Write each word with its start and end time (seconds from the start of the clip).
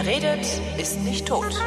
Wer 0.00 0.06
redet, 0.06 0.46
ist 0.78 1.00
nicht 1.02 1.26
tot. 1.26 1.60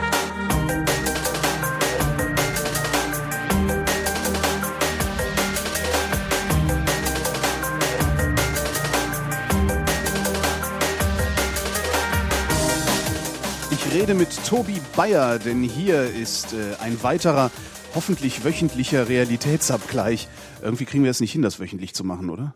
Ich 13.70 13.94
rede 13.94 14.14
mit 14.14 14.30
Tobi 14.48 14.80
Bayer, 14.96 15.38
denn 15.38 15.64
hier 15.64 16.04
ist 16.06 16.54
äh, 16.54 16.76
ein 16.80 17.04
weiterer, 17.04 17.52
hoffentlich 17.96 18.46
wöchentlicher 18.46 19.10
Realitätsabgleich. 19.10 20.30
Irgendwie 20.62 20.86
kriegen 20.86 21.04
wir 21.04 21.12
es 21.12 21.20
nicht 21.20 21.34
hin, 21.34 21.42
das 21.42 21.60
wöchentlich 21.60 21.94
zu 21.94 22.06
machen, 22.06 22.30
oder? 22.30 22.56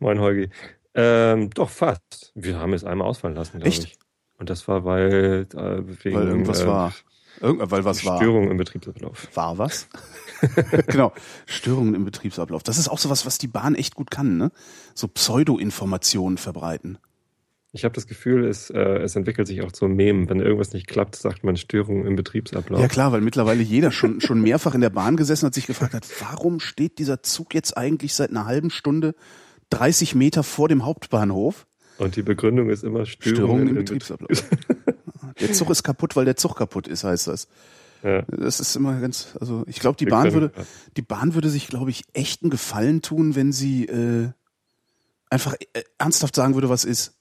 Moin, 0.00 0.18
Holgi. 0.18 0.50
Ähm, 0.96 1.50
doch, 1.50 1.70
fast. 1.70 2.32
Wir 2.34 2.58
haben 2.58 2.72
es 2.72 2.82
einmal 2.82 3.06
ausfallen 3.06 3.36
lassen, 3.36 3.58
glaube 3.58 3.68
Echt? 3.68 3.84
ich. 3.84 4.07
Und 4.38 4.50
das 4.50 4.68
war, 4.68 4.84
weil, 4.84 5.46
äh, 5.54 6.04
wegen, 6.04 6.16
Weil 6.16 6.28
irgendwas 6.28 6.62
äh, 6.62 6.66
war. 6.66 6.94
Irgend, 7.40 7.70
weil 7.70 7.84
was 7.84 8.04
war. 8.04 8.16
Störung 8.16 8.50
im 8.50 8.56
Betriebsablauf. 8.56 9.28
War 9.34 9.58
was? 9.58 9.88
genau. 10.86 11.12
Störungen 11.46 11.94
im 11.94 12.04
Betriebsablauf. 12.04 12.62
Das 12.62 12.78
ist 12.78 12.88
auch 12.88 12.98
sowas, 12.98 13.26
was 13.26 13.38
die 13.38 13.48
Bahn 13.48 13.74
echt 13.74 13.94
gut 13.94 14.10
kann, 14.10 14.36
ne? 14.36 14.50
So 14.94 15.08
Pseudo-Informationen 15.08 16.38
verbreiten. 16.38 16.98
Ich 17.72 17.84
habe 17.84 17.94
das 17.94 18.06
Gefühl, 18.06 18.46
es, 18.46 18.70
äh, 18.70 18.78
es 18.78 19.14
entwickelt 19.14 19.46
sich 19.46 19.62
auch 19.62 19.72
zum 19.72 19.94
Mem. 19.94 20.28
Wenn 20.28 20.40
irgendwas 20.40 20.72
nicht 20.72 20.86
klappt, 20.86 21.16
sagt 21.16 21.44
man 21.44 21.56
Störung 21.56 22.06
im 22.06 22.16
Betriebsablauf. 22.16 22.80
Ja 22.80 22.88
klar, 22.88 23.12
weil 23.12 23.20
mittlerweile 23.20 23.62
jeder 23.62 23.90
schon, 23.90 24.20
schon 24.20 24.40
mehrfach 24.40 24.74
in 24.74 24.80
der 24.80 24.90
Bahn 24.90 25.16
gesessen 25.16 25.46
hat, 25.46 25.54
sich 25.54 25.66
gefragt 25.66 25.94
hat, 25.94 26.06
warum 26.20 26.60
steht 26.60 26.98
dieser 26.98 27.22
Zug 27.22 27.54
jetzt 27.54 27.76
eigentlich 27.76 28.14
seit 28.14 28.30
einer 28.30 28.46
halben 28.46 28.70
Stunde 28.70 29.14
30 29.70 30.14
Meter 30.14 30.42
vor 30.44 30.68
dem 30.68 30.86
Hauptbahnhof? 30.86 31.66
Und 31.98 32.16
die 32.16 32.22
Begründung 32.22 32.70
ist 32.70 32.84
immer 32.84 33.04
Störung, 33.06 33.34
Störungen 33.36 33.62
im 33.62 33.68
im 33.68 33.74
Betriebsablauf. 33.76 34.44
Der 35.40 35.52
Zug 35.52 35.70
ist 35.70 35.82
kaputt, 35.84 36.16
weil 36.16 36.24
der 36.24 36.34
Zug 36.36 36.56
kaputt 36.56 36.88
ist, 36.88 37.04
heißt 37.04 37.28
das. 37.28 37.46
Ja. 38.02 38.22
Das 38.22 38.58
ist 38.60 38.74
immer 38.76 39.00
ganz, 39.00 39.36
also 39.40 39.62
ich 39.68 39.78
glaube, 39.78 39.96
die 39.96 40.06
Wir 40.06 40.10
Bahn 40.10 40.22
können- 40.30 40.34
würde, 40.34 40.66
die 40.96 41.02
Bahn 41.02 41.34
würde 41.34 41.48
sich, 41.48 41.68
glaube 41.68 41.90
ich, 41.90 42.04
echt 42.12 42.42
einen 42.42 42.50
Gefallen 42.50 43.02
tun, 43.02 43.36
wenn 43.36 43.52
sie 43.52 43.84
äh, 43.86 44.30
einfach 45.30 45.54
äh, 45.74 45.82
ernsthaft 45.98 46.34
sagen 46.34 46.54
würde, 46.54 46.68
was 46.68 46.84
ist. 46.84 47.14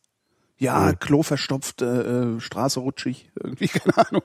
Ja, 0.58 0.88
Mhm. 0.92 1.00
Klo 1.00 1.22
verstopft, 1.24 1.82
äh, 1.84 2.36
äh, 2.36 2.40
Straße 2.40 2.80
rutschig, 2.80 3.30
irgendwie, 3.36 3.68
keine 3.68 3.98
Ahnung. 3.98 4.24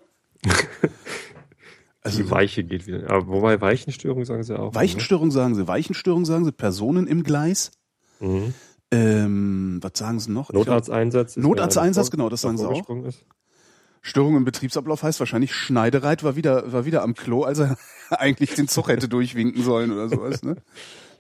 Also 2.03 2.23
Die 2.23 2.31
Weiche 2.31 2.65
geht 2.65 2.87
wieder. 2.87 3.11
Aber 3.11 3.29
wobei 3.29 3.61
Weichenstörung 3.61 4.25
sagen 4.25 4.43
sie 4.43 4.59
auch. 4.59 4.75
Weichenstörung 4.75 5.31
sagen 5.31 5.55
sie, 5.55 5.69
Weichenstörung 5.69 6.25
sagen 6.25 6.45
sie, 6.45 6.53
Personen 6.53 7.07
im 7.07 7.23
Gleis. 7.23 7.71
Ne? 8.21 8.29
Mhm. 8.29 8.55
Ähm, 8.93 9.79
was 9.81 9.93
sagen 9.95 10.21
sie 10.21 10.31
noch? 10.31 10.53
Notarzteinsatz. 10.53 11.37
Notarzteinsatz, 11.37 12.11
genau, 12.11 12.29
das 12.29 12.43
sagen 12.43 12.59
sie 12.59 12.67
auch. 12.67 12.89
Ist. 13.07 13.25
Störung 14.03 14.37
im 14.37 14.45
Betriebsablauf 14.45 15.03
heißt 15.03 15.19
wahrscheinlich, 15.21 15.55
Schneidereit 15.55 16.23
war 16.25 16.37
wieder, 16.37 16.73
war 16.73 16.85
wieder 16.85 17.03
am 17.03 17.15
Klo, 17.15 17.45
als 17.45 17.61
er 17.61 17.77
eigentlich 18.11 18.55
den 18.55 18.69
Zug 18.69 18.89
hätte 18.89 19.09
durchwinken 19.09 19.63
sollen 19.63 19.93
oder 19.93 20.09
sowas, 20.09 20.43
ne? 20.43 20.57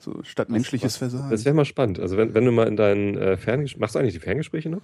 So 0.00 0.20
statt 0.24 0.50
menschliches 0.50 0.96
Versagen. 0.96 1.30
Das 1.30 1.44
wäre 1.44 1.54
mal 1.54 1.64
spannend. 1.64 2.00
Also 2.00 2.16
wenn, 2.16 2.34
wenn 2.34 2.44
du 2.44 2.50
mal 2.50 2.66
in 2.66 2.76
deinen 2.76 3.16
äh, 3.16 3.36
Ferngesprächen, 3.36 3.80
machst 3.80 3.94
du 3.94 4.00
eigentlich 4.00 4.14
die 4.14 4.20
Ferngespräche 4.20 4.68
noch? 4.68 4.82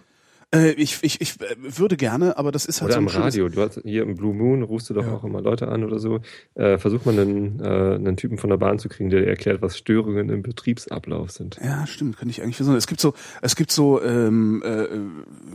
Äh, 0.55 0.71
ich, 0.73 0.99
ich, 1.03 1.21
ich 1.21 1.39
äh, 1.43 1.57
würde 1.59 1.99
gerne, 1.99 2.39
aber 2.39 2.53
das 2.53 2.65
ist 2.65 2.81
halt 2.81 2.91
Oder 2.91 3.01
so 3.01 3.07
ein 3.07 3.09
schönes- 3.11 3.27
Radio. 3.35 3.49
Du 3.51 3.61
hast 3.61 3.81
hier 3.85 4.03
im 4.05 4.15
Blue 4.15 4.33
Moon 4.35 4.63
rufst 4.63 4.89
du 4.89 4.95
doch 4.95 5.05
Ja. 5.05 5.13
auch 5.15 5.25
immer 5.25 5.43
Leute 5.43 5.69
an 5.69 5.85
oder 5.85 5.99
so. 5.99 6.21
Äh, 6.55 6.79
versuch 6.79 7.05
mal 7.05 7.19
einen, 7.19 7.61
äh, 7.61 7.67
einen 7.97 8.17
Typen 8.17 8.39
von 8.39 8.49
der 8.49 8.57
Bahn 8.57 8.79
zu 8.79 8.89
kriegen, 8.89 9.11
der 9.11 9.21
dir 9.21 9.27
erklärt, 9.29 9.61
was 9.61 9.77
Störungen 9.77 10.31
im 10.31 10.43
Betriebsablauf 10.43 11.31
sind. 11.33 11.59
Ja, 11.63 11.87
stimmt, 11.87 12.17
könnte 12.17 12.31
ich 12.31 12.43
eigentlich 12.43 12.57
versuchen. 12.57 12.77
Es 12.77 12.87
gibt 12.87 13.01
so, 13.01 13.13
es 13.43 13.57
gibt 13.57 13.71
so, 13.73 14.03
ähm, 14.03 14.63
äh, 14.65 14.87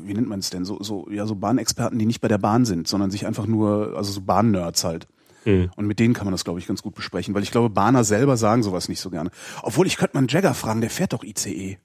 wie 0.05 0.13
nennt 0.13 0.29
man 0.29 0.39
es 0.39 0.51
denn? 0.51 0.63
So, 0.63 0.77
so, 0.83 1.07
ja, 1.09 1.25
so 1.25 1.35
Bahnexperten, 1.35 1.97
die 1.97 2.05
nicht 2.05 2.21
bei 2.21 2.27
der 2.27 2.37
Bahn 2.37 2.63
sind, 2.65 2.87
sondern 2.87 3.09
sich 3.09 3.25
einfach 3.25 3.47
nur, 3.47 3.97
also 3.97 4.11
so 4.11 4.21
Bahnnerds 4.21 4.83
halt. 4.83 5.07
Hm. 5.45 5.71
Und 5.75 5.87
mit 5.87 5.99
denen 5.99 6.13
kann 6.13 6.25
man 6.25 6.31
das, 6.33 6.43
glaube 6.45 6.59
ich, 6.59 6.67
ganz 6.67 6.83
gut 6.83 6.93
besprechen, 6.93 7.33
weil 7.33 7.41
ich 7.43 7.51
glaube, 7.51 7.69
Bahner 7.69 8.03
selber 8.03 8.37
sagen 8.37 8.61
sowas 8.63 8.87
nicht 8.89 8.99
so 9.01 9.09
gerne. 9.09 9.31
Obwohl, 9.63 9.87
ich 9.87 9.97
könnte 9.97 10.15
mal 10.15 10.19
einen 10.19 10.27
Jagger 10.29 10.53
fragen, 10.53 10.81
der 10.81 10.89
fährt 10.89 11.13
doch 11.13 11.23
ICE. 11.23 11.79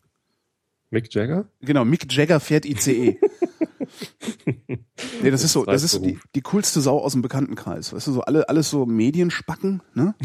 Mick 0.90 1.12
Jagger? 1.12 1.46
Genau, 1.60 1.84
Mick 1.84 2.10
Jagger 2.12 2.40
fährt 2.40 2.64
ICE. 2.64 3.18
nee, 5.22 5.30
das 5.30 5.44
ist 5.44 5.52
so, 5.52 5.64
das 5.64 5.82
ist 5.82 6.04
die, 6.04 6.18
die 6.34 6.40
coolste 6.42 6.80
Sau 6.80 6.98
aus 6.98 7.12
dem 7.12 7.22
Bekanntenkreis. 7.22 7.92
Weißt 7.92 8.06
du, 8.06 8.12
so 8.12 8.20
alle, 8.22 8.48
alles 8.48 8.70
so 8.70 8.86
Medienspacken, 8.86 9.82
ne? 9.94 10.14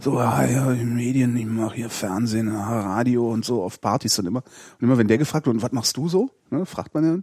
So, 0.00 0.18
ah, 0.18 0.44
ja, 0.44 0.72
die 0.72 0.84
Medien, 0.84 1.34
ich 1.36 1.46
mache 1.46 1.76
hier 1.76 1.88
Fernsehen, 1.88 2.50
ah, 2.50 2.80
Radio 2.80 3.30
und 3.32 3.44
so 3.44 3.62
auf 3.62 3.80
Partys 3.80 4.16
dann 4.16 4.26
immer. 4.26 4.42
Und 4.78 4.84
immer, 4.86 4.98
wenn 4.98 5.08
der 5.08 5.16
gefragt 5.16 5.46
wird, 5.46 5.54
und 5.54 5.62
was 5.62 5.72
machst 5.72 5.96
du 5.96 6.08
so? 6.08 6.30
Ne, 6.50 6.66
fragt 6.66 6.94
man 6.94 7.04
ja. 7.04 7.18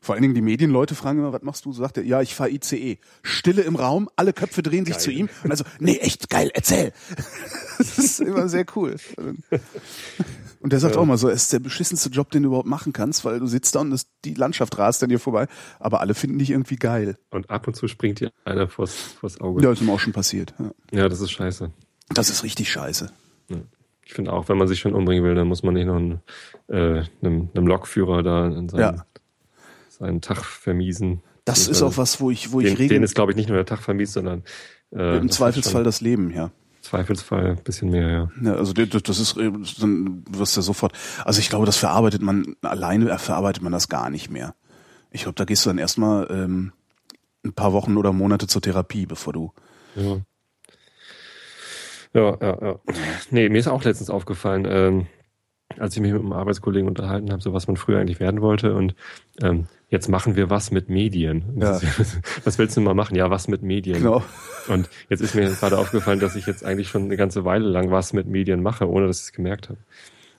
Vor 0.00 0.14
allen 0.14 0.22
Dingen 0.22 0.34
die 0.34 0.42
Medienleute 0.42 0.94
fragen 0.94 1.18
immer, 1.18 1.32
was 1.32 1.42
machst 1.42 1.64
du? 1.64 1.72
So 1.72 1.82
sagt 1.82 1.98
er, 1.98 2.04
ja, 2.04 2.22
ich 2.22 2.34
fahre 2.34 2.50
ICE. 2.50 2.98
Stille 3.22 3.62
im 3.62 3.76
Raum, 3.76 4.08
alle 4.16 4.32
Köpfe 4.32 4.62
drehen 4.62 4.84
sich 4.86 4.94
Geil. 4.94 5.02
zu 5.02 5.10
ihm. 5.10 5.28
Und 5.44 5.50
also, 5.50 5.64
nee, 5.78 5.98
echt 5.98 6.30
geil, 6.30 6.50
erzähl. 6.54 6.92
Das 7.78 7.96
ist 7.98 8.20
immer 8.20 8.46
sehr 8.50 8.66
cool. 8.76 8.96
Und 10.60 10.72
der 10.74 10.80
sagt 10.80 10.98
auch 10.98 11.06
mal 11.06 11.16
so, 11.16 11.30
es 11.30 11.44
ist 11.44 11.52
der 11.54 11.58
beschissenste 11.60 12.10
Job, 12.10 12.30
den 12.30 12.42
du 12.42 12.48
überhaupt 12.48 12.68
machen 12.68 12.92
kannst, 12.92 13.24
weil 13.24 13.40
du 13.40 13.46
sitzt 13.46 13.74
da 13.74 13.80
und 13.80 13.90
das, 13.90 14.06
die 14.26 14.34
Landschaft 14.34 14.76
rast 14.76 15.02
an 15.02 15.08
dir 15.08 15.18
vorbei. 15.18 15.46
Aber 15.78 16.00
alle 16.00 16.12
finden 16.12 16.38
dich 16.38 16.50
irgendwie 16.50 16.76
geil. 16.76 17.16
Und 17.30 17.48
ab 17.48 17.66
und 17.66 17.74
zu 17.74 17.88
springt 17.88 18.20
dir 18.20 18.30
einer 18.44 18.68
vors, 18.68 18.94
vors 19.18 19.40
Auge. 19.40 19.64
Ja, 19.64 19.72
ist 19.72 19.80
mir 19.80 19.90
auch 19.90 19.98
schon 20.00 20.12
passiert. 20.12 20.52
Ja. 20.58 20.70
Ja, 20.92 21.08
das 21.08 21.22
ist 21.22 21.30
scheiße. 21.30 21.70
Das 22.10 22.28
ist 22.28 22.42
richtig 22.44 22.70
scheiße. 22.70 23.10
Ich 24.04 24.12
finde 24.12 24.34
auch, 24.34 24.50
wenn 24.50 24.58
man 24.58 24.68
sich 24.68 24.80
schon 24.80 24.92
umbringen 24.92 25.24
will, 25.24 25.34
dann 25.34 25.48
muss 25.48 25.62
man 25.62 25.72
nicht 25.72 25.86
noch 25.86 25.96
einen, 25.96 26.20
äh, 26.68 27.04
einem, 27.22 27.48
einem 27.54 27.66
Lokführer 27.66 28.22
da 28.22 28.46
in 28.48 28.68
seinen, 28.68 28.80
Ja. 28.80 29.06
Seinen 30.00 30.20
Tag 30.20 30.44
vermiesen. 30.44 31.22
Das 31.44 31.68
ist 31.68 31.82
auch 31.82 31.96
was, 31.96 32.20
wo 32.20 32.30
ich, 32.30 32.52
wo 32.52 32.60
ich 32.60 32.66
Den, 32.66 32.76
den 32.76 32.88
regel, 32.88 33.02
ist, 33.02 33.14
glaube 33.14 33.32
ich, 33.32 33.36
nicht 33.36 33.48
nur 33.48 33.56
der 33.56 33.66
Tag 33.66 33.80
vermiest, 33.80 34.14
sondern 34.14 34.42
äh, 34.92 35.18
im 35.18 35.30
Zweifelsfall 35.30 35.84
das 35.84 36.00
Leben, 36.00 36.30
ja. 36.30 36.50
Zweifelsfall 36.80 37.50
ein 37.50 37.62
bisschen 37.62 37.90
mehr, 37.90 38.08
ja. 38.08 38.30
Ja, 38.42 38.54
also 38.54 38.72
das, 38.72 39.18
ist, 39.18 39.36
äh, 39.36 39.52
dann 39.80 40.24
wirst 40.30 40.56
du 40.56 40.62
sofort, 40.62 40.92
also 41.24 41.40
ich 41.40 41.50
glaube, 41.50 41.66
das 41.66 41.76
verarbeitet 41.76 42.22
man, 42.22 42.56
alleine 42.62 43.18
verarbeitet 43.18 43.62
man 43.62 43.72
das 43.72 43.88
gar 43.88 44.10
nicht 44.10 44.30
mehr. 44.30 44.54
Ich 45.10 45.22
glaube, 45.22 45.36
da 45.36 45.44
gehst 45.44 45.64
du 45.64 45.70
dann 45.70 45.78
erstmal 45.78 46.26
ähm, 46.30 46.72
ein 47.44 47.52
paar 47.52 47.72
Wochen 47.72 47.96
oder 47.96 48.12
Monate 48.12 48.46
zur 48.46 48.62
Therapie, 48.62 49.06
bevor 49.06 49.32
du. 49.32 49.52
Ja. 49.96 50.20
Ja, 52.12 52.36
ja, 52.40 52.58
ja. 52.60 52.80
Nee, 53.30 53.48
mir 53.48 53.58
ist 53.58 53.68
auch 53.68 53.84
letztens 53.84 54.10
aufgefallen, 54.10 54.66
ähm, 54.68 55.06
als 55.78 55.94
ich 55.94 56.02
mich 56.02 56.12
mit 56.12 56.20
einem 56.20 56.32
Arbeitskollegen 56.32 56.88
unterhalten 56.88 57.30
habe, 57.30 57.42
so 57.42 57.52
was 57.52 57.66
man 57.66 57.76
früher 57.76 57.98
eigentlich 57.98 58.20
werden 58.20 58.40
wollte 58.40 58.74
und 58.74 58.94
ähm, 59.42 59.66
jetzt 59.88 60.08
machen 60.08 60.36
wir 60.36 60.50
was 60.50 60.70
mit 60.70 60.88
Medien. 60.88 61.44
Ja. 61.56 61.80
Was 62.44 62.58
willst 62.58 62.76
du 62.76 62.80
mal 62.80 62.94
machen? 62.94 63.16
Ja, 63.16 63.30
was 63.30 63.48
mit 63.48 63.62
Medien. 63.62 63.98
Genau. 63.98 64.22
Und 64.68 64.88
jetzt 65.08 65.20
ist 65.20 65.34
mir 65.34 65.50
gerade 65.50 65.78
aufgefallen, 65.78 66.20
dass 66.20 66.36
ich 66.36 66.46
jetzt 66.46 66.64
eigentlich 66.64 66.88
schon 66.88 67.04
eine 67.04 67.16
ganze 67.16 67.44
Weile 67.44 67.68
lang 67.68 67.90
was 67.90 68.12
mit 68.12 68.26
Medien 68.26 68.62
mache, 68.62 68.88
ohne 68.88 69.06
dass 69.08 69.18
ich 69.18 69.24
es 69.24 69.32
gemerkt 69.32 69.68
habe. 69.68 69.78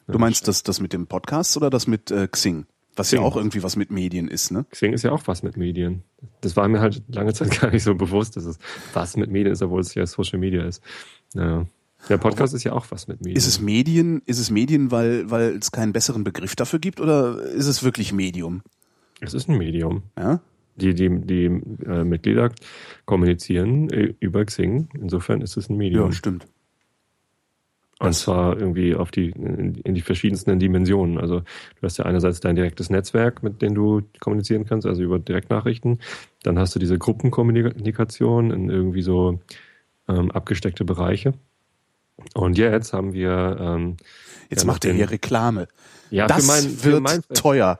Du 0.07 0.19
meinst 0.19 0.47
das, 0.47 0.63
das 0.63 0.79
mit 0.79 0.93
dem 0.93 1.07
Podcast 1.07 1.55
oder 1.57 1.69
das 1.69 1.87
mit 1.87 2.11
äh, 2.11 2.27
Xing? 2.27 2.65
Was 2.95 3.11
ja 3.11 3.19
Xing. 3.19 3.25
auch 3.25 3.35
irgendwie 3.35 3.63
was 3.63 3.75
mit 3.75 3.91
Medien 3.91 4.27
ist, 4.27 4.51
ne? 4.51 4.65
Xing 4.71 4.93
ist 4.93 5.03
ja 5.03 5.11
auch 5.11 5.23
was 5.25 5.43
mit 5.43 5.57
Medien. 5.57 6.03
Das 6.41 6.55
war 6.55 6.67
mir 6.67 6.79
halt 6.81 7.03
lange 7.07 7.33
Zeit 7.33 7.59
gar 7.61 7.71
nicht 7.71 7.83
so 7.83 7.95
bewusst, 7.95 8.35
dass 8.35 8.45
es 8.45 8.57
was 8.93 9.15
mit 9.17 9.31
Medien 9.31 9.53
ist, 9.53 9.61
obwohl 9.61 9.81
es 9.81 9.93
ja 9.95 10.05
Social 10.05 10.39
Media 10.39 10.63
ist. 10.63 10.81
Ja. 11.33 11.65
Der 12.09 12.17
Podcast 12.17 12.53
ist 12.53 12.63
ja 12.63 12.73
auch 12.73 12.85
was 12.89 13.07
mit 13.07 13.21
Medien. 13.21 13.37
Ist 13.37 13.47
es 13.47 13.61
Medien, 13.61 14.21
ist 14.25 14.39
es 14.39 14.49
Medien, 14.49 14.91
weil, 14.91 15.29
weil 15.29 15.57
es 15.57 15.71
keinen 15.71 15.93
besseren 15.93 16.23
Begriff 16.23 16.55
dafür 16.55 16.79
gibt 16.79 16.99
oder 16.99 17.41
ist 17.41 17.67
es 17.67 17.83
wirklich 17.83 18.11
Medium? 18.11 18.61
Es 19.19 19.33
ist 19.33 19.47
ein 19.49 19.57
Medium. 19.57 20.03
Ja? 20.17 20.41
Die, 20.75 20.95
die, 20.95 21.09
die 21.21 21.45
äh, 21.85 22.03
Mitglieder 22.03 22.51
kommunizieren 23.05 23.89
äh, 23.91 24.13
über 24.19 24.43
Xing. 24.45 24.89
Insofern 24.99 25.41
ist 25.41 25.57
es 25.57 25.69
ein 25.69 25.77
Medium. 25.77 26.07
Ja, 26.07 26.11
stimmt. 26.11 26.47
Und 27.99 28.13
zwar 28.13 28.59
irgendwie 28.59 28.95
auf 28.95 29.11
die, 29.11 29.29
in, 29.29 29.75
in 29.75 29.93
die 29.93 30.01
verschiedensten 30.01 30.57
Dimensionen. 30.57 31.19
Also 31.19 31.41
du 31.41 31.83
hast 31.83 31.99
ja 31.99 32.05
einerseits 32.05 32.39
dein 32.39 32.55
direktes 32.55 32.89
Netzwerk, 32.89 33.43
mit 33.43 33.61
dem 33.61 33.75
du 33.75 34.01
kommunizieren 34.19 34.65
kannst, 34.65 34.87
also 34.87 35.03
über 35.03 35.19
Direktnachrichten. 35.19 35.99
Dann 36.41 36.57
hast 36.57 36.73
du 36.73 36.79
diese 36.79 36.97
Gruppenkommunikation 36.97 38.49
in 38.49 38.69
irgendwie 38.71 39.03
so 39.03 39.39
ähm, 40.07 40.31
abgesteckte 40.31 40.83
Bereiche. 40.83 41.35
Und 42.33 42.57
jetzt 42.57 42.93
haben 42.93 43.13
wir 43.13 43.57
ähm, 43.59 43.97
Jetzt 44.49 44.63
Ja, 44.63 44.67
macht 44.67 44.85
er 44.85 44.93
hier 44.93 45.09
Reklame. 45.09 45.67
ja 46.09 46.27
das 46.27 46.41
für 46.41 46.47
mein, 46.47 46.69
für 46.69 46.91
wird 46.91 47.03
mein 47.03 47.21
teuer. 47.33 47.79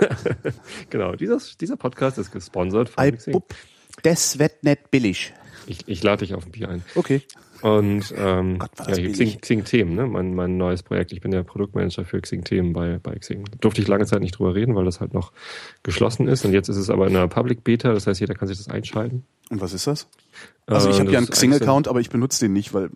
genau 0.90 1.14
dieser 1.14 1.38
dieser 1.60 1.76
Podcast 1.76 2.18
ist 2.18 2.32
gesponsert 2.32 2.88
von 2.88 3.18
bup, 3.30 3.54
das 4.02 4.38
wird 4.38 4.64
nicht 4.64 4.90
billig. 4.90 5.34
Ich, 5.66 5.86
ich 5.86 6.02
lade 6.02 6.24
dich 6.24 6.34
auf 6.34 6.46
ein 6.46 6.50
Bier 6.50 6.70
ein. 6.70 6.82
Okay. 6.94 7.22
Und 7.60 8.12
ähm, 8.16 8.58
Gott, 8.58 8.70
ja. 8.88 9.10
Xing, 9.12 9.40
Xing 9.40 9.64
Themen, 9.64 9.94
ne? 9.94 10.06
mein, 10.06 10.34
mein 10.34 10.56
neues 10.56 10.82
Projekt. 10.82 11.12
Ich 11.12 11.20
bin 11.20 11.30
der 11.30 11.44
Produktmanager 11.44 12.04
für 12.04 12.20
Xing 12.20 12.42
Themen 12.42 12.72
bei, 12.72 12.98
bei 13.00 13.14
Xing. 13.14 13.44
Durfte 13.60 13.82
ich 13.82 13.86
lange 13.86 14.04
Zeit 14.04 14.20
nicht 14.20 14.36
drüber 14.36 14.56
reden, 14.56 14.74
weil 14.74 14.84
das 14.84 15.00
halt 15.00 15.14
noch 15.14 15.32
geschlossen 15.84 16.26
ist. 16.26 16.44
Und 16.44 16.52
jetzt 16.54 16.68
ist 16.68 16.76
es 16.76 16.90
aber 16.90 17.06
in 17.06 17.14
einer 17.14 17.28
Public 17.28 17.62
Beta, 17.62 17.92
das 17.92 18.08
heißt, 18.08 18.18
jeder 18.18 18.34
kann 18.34 18.48
sich 18.48 18.58
das 18.58 18.68
einschalten. 18.68 19.24
Und 19.52 19.60
was 19.60 19.74
ist 19.74 19.86
das? 19.86 20.08
Also 20.66 20.88
ich 20.88 20.98
Äh, 20.98 21.00
habe 21.00 21.12
ja 21.12 21.18
einen 21.18 21.30
Xing-Account, 21.30 21.88
aber 21.88 22.00
ich 22.00 22.10
benutze 22.10 22.40
den 22.46 22.54
nicht, 22.54 22.74
weil 22.74 22.90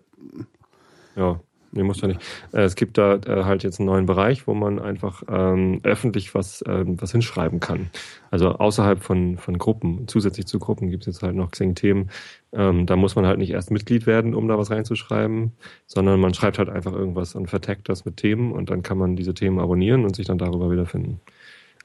ja, 1.16 1.40
Nee, 1.72 1.82
muss 1.82 2.00
ja 2.00 2.08
nicht. 2.08 2.22
Äh, 2.52 2.62
es 2.62 2.74
gibt 2.76 2.96
da 2.98 3.16
äh, 3.16 3.44
halt 3.44 3.62
jetzt 3.62 3.80
einen 3.80 3.88
neuen 3.88 4.06
Bereich, 4.06 4.46
wo 4.46 4.54
man 4.54 4.78
einfach 4.78 5.24
ähm, 5.28 5.80
öffentlich 5.82 6.34
was, 6.34 6.64
ähm, 6.66 7.00
was 7.02 7.12
hinschreiben 7.12 7.60
kann. 7.60 7.92
Also 8.30 8.50
außerhalb 8.52 9.02
von, 9.02 9.36
von 9.38 9.58
Gruppen, 9.58 10.08
zusätzlich 10.08 10.46
zu 10.46 10.58
Gruppen 10.58 10.90
gibt 10.90 11.06
es 11.06 11.16
jetzt 11.16 11.22
halt 11.22 11.36
noch 11.36 11.50
Xing-Themen. 11.50 12.10
Ähm, 12.52 12.86
da 12.86 12.96
muss 12.96 13.16
man 13.16 13.26
halt 13.26 13.38
nicht 13.38 13.50
erst 13.50 13.70
Mitglied 13.70 14.06
werden, 14.06 14.34
um 14.34 14.48
da 14.48 14.58
was 14.58 14.70
reinzuschreiben, 14.70 15.58
sondern 15.86 16.20
man 16.20 16.34
schreibt 16.34 16.58
halt 16.58 16.70
einfach 16.70 16.94
irgendwas 16.94 17.34
und 17.34 17.48
vertagt 17.48 17.88
das 17.90 18.06
mit 18.06 18.18
Themen 18.18 18.52
und 18.52 18.70
dann 18.70 18.82
kann 18.82 18.98
man 18.98 19.16
diese 19.16 19.34
Themen 19.34 19.60
abonnieren 19.60 20.04
und 20.04 20.16
sich 20.16 20.26
dann 20.26 20.38
darüber 20.38 20.70
wiederfinden. 20.70 21.20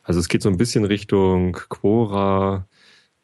Also 0.04 0.20
es 0.20 0.30
geht 0.30 0.42
so 0.44 0.50
ein 0.50 0.58
bisschen 0.58 0.86
Richtung 0.86 1.54
Quora, 1.70 2.68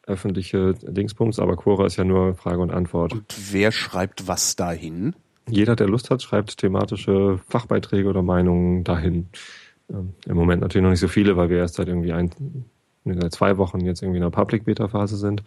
öffentliche 0.08 0.74
Dingsbums, 0.82 1.38
aber 1.38 1.56
Quora 1.56 1.86
ist 1.86 1.96
ja 1.96 2.04
nur 2.04 2.34
Frage 2.34 2.60
und 2.60 2.72
Antwort. 2.72 3.12
Und 3.12 3.52
wer 3.52 3.72
schreibt 3.72 4.26
was 4.26 4.56
dahin? 4.56 5.14
Jeder, 5.48 5.76
der 5.76 5.88
Lust 5.88 6.10
hat, 6.10 6.22
schreibt 6.22 6.58
thematische 6.58 7.38
Fachbeiträge 7.48 8.08
oder 8.08 8.22
Meinungen 8.22 8.84
dahin. 8.84 9.28
Ähm, 9.90 10.14
Im 10.26 10.36
Moment 10.36 10.62
natürlich 10.62 10.82
noch 10.82 10.90
nicht 10.90 11.00
so 11.00 11.08
viele, 11.08 11.36
weil 11.36 11.50
wir 11.50 11.58
erst 11.58 11.76
seit 11.76 11.88
irgendwie 11.88 12.12
ein, 12.12 12.30
seit 13.04 13.32
zwei 13.32 13.56
Wochen 13.56 13.80
jetzt 13.80 14.02
irgendwie 14.02 14.18
in 14.18 14.24
der 14.24 14.30
Public 14.30 14.64
Beta 14.64 14.88
Phase 14.88 15.16
sind. 15.16 15.42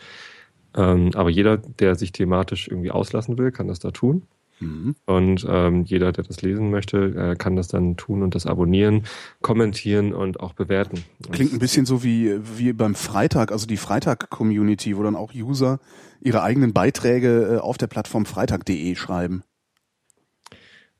Ähm, 0.75 1.11
aber 1.15 1.29
jeder, 1.29 1.57
der 1.57 1.95
sich 1.95 2.11
thematisch 2.11 2.67
irgendwie 2.67 2.91
auslassen 2.91 3.37
will, 3.37 3.51
kann 3.51 3.67
das 3.67 3.79
da 3.79 3.91
tun. 3.91 4.23
Mhm. 4.61 4.95
Und 5.05 5.45
ähm, 5.49 5.83
jeder, 5.83 6.11
der 6.11 6.23
das 6.23 6.41
lesen 6.41 6.69
möchte, 6.69 6.97
äh, 6.97 7.35
kann 7.35 7.55
das 7.55 7.67
dann 7.67 7.97
tun 7.97 8.23
und 8.23 8.35
das 8.35 8.45
abonnieren, 8.45 9.03
kommentieren 9.41 10.13
und 10.13 10.39
auch 10.39 10.53
bewerten. 10.53 11.03
Klingt 11.31 11.53
ein 11.53 11.59
bisschen 11.59 11.85
so 11.85 12.03
wie, 12.03 12.39
wie 12.57 12.73
beim 12.73 12.95
Freitag, 12.95 13.51
also 13.51 13.67
die 13.67 13.77
Freitag-Community, 13.77 14.95
wo 14.95 15.03
dann 15.03 15.15
auch 15.15 15.33
User 15.33 15.79
ihre 16.21 16.43
eigenen 16.43 16.73
Beiträge 16.73 17.55
äh, 17.55 17.57
auf 17.57 17.77
der 17.77 17.87
Plattform 17.87 18.25
freitag.de 18.25 18.95
schreiben. 18.95 19.43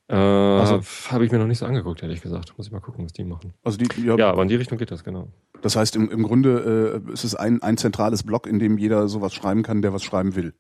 Äh, 0.08 0.16
also, 0.16 0.82
habe 1.10 1.26
ich 1.26 1.32
mir 1.32 1.38
noch 1.38 1.48
nicht 1.48 1.60
so 1.60 1.66
angeguckt, 1.66 2.04
ehrlich 2.04 2.22
gesagt. 2.22 2.54
Muss 2.58 2.68
ich 2.68 2.74
mal 2.74 2.82
gucken, 2.82 3.06
was 3.06 3.14
die 3.14 3.24
machen. 3.24 3.54
Also 3.64 3.78
die, 3.78 3.88
ja, 4.06 4.18
Ja, 4.18 4.32
aber 4.32 4.42
in 4.42 4.50
die 4.50 4.56
Richtung 4.56 4.78
geht 4.78 4.92
das, 4.92 5.04
genau. 5.04 5.30
Das 5.62 5.76
heißt, 5.76 5.96
im, 5.96 6.10
im 6.10 6.24
Grunde 6.24 7.04
äh, 7.08 7.14
ist 7.14 7.24
es 7.24 7.36
ein, 7.36 7.62
ein 7.62 7.78
zentrales 7.78 8.24
Blog, 8.24 8.48
in 8.48 8.60
dem 8.60 8.78
jeder 8.78 9.08
sowas 9.08 9.34
schreiben 9.34 9.64
kann, 9.64 9.82
der 9.82 9.94
was 9.94 10.04
schreiben 10.04 10.36
will. 10.36 10.54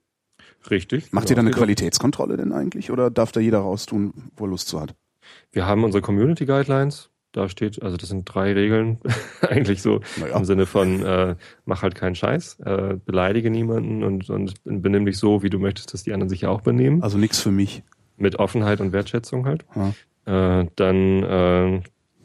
Richtig. 0.69 1.11
Macht 1.11 1.27
genau. 1.27 1.39
ihr 1.39 1.43
da 1.43 1.47
eine. 1.47 1.51
Qualitätskontrolle 1.51 2.37
denn 2.37 2.51
eigentlich 2.51 2.91
oder 2.91 3.09
darf 3.09 3.31
da 3.31 3.39
jeder 3.39 3.59
raustun, 3.59 4.31
wo 4.35 4.45
er 4.45 4.49
Lust 4.49 4.67
zu 4.67 4.79
hat? 4.79 4.95
Wir 5.51 5.65
haben 5.65 5.83
unsere 5.83 6.01
Community 6.01 6.45
Guidelines. 6.45 7.09
Da 7.33 7.47
steht, 7.47 7.81
also 7.81 7.95
das 7.95 8.09
sind 8.09 8.25
drei 8.25 8.51
Regeln, 8.51 8.99
eigentlich 9.41 9.81
so 9.81 10.01
Naja. 10.19 10.37
im 10.37 10.43
Sinne 10.43 10.65
von 10.65 11.01
äh, 11.01 11.35
mach 11.63 11.81
halt 11.81 11.95
keinen 11.95 12.13
Scheiß, 12.15 12.59
äh, 12.59 12.97
beleidige 13.05 13.49
niemanden 13.49 14.03
und, 14.03 14.29
und 14.29 14.55
benimm 14.65 15.05
dich 15.05 15.17
so, 15.17 15.41
wie 15.41 15.49
du 15.49 15.57
möchtest, 15.57 15.93
dass 15.93 16.03
die 16.03 16.11
anderen 16.11 16.27
sich 16.29 16.41
ja 16.41 16.49
auch 16.49 16.59
benehmen. 16.61 17.01
Also 17.01 17.17
nichts 17.17 17.39
für 17.39 17.51
mich. 17.51 17.83
Mit 18.17 18.35
Offenheit 18.35 18.81
und 18.81 18.91
Wertschätzung 18.91 19.45
halt. 19.45 19.65
Ja. 19.75 20.59
Äh, 20.59 20.67
dann 20.75 21.23
äh, 21.23 21.81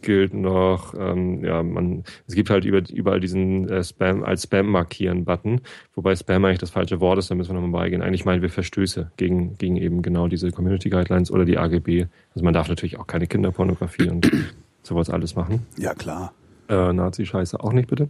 gilt 0.06 0.32
noch, 0.32 0.94
ähm, 0.96 1.44
ja, 1.44 1.62
man, 1.64 2.04
es 2.28 2.34
gibt 2.34 2.48
halt 2.48 2.64
über, 2.64 2.80
überall 2.88 3.18
diesen 3.18 3.68
äh, 3.68 3.82
Spam 3.82 4.22
als 4.22 4.44
Spam 4.44 4.68
markieren 4.68 5.24
Button, 5.24 5.60
wobei 5.96 6.14
Spam 6.14 6.44
eigentlich 6.44 6.60
das 6.60 6.70
falsche 6.70 7.00
Wort 7.00 7.18
ist, 7.18 7.28
da 7.28 7.34
müssen 7.34 7.50
wir 7.50 7.60
nochmal 7.60 7.82
beigehen. 7.82 8.02
Eigentlich 8.02 8.24
meinen 8.24 8.40
wir 8.40 8.48
Verstöße 8.48 9.10
gegen, 9.16 9.58
gegen 9.58 9.76
eben 9.76 10.02
genau 10.02 10.28
diese 10.28 10.52
Community 10.52 10.90
Guidelines 10.90 11.32
oder 11.32 11.44
die 11.44 11.58
AGB. 11.58 12.06
Also 12.34 12.44
man 12.44 12.54
darf 12.54 12.68
natürlich 12.68 12.98
auch 12.98 13.08
keine 13.08 13.26
Kinderpornografie 13.26 14.08
und 14.08 14.30
sowas 14.82 15.10
alles 15.10 15.34
machen. 15.34 15.66
Ja, 15.76 15.92
klar. 15.92 16.32
Äh, 16.68 16.92
Nazi-Scheiße 16.92 17.58
auch 17.58 17.72
nicht 17.72 17.88
bitte. 17.88 18.08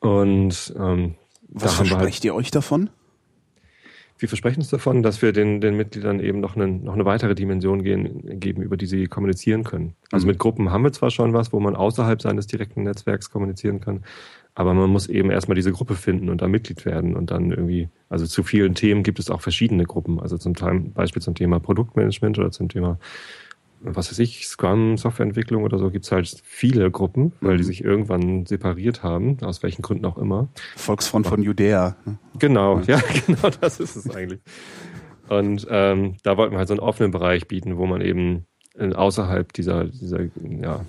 Und 0.00 0.74
ähm, 0.76 1.14
Was 1.48 1.78
halt 1.78 1.88
versprecht 1.88 2.24
ihr 2.24 2.34
euch 2.34 2.50
davon? 2.50 2.90
Wir 4.20 4.28
versprechen 4.28 4.60
uns 4.60 4.68
davon, 4.68 5.02
dass 5.02 5.22
wir 5.22 5.32
den, 5.32 5.60
den 5.60 5.76
Mitgliedern 5.76 6.20
eben 6.20 6.40
noch 6.40 6.54
eine, 6.54 6.68
noch 6.68 6.94
eine 6.94 7.04
weitere 7.04 7.34
Dimension 7.34 7.82
gehen, 7.82 8.38
geben, 8.38 8.62
über 8.62 8.76
die 8.76 8.86
sie 8.86 9.06
kommunizieren 9.06 9.64
können. 9.64 9.94
Also 10.12 10.26
Mhm. 10.26 10.32
mit 10.32 10.38
Gruppen 10.38 10.70
haben 10.70 10.84
wir 10.84 10.92
zwar 10.92 11.10
schon 11.10 11.32
was, 11.32 11.52
wo 11.52 11.60
man 11.60 11.74
außerhalb 11.74 12.20
seines 12.20 12.46
direkten 12.46 12.82
Netzwerks 12.82 13.30
kommunizieren 13.30 13.80
kann, 13.80 14.04
aber 14.54 14.74
man 14.74 14.90
muss 14.90 15.08
eben 15.08 15.30
erstmal 15.30 15.54
diese 15.54 15.72
Gruppe 15.72 15.94
finden 15.94 16.28
und 16.28 16.42
da 16.42 16.48
Mitglied 16.48 16.84
werden 16.84 17.16
und 17.16 17.30
dann 17.30 17.50
irgendwie, 17.50 17.88
also 18.08 18.26
zu 18.26 18.42
vielen 18.42 18.74
Themen 18.74 19.02
gibt 19.02 19.18
es 19.18 19.30
auch 19.30 19.40
verschiedene 19.40 19.84
Gruppen. 19.84 20.20
Also 20.20 20.36
zum 20.36 20.54
Teil, 20.54 20.80
Beispiel 20.80 21.22
zum 21.22 21.34
Thema 21.34 21.60
Produktmanagement 21.60 22.38
oder 22.38 22.50
zum 22.50 22.68
Thema, 22.68 22.98
was 23.82 24.10
weiß 24.10 24.18
ich, 24.18 24.46
Scrum, 24.46 24.96
Softwareentwicklung 24.96 25.62
oder 25.64 25.78
so, 25.78 25.90
gibt 25.90 26.04
es 26.04 26.12
halt 26.12 26.40
viele 26.44 26.90
Gruppen, 26.90 27.32
weil 27.40 27.56
die 27.56 27.62
Mhm. 27.62 27.66
sich 27.66 27.84
irgendwann 27.84 28.46
separiert 28.46 29.02
haben, 29.02 29.38
aus 29.42 29.62
welchen 29.62 29.82
Gründen 29.82 30.04
auch 30.04 30.18
immer. 30.18 30.48
Volksfront 30.76 31.26
von 31.26 31.42
Judäa. 31.42 31.96
ne? 32.04 32.18
Genau, 32.38 32.80
ja, 32.86 33.00
genau 33.26 33.50
das 33.60 33.80
ist 33.80 33.96
es 33.96 34.10
eigentlich. 34.10 34.40
Und 35.28 35.66
ähm, 35.70 36.16
da 36.22 36.36
wollten 36.36 36.52
wir 36.52 36.58
halt 36.58 36.68
so 36.68 36.74
einen 36.74 36.80
offenen 36.80 37.10
Bereich 37.12 37.46
bieten, 37.48 37.76
wo 37.78 37.86
man 37.86 38.00
eben 38.00 38.46
äh, 38.76 38.92
außerhalb 38.92 39.52
dieser, 39.52 39.84
dieser 39.84 40.24
ja, 40.60 40.84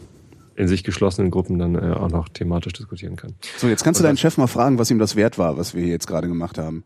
in 0.56 0.68
sich 0.68 0.84
geschlossenen 0.84 1.32
Gruppen 1.32 1.60
dann 1.60 1.76
äh, 1.76 1.94
auch 1.94 2.10
noch 2.10 2.28
thematisch 2.30 2.74
diskutieren 2.74 3.16
kann. 3.16 3.36
So, 3.58 3.68
jetzt 3.68 3.84
kannst 3.84 4.00
du 4.00 4.04
deinen 4.04 4.18
Chef 4.18 4.38
mal 4.38 4.48
fragen, 4.48 4.78
was 4.80 4.92
ihm 4.92 5.00
das 5.00 5.16
wert 5.16 5.38
war, 5.38 5.58
was 5.58 5.74
wir 5.76 5.82
hier 5.84 5.92
jetzt 5.92 6.08
gerade 6.08 6.28
gemacht 6.28 6.58
haben. 6.58 6.84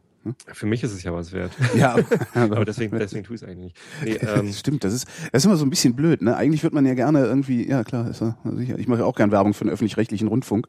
Für 0.53 0.65
mich 0.65 0.83
ist 0.83 0.93
es 0.93 1.03
ja 1.03 1.13
was 1.13 1.31
wert. 1.31 1.51
Ja, 1.75 1.97
Aber 2.33 2.65
deswegen, 2.65 2.97
deswegen 2.97 3.23
tue 3.23 3.35
ich 3.35 3.41
es 3.41 3.47
eigentlich 3.47 3.73
nicht. 3.73 3.77
Nee, 4.03 4.27
ähm, 4.27 4.53
Stimmt, 4.53 4.83
das 4.83 4.93
ist, 4.93 5.07
das 5.31 5.43
ist 5.43 5.45
immer 5.45 5.57
so 5.57 5.65
ein 5.65 5.69
bisschen 5.69 5.95
blöd. 5.95 6.21
Ne? 6.21 6.35
Eigentlich 6.35 6.63
wird 6.63 6.73
man 6.73 6.85
ja 6.85 6.93
gerne 6.93 7.25
irgendwie, 7.25 7.67
ja 7.67 7.83
klar, 7.83 8.09
ist 8.09 8.21
ja 8.21 8.37
sicher. 8.43 8.79
Ich 8.79 8.87
mache 8.87 8.99
ja 9.01 9.05
auch 9.05 9.15
gern 9.15 9.31
Werbung 9.31 9.53
für 9.53 9.65
den 9.65 9.73
öffentlich-rechtlichen 9.73 10.27
Rundfunk, 10.27 10.67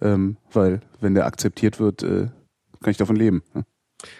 ähm, 0.00 0.36
weil 0.52 0.80
wenn 1.00 1.14
der 1.14 1.26
akzeptiert 1.26 1.80
wird, 1.80 2.02
äh, 2.02 2.28
kann 2.80 2.90
ich 2.90 2.96
davon 2.96 3.16
leben. 3.16 3.42
Ne? 3.54 3.64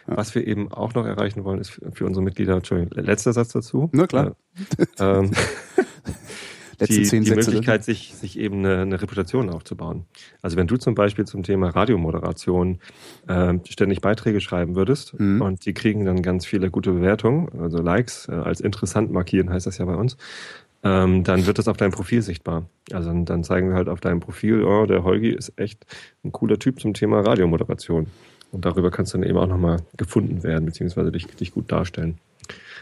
was 0.06 0.34
wir 0.34 0.46
eben 0.46 0.72
auch 0.72 0.94
noch 0.94 1.04
erreichen 1.04 1.44
wollen, 1.44 1.60
ist 1.60 1.70
für, 1.70 1.92
für 1.92 2.06
unsere 2.06 2.24
Mitglieder, 2.24 2.54
Entschuldigung, 2.54 2.92
letzter 3.04 3.32
Satz 3.32 3.48
dazu. 3.48 3.90
Na 3.92 4.06
klar. 4.06 4.36
Äh, 4.78 4.86
ähm, 4.98 5.30
Letzten 6.78 6.94
die, 6.94 7.02
zehn 7.04 7.22
die 7.22 7.28
Sätze. 7.30 7.50
Möglichkeit, 7.50 7.84
sich, 7.84 8.14
sich 8.14 8.38
eben 8.38 8.58
eine, 8.58 8.82
eine 8.82 9.02
Reputation 9.02 9.50
aufzubauen. 9.50 10.04
Also 10.42 10.56
wenn 10.56 10.66
du 10.66 10.76
zum 10.76 10.94
Beispiel 10.94 11.24
zum 11.24 11.42
Thema 11.42 11.70
Radiomoderation 11.70 12.78
äh, 13.26 13.54
ständig 13.68 14.00
Beiträge 14.00 14.40
schreiben 14.40 14.74
würdest 14.74 15.18
Mhm. 15.18 15.40
und 15.42 15.66
die 15.66 15.74
kriegen 15.74 16.04
dann 16.04 16.22
ganz 16.22 16.46
viele 16.46 16.70
gute 16.70 16.92
Bewertungen, 16.92 17.48
also 17.60 17.78
Likes, 17.78 18.28
äh, 18.28 18.32
als 18.32 18.60
interessant 18.60 19.10
markieren 19.12 19.50
heißt 19.50 19.66
das 19.66 19.78
ja 19.78 19.84
bei 19.84 19.94
uns, 19.94 20.16
ähm, 20.82 21.24
dann 21.24 21.46
wird 21.46 21.58
das 21.58 21.66
auf 21.68 21.76
deinem 21.76 21.92
Profil 21.92 22.20
sichtbar. 22.22 22.66
Also 22.92 23.08
dann, 23.08 23.24
dann 23.24 23.42
zeigen 23.44 23.68
wir 23.70 23.76
halt 23.76 23.88
auf 23.88 24.00
deinem 24.00 24.20
Profil, 24.20 24.64
oh, 24.64 24.84
der 24.86 25.02
Holgi 25.02 25.30
ist 25.30 25.52
echt 25.56 25.86
ein 26.24 26.32
cooler 26.32 26.58
Typ 26.58 26.80
zum 26.80 26.92
Thema 26.92 27.20
Radiomoderation. 27.20 28.06
Und 28.52 28.64
darüber 28.64 28.90
kannst 28.90 29.14
du 29.14 29.18
dann 29.18 29.28
eben 29.28 29.38
auch 29.38 29.46
nochmal 29.48 29.78
gefunden 29.96 30.42
werden, 30.42 30.66
beziehungsweise 30.66 31.10
dich, 31.10 31.26
dich 31.26 31.52
gut 31.52 31.72
darstellen. 31.72 32.18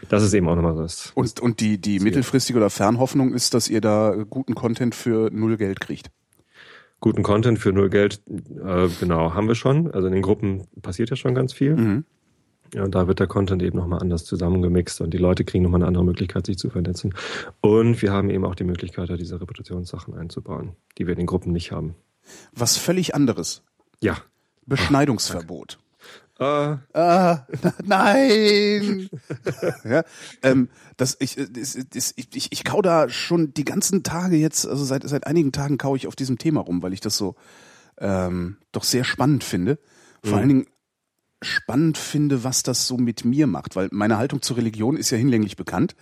Das 0.09 0.23
ist 0.23 0.33
eben 0.33 0.47
auch 0.49 0.55
nochmal 0.55 0.75
das. 0.75 1.11
Und, 1.15 1.39
und 1.39 1.59
die, 1.59 1.79
die 1.79 1.99
mittelfristige 1.99 2.57
oder 2.57 2.69
Fernhoffnung 2.69 3.33
ist, 3.33 3.53
dass 3.53 3.67
ihr 3.69 3.81
da 3.81 4.25
guten 4.29 4.55
Content 4.55 4.95
für 4.95 5.29
null 5.31 5.57
Geld 5.57 5.79
kriegt. 5.79 6.11
guten 6.99 7.23
Content 7.23 7.59
für 7.59 7.73
null 7.73 7.89
Geld, 7.89 8.21
äh, 8.27 8.87
genau, 8.99 9.33
haben 9.33 9.47
wir 9.47 9.55
schon. 9.55 9.91
Also 9.91 10.07
in 10.07 10.13
den 10.13 10.21
Gruppen 10.21 10.67
passiert 10.81 11.09
ja 11.09 11.15
schon 11.15 11.35
ganz 11.35 11.53
viel. 11.53 11.75
Mhm. 11.75 12.05
Ja, 12.73 12.83
und 12.83 12.95
da 12.95 13.07
wird 13.07 13.19
der 13.19 13.27
Content 13.27 13.61
eben 13.61 13.77
nochmal 13.77 13.99
anders 13.99 14.25
zusammengemixt 14.25 14.99
und 15.01 15.13
die 15.13 15.19
Leute 15.19 15.43
kriegen 15.45 15.63
nochmal 15.63 15.81
eine 15.81 15.87
andere 15.87 16.03
Möglichkeit, 16.03 16.47
sich 16.47 16.57
zu 16.57 16.71
vernetzen. 16.71 17.13
Und 17.61 18.01
wir 18.01 18.11
haben 18.11 18.31
eben 18.31 18.45
auch 18.45 18.55
die 18.55 18.63
Möglichkeit, 18.63 19.09
da 19.09 19.15
diese 19.15 19.39
Reputationssachen 19.39 20.15
einzubauen, 20.15 20.71
die 20.97 21.05
wir 21.05 21.11
in 21.11 21.19
den 21.19 21.27
Gruppen 21.27 21.51
nicht 21.51 21.71
haben. 21.71 21.93
Was 22.51 22.77
völlig 22.77 23.13
anderes. 23.13 23.63
Ja. 24.01 24.17
Beschneidungsverbot. 24.65 25.73
Äh, 25.73 25.92
Ah, 26.39 26.79
nein! 27.83 29.09
ja, 29.83 30.03
ähm, 30.41 30.69
das, 30.97 31.15
ich, 31.19 31.37
äh, 31.37 31.47
das, 31.49 31.77
das, 31.91 32.13
ich, 32.15 32.27
ich, 32.35 32.47
ich 32.51 32.63
kau 32.63 32.81
da 32.81 33.07
schon 33.09 33.53
die 33.53 33.65
ganzen 33.65 34.03
Tage 34.03 34.35
jetzt, 34.37 34.65
also 34.67 34.83
seit, 34.83 35.07
seit 35.07 35.27
einigen 35.27 35.51
Tagen 35.51 35.77
kau 35.77 35.95
ich 35.95 36.07
auf 36.07 36.15
diesem 36.15 36.37
Thema 36.37 36.61
rum, 36.61 36.81
weil 36.81 36.93
ich 36.93 37.01
das 37.01 37.17
so 37.17 37.35
ähm, 37.99 38.57
doch 38.71 38.83
sehr 38.83 39.03
spannend 39.03 39.43
finde. 39.43 39.79
Vor 40.23 40.33
Mhm. 40.33 40.37
allen 40.39 40.49
Dingen 40.49 40.67
spannend 41.43 41.97
finde, 41.97 42.43
was 42.43 42.63
das 42.63 42.87
so 42.87 42.97
mit 42.97 43.25
mir 43.25 43.47
macht, 43.47 43.75
weil 43.75 43.89
meine 43.91 44.17
Haltung 44.17 44.41
zur 44.41 44.57
Religion 44.57 44.97
ist 44.97 45.09
ja 45.11 45.17
hinlänglich 45.17 45.55
bekannt. 45.57 45.95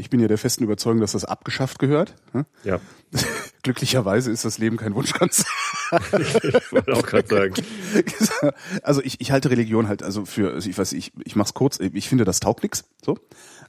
Ich 0.00 0.10
bin 0.10 0.18
ja 0.18 0.28
der 0.28 0.38
festen 0.38 0.64
Überzeugung, 0.64 1.00
dass 1.00 1.12
das 1.12 1.24
abgeschafft 1.24 1.78
gehört. 1.78 2.14
Hm? 2.32 2.46
ja, 2.64 2.80
Glücklicherweise 3.62 4.30
ist 4.30 4.44
das 4.44 4.58
Leben 4.58 4.76
kein 4.76 4.94
Wunschkonzert. 4.94 5.46
ich 6.18 6.72
wollte 6.72 6.92
auch 6.94 7.02
gerade 7.02 7.28
sagen. 7.28 7.54
Also 8.82 9.02
ich, 9.02 9.20
ich 9.20 9.32
halte 9.32 9.50
Religion 9.50 9.88
halt 9.88 10.02
also 10.02 10.24
für, 10.24 10.54
also 10.54 10.70
ich 10.70 10.78
weiß, 10.78 10.92
ich, 10.92 11.12
ich 11.24 11.36
mach's 11.36 11.54
kurz, 11.54 11.78
ich 11.80 12.08
finde, 12.08 12.24
das 12.24 12.40
taugt 12.40 12.62
nix. 12.62 12.84
So. 13.04 13.18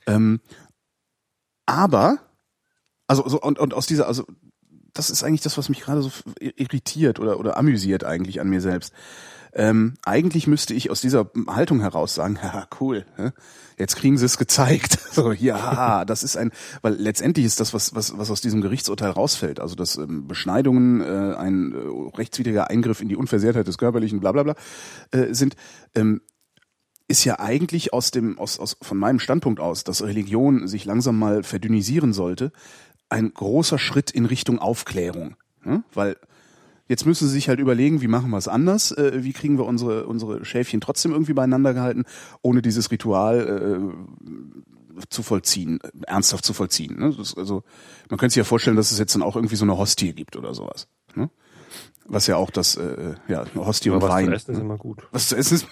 Ähm, 0.07 0.39
aber, 1.65 2.19
also 3.07 3.27
so, 3.27 3.41
und, 3.41 3.59
und 3.59 3.73
aus 3.73 3.87
dieser, 3.87 4.07
also 4.07 4.25
das 4.93 5.09
ist 5.09 5.23
eigentlich 5.23 5.41
das, 5.41 5.57
was 5.57 5.69
mich 5.69 5.81
gerade 5.81 6.01
so 6.01 6.11
irritiert 6.39 7.19
oder, 7.19 7.39
oder 7.39 7.57
amüsiert 7.57 8.03
eigentlich 8.03 8.39
an 8.39 8.49
mir 8.49 8.61
selbst. 8.61 8.93
Ähm, 9.53 9.95
eigentlich 10.05 10.47
müsste 10.47 10.73
ich 10.73 10.89
aus 10.89 11.01
dieser 11.01 11.29
Haltung 11.47 11.81
heraus 11.81 12.15
sagen, 12.15 12.39
ja, 12.43 12.67
cool, 12.79 13.05
jetzt 13.77 13.95
kriegen 13.95 14.17
sie 14.17 14.25
es 14.25 14.37
gezeigt. 14.37 14.97
So, 15.11 15.33
ja, 15.33 16.05
das 16.05 16.23
ist 16.23 16.37
ein, 16.37 16.51
weil 16.81 16.93
letztendlich 16.93 17.45
ist 17.45 17.59
das, 17.59 17.73
was, 17.73 17.93
was, 17.93 18.17
was 18.17 18.31
aus 18.31 18.39
diesem 18.39 18.61
Gerichtsurteil 18.61 19.11
rausfällt, 19.11 19.59
also 19.59 19.75
dass 19.75 19.97
ähm, 19.97 20.25
Beschneidungen 20.25 21.01
äh, 21.01 21.35
ein 21.35 21.73
äh, 21.73 22.17
rechtswidriger 22.17 22.69
Eingriff 22.69 23.01
in 23.01 23.09
die 23.09 23.17
Unversehrtheit 23.17 23.67
des 23.67 23.77
Körperlichen, 23.77 24.21
bla 24.21 24.31
bla 24.31 24.43
bla, 24.43 24.55
äh, 25.11 25.33
sind, 25.33 25.57
ähm, 25.95 26.21
ist 27.09 27.25
ja 27.25 27.39
eigentlich 27.41 27.91
aus 27.91 28.11
dem, 28.11 28.39
aus, 28.39 28.57
aus, 28.57 28.77
von 28.81 28.97
meinem 28.97 29.19
Standpunkt 29.19 29.59
aus, 29.59 29.83
dass 29.83 30.01
Religion 30.01 30.69
sich 30.69 30.85
langsam 30.85 31.19
mal 31.19 31.43
verdünnisieren 31.43 32.13
sollte, 32.13 32.53
ein 33.09 33.33
großer 33.33 33.77
Schritt 33.77 34.11
in 34.11 34.25
Richtung 34.25 34.59
Aufklärung. 34.59 35.35
Ne? 35.65 35.83
Weil 35.93 36.15
jetzt 36.91 37.05
müssen 37.05 37.27
sie 37.27 37.33
sich 37.33 37.47
halt 37.47 37.61
überlegen, 37.61 38.01
wie 38.01 38.09
machen 38.09 38.29
wir 38.31 38.37
es 38.37 38.49
anders, 38.49 38.91
äh, 38.91 39.23
wie 39.23 39.31
kriegen 39.31 39.57
wir 39.57 39.65
unsere, 39.65 40.05
unsere 40.05 40.43
Schäfchen 40.43 40.81
trotzdem 40.81 41.13
irgendwie 41.13 41.31
beieinander 41.31 41.73
gehalten, 41.73 42.03
ohne 42.41 42.61
dieses 42.61 42.91
Ritual 42.91 43.93
äh, 44.99 45.03
zu 45.09 45.23
vollziehen, 45.23 45.79
ernsthaft 46.05 46.43
zu 46.43 46.53
vollziehen. 46.53 46.99
Ne? 46.99 47.15
Das, 47.17 47.37
also 47.37 47.63
man 48.09 48.19
könnte 48.19 48.33
sich 48.33 48.39
ja 48.39 48.43
vorstellen, 48.43 48.75
dass 48.75 48.91
es 48.91 48.99
jetzt 48.99 49.15
dann 49.15 49.23
auch 49.23 49.37
irgendwie 49.37 49.55
so 49.55 49.63
eine 49.63 49.77
Hostie 49.77 50.13
gibt 50.13 50.35
oder 50.35 50.53
sowas. 50.53 50.89
Ne? 51.15 51.29
Was 52.07 52.27
ja 52.27 52.35
auch 52.35 52.49
das, 52.49 52.75
äh, 52.75 53.15
ja, 53.29 53.45
Hostie 53.55 53.89
und 53.89 54.01
was 54.01 54.09
Wein. 54.09 54.25
zu 54.25 54.33
essen 54.33 54.51
ist 54.51 54.57
ne? 54.57 54.63
immer 54.65 54.77
gut. 54.77 55.01
Was 55.11 55.29
zu 55.29 55.37
essen 55.37 55.55
ist. 55.55 55.67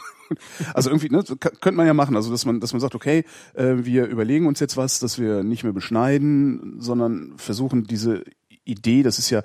Also 0.76 0.92
irgendwie, 0.92 1.10
ne, 1.10 1.24
könnte 1.40 1.72
man 1.72 1.88
ja 1.88 1.96
machen, 1.96 2.16
also 2.16 2.30
dass 2.30 2.46
man, 2.46 2.60
dass 2.60 2.72
man 2.72 2.80
sagt, 2.80 2.94
okay, 2.94 3.26
äh, 3.56 3.78
wir 3.80 4.06
überlegen 4.06 4.46
uns 4.46 4.60
jetzt 4.60 4.78
was, 4.78 5.00
dass 5.00 5.18
wir 5.18 5.44
nicht 5.44 5.64
mehr 5.64 5.74
beschneiden, 5.74 6.76
sondern 6.78 7.34
versuchen 7.38 7.86
diese 7.86 8.24
Idee, 8.64 9.02
das 9.02 9.18
ist 9.18 9.32
ja, 9.32 9.42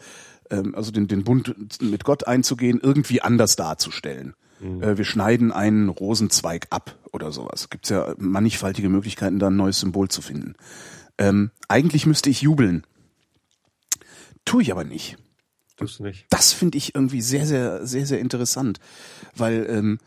ähm, 0.58 0.74
also 0.74 0.90
den, 0.90 1.08
den 1.08 1.24
Bund 1.24 1.54
mit 1.82 2.04
Gott 2.04 2.26
einzugehen, 2.26 2.80
irgendwie 2.82 3.22
anders 3.22 3.56
darzustellen. 3.56 4.34
Äh, 4.64 4.96
wir 4.96 5.04
schneiden 5.04 5.52
einen 5.52 5.88
Rosenzweig 5.88 6.68
ab 6.70 6.96
oder 7.12 7.32
sowas. 7.32 7.70
Gibt's 7.70 7.90
ja 7.90 8.14
mannigfaltige 8.18 8.88
Möglichkeiten, 8.88 9.38
da 9.38 9.48
ein 9.48 9.56
neues 9.56 9.80
Symbol 9.80 10.08
zu 10.08 10.22
finden. 10.22 10.54
Ähm, 11.18 11.50
eigentlich 11.68 12.06
müsste 12.06 12.30
ich 12.30 12.42
jubeln. 12.42 12.84
Tue 14.44 14.62
ich 14.62 14.72
aber 14.72 14.84
nicht 14.84 15.16
Tust 15.76 15.98
du 15.98 16.04
nicht. 16.04 16.26
das 16.30 16.52
finde 16.52 16.78
ich 16.78 16.94
irgendwie 16.94 17.20
sehr, 17.20 17.46
sehr, 17.46 17.86
sehr, 17.86 18.06
sehr 18.06 18.20
interessant, 18.20 18.78
weil 19.34 19.66
ähm, 19.68 19.98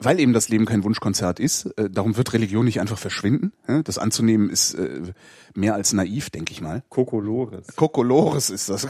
weil 0.00 0.18
eben 0.18 0.32
das 0.32 0.48
Leben 0.48 0.66
kein 0.66 0.82
Wunschkonzert 0.82 1.38
ist. 1.38 1.66
Äh, 1.78 1.88
darum 1.88 2.16
wird 2.16 2.32
Religion 2.32 2.64
nicht 2.64 2.80
einfach 2.80 2.98
verschwinden. 2.98 3.52
Das 3.84 3.96
anzunehmen 3.96 4.50
ist 4.50 4.74
äh, 4.74 5.12
mehr 5.54 5.74
als 5.74 5.92
naiv, 5.92 6.30
denke 6.30 6.52
ich 6.52 6.60
mal. 6.60 6.82
Kokolores. 6.88 7.68
Kokolores 7.76 8.50
ist 8.50 8.68
das. 8.68 8.88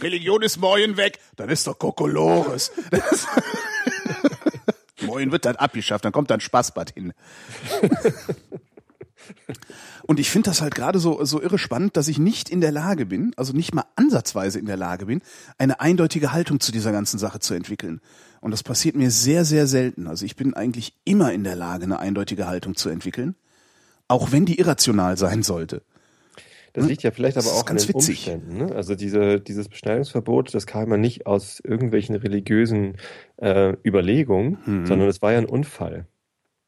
Religion 0.00 0.42
ist 0.42 0.58
morgen 0.58 0.96
weg, 0.96 1.18
dann 1.36 1.48
ist 1.48 1.66
doch 1.66 1.78
Kokolores. 1.78 2.72
Morgen 5.02 5.30
wird 5.32 5.44
dann 5.44 5.56
abgeschafft, 5.56 6.04
dann 6.04 6.12
kommt 6.12 6.30
dann 6.30 6.40
Spaßbad 6.40 6.90
hin. 6.90 7.12
Und 10.08 10.18
ich 10.18 10.30
finde 10.30 10.48
das 10.48 10.62
halt 10.62 10.74
gerade 10.74 10.98
so, 11.00 11.22
so 11.24 11.42
irre 11.42 11.58
spannend, 11.58 11.96
dass 11.98 12.08
ich 12.08 12.18
nicht 12.18 12.48
in 12.48 12.62
der 12.62 12.72
Lage 12.72 13.04
bin, 13.04 13.32
also 13.36 13.52
nicht 13.52 13.74
mal 13.74 13.84
ansatzweise 13.94 14.58
in 14.58 14.64
der 14.64 14.78
Lage 14.78 15.04
bin, 15.04 15.20
eine 15.58 15.80
eindeutige 15.80 16.32
Haltung 16.32 16.60
zu 16.60 16.72
dieser 16.72 16.92
ganzen 16.92 17.18
Sache 17.18 17.40
zu 17.40 17.52
entwickeln. 17.52 18.00
Und 18.40 18.52
das 18.52 18.62
passiert 18.62 18.96
mir 18.96 19.10
sehr, 19.10 19.44
sehr 19.44 19.66
selten. 19.66 20.06
Also 20.06 20.24
ich 20.24 20.34
bin 20.34 20.54
eigentlich 20.54 20.94
immer 21.04 21.32
in 21.34 21.44
der 21.44 21.56
Lage, 21.56 21.84
eine 21.84 21.98
eindeutige 21.98 22.46
Haltung 22.46 22.74
zu 22.74 22.88
entwickeln, 22.88 23.34
auch 24.08 24.32
wenn 24.32 24.46
die 24.46 24.58
irrational 24.58 25.18
sein 25.18 25.42
sollte. 25.42 25.82
Das 26.72 26.86
liegt 26.86 27.02
ja 27.02 27.10
vielleicht 27.10 27.36
Das 27.36 27.46
aber 27.48 27.56
auch 27.56 27.66
an 27.68 27.76
den 27.76 27.88
witzig. 27.88 28.28
Umständen. 28.28 28.56
Ne? 28.58 28.74
Also 28.74 28.94
diese, 28.94 29.40
dieses 29.40 29.68
Beschneidungsverbot, 29.68 30.54
das 30.54 30.66
kam 30.66 30.90
ja 30.90 30.96
nicht 30.96 31.26
aus 31.26 31.60
irgendwelchen 31.64 32.14
religiösen 32.16 32.96
äh, 33.36 33.74
Überlegungen, 33.84 34.58
Mhm. 34.66 34.86
sondern 34.86 35.08
es 35.08 35.22
war 35.22 35.32
ja 35.32 35.38
ein 35.38 35.46
Unfall. 35.46 36.06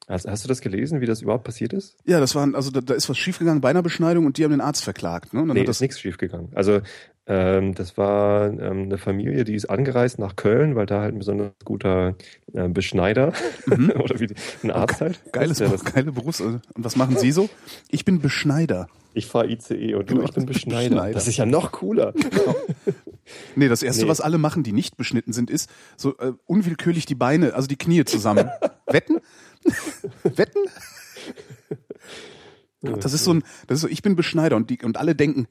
Also, 0.06 0.28
hast 0.28 0.42
du 0.42 0.48
das 0.48 0.60
gelesen, 0.60 1.00
wie 1.00 1.06
das 1.06 1.22
überhaupt 1.22 1.44
passiert 1.44 1.72
ist? 1.72 1.96
Ja, 2.04 2.18
das 2.18 2.34
waren, 2.34 2.56
also 2.56 2.72
da, 2.72 2.80
da 2.80 2.94
ist 2.94 3.08
was 3.08 3.16
schiefgegangen 3.16 3.60
bei 3.60 3.70
einer 3.70 3.82
Beschneidung 3.82 4.26
und 4.26 4.38
die 4.38 4.44
haben 4.44 4.50
den 4.50 4.60
Arzt 4.60 4.82
verklagt. 4.82 5.32
Ne? 5.34 5.40
Und 5.40 5.46
dann 5.48 5.54
Nee, 5.54 5.60
hat 5.60 5.68
ist 5.68 5.76
das, 5.76 5.80
nichts 5.82 6.00
schiefgegangen. 6.00 6.48
Also 6.52 6.80
das 7.30 7.96
war 7.96 8.46
ähm, 8.48 8.84
eine 8.84 8.98
Familie, 8.98 9.44
die 9.44 9.54
ist 9.54 9.66
angereist 9.66 10.18
nach 10.18 10.34
Köln, 10.34 10.74
weil 10.74 10.86
da 10.86 11.00
halt 11.00 11.14
ein 11.14 11.18
besonders 11.18 11.52
guter 11.64 12.16
äh, 12.54 12.68
Beschneider 12.68 13.32
oder 13.66 14.18
wie 14.18 14.34
ein 14.64 14.70
Arzt 14.72 15.00
halt. 15.00 15.20
Mhm. 15.26 15.30
geiles, 15.32 15.58
das, 15.58 15.84
geile 15.84 16.10
Berufs. 16.12 16.40
Und 16.40 16.62
was 16.74 16.96
machen 16.96 17.16
Sie 17.16 17.30
so? 17.30 17.48
Ich 17.88 18.04
bin 18.04 18.20
Beschneider. 18.20 18.88
ich 19.14 19.26
fahre 19.26 19.48
ICE 19.48 19.94
und 19.94 20.10
du, 20.10 20.14
Genau, 20.14 20.24
ich 20.26 20.32
bin 20.34 20.46
Beschneider. 20.52 20.88
Beschneider. 20.88 21.14
Das 21.14 21.28
ist 21.28 21.36
ja 21.36 21.46
noch 21.46 21.72
cooler. 21.72 22.14
Nee, 23.54 23.68
das 23.68 23.84
erste, 23.84 24.02
Nee. 24.02 24.08
was 24.08 24.20
alle 24.20 24.38
machen, 24.38 24.64
die 24.64 24.72
nicht 24.72 24.96
beschnitten 24.96 25.32
sind, 25.32 25.50
ist 25.50 25.70
so 25.96 26.18
äh, 26.18 26.32
unwillkürlich 26.46 27.06
die 27.06 27.14
Beine, 27.14 27.54
also 27.54 27.68
die 27.68 27.76
Knie 27.76 28.04
zusammen. 28.04 28.50
Wetten? 28.86 29.18
Wetten? 30.24 30.64
Das 32.80 33.12
ist 33.12 33.22
so 33.22 33.34
ein, 33.34 33.44
das 33.68 33.76
ist 33.76 33.82
so, 33.82 33.88
ich 33.88 34.02
bin 34.02 34.16
Beschneider 34.16 34.56
und 34.56 34.68
die, 34.70 34.80
und 34.82 34.96
alle 34.96 35.14
denken, 35.14 35.46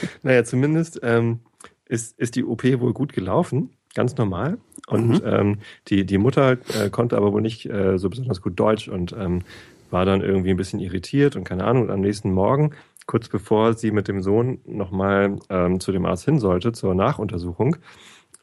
Naja, 0.22 0.44
zumindest 0.44 1.00
ähm, 1.02 1.40
ist, 1.86 2.18
ist 2.18 2.36
die 2.36 2.44
OP 2.44 2.64
wohl 2.80 2.92
gut 2.92 3.12
gelaufen, 3.12 3.70
ganz 3.94 4.16
normal. 4.16 4.58
Und 4.88 5.22
ähm, 5.24 5.58
die, 5.88 6.04
die 6.06 6.18
Mutter 6.18 6.52
äh, 6.52 6.90
konnte 6.90 7.16
aber 7.16 7.32
wohl 7.32 7.42
nicht 7.42 7.66
äh, 7.66 7.98
so 7.98 8.08
besonders 8.08 8.40
gut 8.40 8.58
Deutsch 8.58 8.88
und 8.88 9.12
ähm, 9.18 9.42
war 9.90 10.04
dann 10.04 10.20
irgendwie 10.20 10.50
ein 10.50 10.56
bisschen 10.56 10.80
irritiert 10.80 11.36
und 11.36 11.44
keine 11.44 11.64
Ahnung. 11.64 11.84
Und 11.84 11.90
am 11.90 12.00
nächsten 12.00 12.32
Morgen, 12.32 12.72
kurz 13.06 13.28
bevor 13.28 13.74
sie 13.74 13.90
mit 13.90 14.08
dem 14.08 14.22
Sohn 14.22 14.58
nochmal 14.64 15.38
ähm, 15.48 15.80
zu 15.80 15.92
dem 15.92 16.06
Arzt 16.06 16.24
hin 16.24 16.38
sollte, 16.38 16.72
zur 16.72 16.94
Nachuntersuchung, 16.94 17.76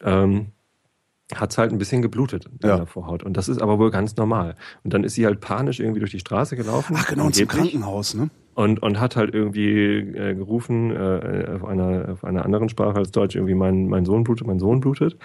ähm, 0.01 0.47
hat 1.33 1.51
es 1.51 1.57
halt 1.57 1.71
ein 1.71 1.77
bisschen 1.77 2.01
geblutet 2.01 2.45
in 2.61 2.69
Ja. 2.69 2.77
der 2.77 2.85
Vorhaut. 2.85 3.23
Und 3.23 3.35
das 3.37 3.47
ist 3.49 3.61
aber 3.61 3.79
wohl 3.79 3.91
ganz 3.91 4.15
normal. 4.17 4.55
Und 4.83 4.93
dann 4.93 5.03
ist 5.03 5.15
sie 5.15 5.25
halt 5.25 5.39
panisch 5.41 5.79
irgendwie 5.79 5.99
durch 5.99 6.11
die 6.11 6.19
Straße 6.19 6.55
gelaufen. 6.55 6.95
ach 6.97 7.07
genau, 7.07 7.25
und 7.25 7.35
zum. 7.35 7.47
Krankenhaus, 7.47 8.13
ne? 8.13 8.29
Und, 8.55 8.83
und 8.83 8.99
hat 8.99 9.15
halt 9.15 9.33
irgendwie 9.33 9.97
äh, 9.97 10.35
gerufen, 10.35 10.91
äh, 10.91 11.47
auf, 11.55 11.65
einer, 11.65 12.09
auf 12.13 12.23
einer 12.23 12.45
anderen 12.45 12.69
Sprache 12.69 12.97
als 12.97 13.11
Deutsch, 13.11 13.35
irgendwie 13.35 13.55
mein, 13.55 13.87
mein 13.87 14.05
Sohn 14.05 14.23
blutet, 14.23 14.45
mein 14.47 14.59
Sohn 14.59 14.79
blutet. 14.79 15.17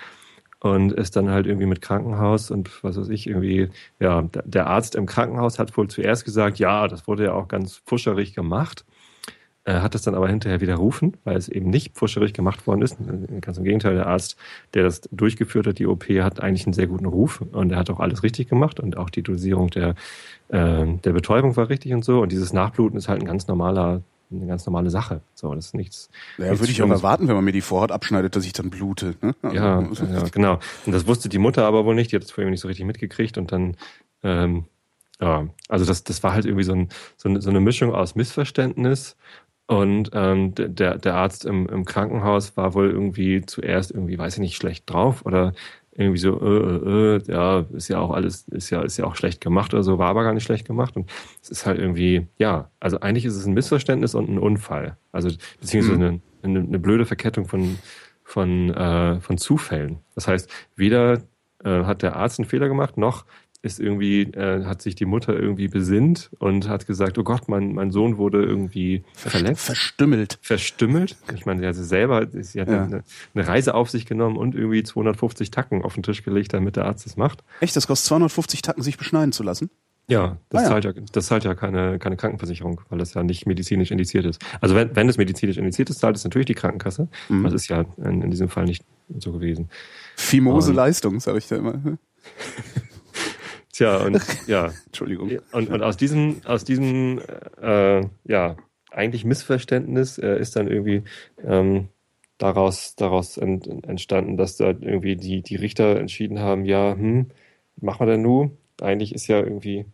Und 0.60 0.92
ist 0.92 1.14
dann 1.16 1.30
halt 1.30 1.46
irgendwie 1.46 1.66
mit 1.66 1.80
Krankenhaus 1.82 2.50
und 2.50 2.82
was 2.82 2.96
weiß 2.98 3.08
ich, 3.10 3.28
irgendwie, 3.28 3.68
ja, 4.00 4.22
der- 4.22 4.42
der 4.44 4.66
Arzt 4.66 4.96
im 4.96 5.06
Krankenhaus 5.06 5.58
hat 5.60 5.76
wohl 5.76 5.88
zuerst 5.88 6.24
gesagt, 6.24 6.58
ja, 6.58 6.88
das 6.88 7.06
wurde 7.06 7.24
ja 7.26 7.32
auch 7.34 7.46
ganz 7.48 7.80
fuscherig 7.86 8.34
gemacht. 8.34 8.84
Er 9.68 9.82
hat 9.82 9.94
es 9.94 10.00
dann 10.00 10.14
aber 10.14 10.28
hinterher 10.28 10.62
widerrufen, 10.62 11.18
weil 11.24 11.36
es 11.36 11.50
eben 11.50 11.68
nicht 11.68 11.94
fuscherig 11.94 12.32
gemacht 12.32 12.66
worden 12.66 12.80
ist. 12.80 12.96
Ganz 13.42 13.58
im 13.58 13.64
Gegenteil, 13.64 13.96
der 13.96 14.06
Arzt, 14.06 14.38
der 14.72 14.82
das 14.82 15.02
durchgeführt 15.12 15.66
hat, 15.66 15.78
die 15.78 15.86
OP, 15.86 16.08
hat 16.08 16.40
eigentlich 16.40 16.64
einen 16.64 16.72
sehr 16.72 16.86
guten 16.86 17.04
Ruf 17.04 17.42
und 17.52 17.70
er 17.70 17.76
hat 17.76 17.90
auch 17.90 18.00
alles 18.00 18.22
richtig 18.22 18.48
gemacht 18.48 18.80
und 18.80 18.96
auch 18.96 19.10
die 19.10 19.22
Dosierung 19.22 19.68
der, 19.68 19.94
äh, 20.48 20.86
der 20.86 21.12
Betäubung 21.12 21.54
war 21.58 21.68
richtig 21.68 21.92
und 21.92 22.02
so. 22.02 22.22
Und 22.22 22.32
dieses 22.32 22.54
Nachbluten 22.54 22.96
ist 22.96 23.10
halt 23.10 23.20
ein 23.20 23.26
ganz 23.26 23.46
normaler, 23.46 24.00
eine 24.32 24.46
ganz 24.46 24.64
normale 24.64 24.88
Sache. 24.88 25.20
So, 25.34 25.54
das 25.54 25.66
ist 25.66 25.74
nichts. 25.74 26.08
Ja, 26.38 26.46
nichts 26.46 26.60
würde 26.60 26.72
ich 26.72 26.80
auch 26.80 26.88
erwarten, 26.88 27.28
wenn 27.28 27.36
man 27.36 27.44
mir 27.44 27.52
die 27.52 27.60
Vorhaut 27.60 27.92
abschneidet, 27.92 28.36
dass 28.36 28.46
ich 28.46 28.54
dann 28.54 28.70
blute. 28.70 29.16
Ne? 29.20 29.34
Also, 29.42 29.54
Ja, 29.54 29.82
ja, 29.82 30.22
genau. 30.32 30.60
Und 30.86 30.92
das 30.92 31.06
wusste 31.06 31.28
die 31.28 31.36
Mutter 31.36 31.66
aber 31.66 31.84
wohl 31.84 31.94
nicht, 31.94 32.10
die 32.10 32.16
hat 32.16 32.22
es 32.22 32.30
vorher 32.30 32.50
nicht 32.50 32.60
so 32.60 32.68
richtig 32.68 32.86
mitgekriegt 32.86 33.36
und 33.36 33.52
dann, 33.52 33.76
ähm, 34.22 34.64
ja, 35.20 35.46
also 35.68 35.84
das, 35.84 36.04
das 36.04 36.22
war 36.22 36.32
halt 36.32 36.46
irgendwie 36.46 36.64
so, 36.64 36.72
ein, 36.72 36.88
so, 37.18 37.28
eine, 37.28 37.42
so 37.42 37.50
eine 37.50 37.60
Mischung 37.60 37.92
aus 37.92 38.14
Missverständnis 38.14 39.14
und 39.68 40.10
ähm, 40.14 40.54
der- 40.56 40.98
der, 40.98 41.14
Arzt 41.14 41.44
im, 41.44 41.68
im 41.68 41.84
Krankenhaus 41.84 42.56
war 42.56 42.74
wohl 42.74 42.90
irgendwie 42.90 43.42
zuerst 43.42 43.92
irgendwie, 43.92 44.18
weiß 44.18 44.34
ich 44.34 44.40
nicht, 44.40 44.56
schlecht 44.56 44.90
drauf 44.90 45.24
oder 45.26 45.52
irgendwie 45.92 46.18
so, 46.18 46.40
äh, 46.40 46.46
äh, 46.46 47.16
äh, 47.16 47.22
ja, 47.32 47.66
ist 47.74 47.88
ja 47.88 47.98
auch 48.00 48.10
alles, 48.12 48.48
ist 48.48 48.70
ja, 48.70 48.82
ist 48.82 48.96
ja 48.96 49.04
auch 49.04 49.16
schlecht 49.16 49.40
gemacht 49.40 49.74
oder 49.74 49.82
so, 49.82 49.98
war 49.98 50.08
aber 50.08 50.22
gar 50.24 50.32
nicht 50.32 50.44
schlecht 50.44 50.66
gemacht. 50.66 50.96
Und 50.96 51.10
es 51.42 51.50
ist 51.50 51.66
halt 51.66 51.78
irgendwie, 51.78 52.26
ja, 52.38 52.70
also 52.80 53.00
eigentlich 53.00 53.24
ist 53.26 53.36
es 53.36 53.46
ein 53.46 53.52
Missverständnis 53.54 54.14
und 54.14 54.28
ein 54.30 54.38
Unfall. 54.38 54.96
Also 55.12 55.28
beziehungsweise 55.60 55.94
eine, 55.96 56.20
eine, 56.42 56.60
eine 56.60 56.78
blöde 56.78 57.04
Verkettung 57.04 57.46
von, 57.46 57.78
von, 58.24 58.70
äh, 58.72 59.20
von 59.20 59.38
Zufällen. 59.38 59.98
Das 60.14 60.28
heißt, 60.28 60.50
weder 60.76 61.22
äh, 61.64 61.84
hat 61.84 62.02
der 62.02 62.16
Arzt 62.16 62.38
einen 62.38 62.48
Fehler 62.48 62.68
gemacht, 62.68 62.96
noch 62.96 63.26
ist 63.62 63.80
irgendwie, 63.80 64.22
äh, 64.22 64.64
hat 64.64 64.80
sich 64.82 64.94
die 64.94 65.04
Mutter 65.04 65.34
irgendwie 65.38 65.66
besinnt 65.68 66.30
und 66.38 66.68
hat 66.68 66.86
gesagt, 66.86 67.18
oh 67.18 67.24
Gott, 67.24 67.48
mein, 67.48 67.74
mein 67.74 67.90
Sohn 67.90 68.16
wurde 68.16 68.42
irgendwie 68.44 69.02
verletzt 69.14 69.64
Verstümmelt. 69.66 70.38
verstümmelt. 70.42 71.16
Ich 71.34 71.44
meine, 71.44 71.60
sie 71.60 71.66
hat 71.66 71.74
selber, 71.74 72.26
sie 72.30 72.60
hat 72.60 72.68
Ja. 72.68 72.84
eine, 72.84 73.02
eine 73.34 73.46
Reise 73.48 73.74
auf 73.74 73.90
sich 73.90 74.06
genommen 74.06 74.36
und 74.36 74.54
irgendwie 74.54 74.82
250 74.84 75.50
Tacken 75.50 75.82
auf 75.82 75.94
den 75.94 76.02
Tisch 76.04 76.22
gelegt, 76.22 76.52
damit 76.54 76.76
der 76.76 76.84
Arzt 76.86 77.04
das 77.06 77.16
macht. 77.16 77.42
Echt, 77.60 77.74
das 77.74 77.86
kostet 77.88 78.06
250 78.08 78.62
Tacken, 78.62 78.82
sich 78.82 78.96
beschneiden 78.96 79.32
zu 79.32 79.42
lassen? 79.42 79.70
Ja, 80.10 80.38
das 80.48 80.60
Ah, 80.60 80.64
ja. 80.64 80.68
zahlt 80.70 80.84
ja, 80.84 80.92
das 81.12 81.26
zahlt 81.26 81.44
ja 81.44 81.54
keine, 81.54 81.98
keine 81.98 82.16
Krankenversicherung, 82.16 82.80
weil 82.88 82.98
das 82.98 83.12
ja 83.14 83.22
nicht 83.22 83.44
medizinisch 83.46 83.90
indiziert 83.90 84.24
ist. 84.24 84.40
Also 84.60 84.74
wenn, 84.74 84.94
wenn 84.96 85.08
es 85.08 85.18
medizinisch 85.18 85.58
indiziert 85.58 85.90
ist, 85.90 85.98
zahlt 85.98 86.16
es 86.16 86.24
natürlich 86.24 86.46
die 86.46 86.54
Krankenkasse. 86.54 87.08
Mhm. 87.28 87.42
Das 87.44 87.52
ist 87.52 87.68
ja 87.68 87.84
in, 87.98 88.22
in 88.22 88.30
diesem 88.30 88.48
Fall 88.48 88.64
nicht 88.64 88.84
so 89.18 89.32
gewesen. 89.32 89.68
Fimose 90.16 90.70
Und- 90.70 90.76
Leistung, 90.76 91.20
sage 91.20 91.38
ich 91.38 91.48
da 91.48 91.56
immer. 91.56 91.74
Tja, 93.78 93.98
und 93.98 94.20
ja, 94.48 94.72
Entschuldigung. 94.86 95.38
und, 95.52 95.68
und 95.70 95.82
aus 95.84 95.96
diesem, 95.96 96.40
aus 96.44 96.64
diesem, 96.64 97.20
äh, 97.62 98.00
ja, 98.24 98.56
eigentlich 98.90 99.24
Missverständnis 99.24 100.18
äh, 100.18 100.36
ist 100.40 100.56
dann 100.56 100.66
irgendwie 100.66 101.04
ähm, 101.44 101.86
daraus, 102.38 102.96
daraus 102.96 103.36
ent, 103.36 103.68
entstanden, 103.86 104.36
dass 104.36 104.56
da 104.56 104.70
irgendwie 104.70 105.14
die, 105.14 105.42
die 105.42 105.54
Richter 105.54 105.96
entschieden 106.00 106.40
haben, 106.40 106.64
ja, 106.64 106.94
hm, 106.94 107.26
machen 107.80 108.04
wir 108.04 108.10
denn 108.10 108.22
nu? 108.22 108.50
Eigentlich 108.80 109.14
ist 109.14 109.28
ja 109.28 109.38
irgendwie 109.38 109.84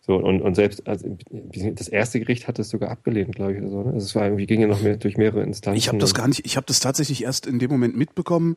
so, 0.00 0.16
und, 0.16 0.42
und 0.42 0.56
selbst, 0.56 0.88
also 0.88 1.16
das 1.30 1.86
erste 1.86 2.18
Gericht 2.18 2.48
hat 2.48 2.58
es 2.58 2.68
sogar 2.68 2.90
abgelehnt, 2.90 3.36
glaube 3.36 3.52
ich, 3.52 3.60
oder 3.60 3.70
so. 3.70 3.82
Ne? 3.84 3.92
Also 3.92 4.06
es 4.06 4.14
war 4.16 4.24
irgendwie, 4.24 4.46
ging 4.46 4.60
ja 4.60 4.66
noch 4.66 4.82
mehr 4.82 4.96
durch 4.96 5.16
mehrere 5.16 5.44
Instanzen. 5.44 5.78
Ich 5.78 5.86
habe 5.86 5.98
das 5.98 6.14
gar 6.14 6.26
nicht, 6.26 6.44
ich 6.44 6.56
habe 6.56 6.66
das 6.66 6.80
tatsächlich 6.80 7.22
erst 7.22 7.46
in 7.46 7.60
dem 7.60 7.70
Moment 7.70 7.96
mitbekommen, 7.96 8.56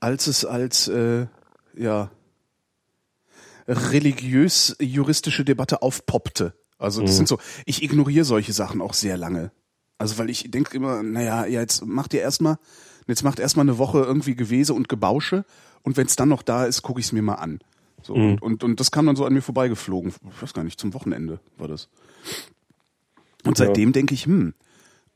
als 0.00 0.26
es 0.26 0.46
als, 0.46 0.88
äh, 0.88 1.26
ja, 1.76 2.10
religiös-juristische 3.68 5.44
Debatte 5.44 5.82
aufpoppte. 5.82 6.54
Also 6.78 7.00
das 7.02 7.16
sind 7.16 7.26
so, 7.28 7.38
ich 7.64 7.82
ignoriere 7.82 8.24
solche 8.24 8.52
Sachen 8.52 8.80
auch 8.82 8.94
sehr 8.94 9.16
lange. 9.16 9.50
Also 9.98 10.18
weil 10.18 10.28
ich 10.28 10.50
denke 10.50 10.76
immer, 10.76 11.02
naja, 11.02 11.46
ja, 11.46 11.60
jetzt 11.60 11.84
macht 11.86 12.12
ihr 12.12 12.20
erstmal, 12.20 12.58
jetzt 13.06 13.22
macht 13.22 13.38
erstmal 13.38 13.64
eine 13.64 13.78
Woche 13.78 14.00
irgendwie 14.00 14.34
Gewese 14.36 14.74
und 14.74 14.88
Gebausche 14.88 15.44
und 15.82 15.96
wenn 15.96 16.06
es 16.06 16.16
dann 16.16 16.28
noch 16.28 16.42
da 16.42 16.66
ist, 16.66 16.82
gucke 16.82 17.00
ich 17.00 17.06
es 17.06 17.12
mir 17.12 17.22
mal 17.22 17.36
an. 17.36 17.60
So, 18.02 18.12
und, 18.14 18.42
und, 18.42 18.62
und 18.62 18.78
das 18.78 18.90
kam 18.90 19.06
dann 19.06 19.16
so 19.16 19.24
an 19.24 19.32
mir 19.32 19.40
vorbeigeflogen. 19.42 20.12
Ich 20.36 20.42
weiß 20.42 20.52
gar 20.52 20.64
nicht, 20.64 20.78
zum 20.78 20.92
Wochenende 20.94 21.40
war 21.56 21.66
das. 21.66 21.88
Und 23.44 23.58
Ja. 23.58 23.66
seitdem 23.66 23.92
denke 23.92 24.14
ich, 24.14 24.26
hm, 24.26 24.54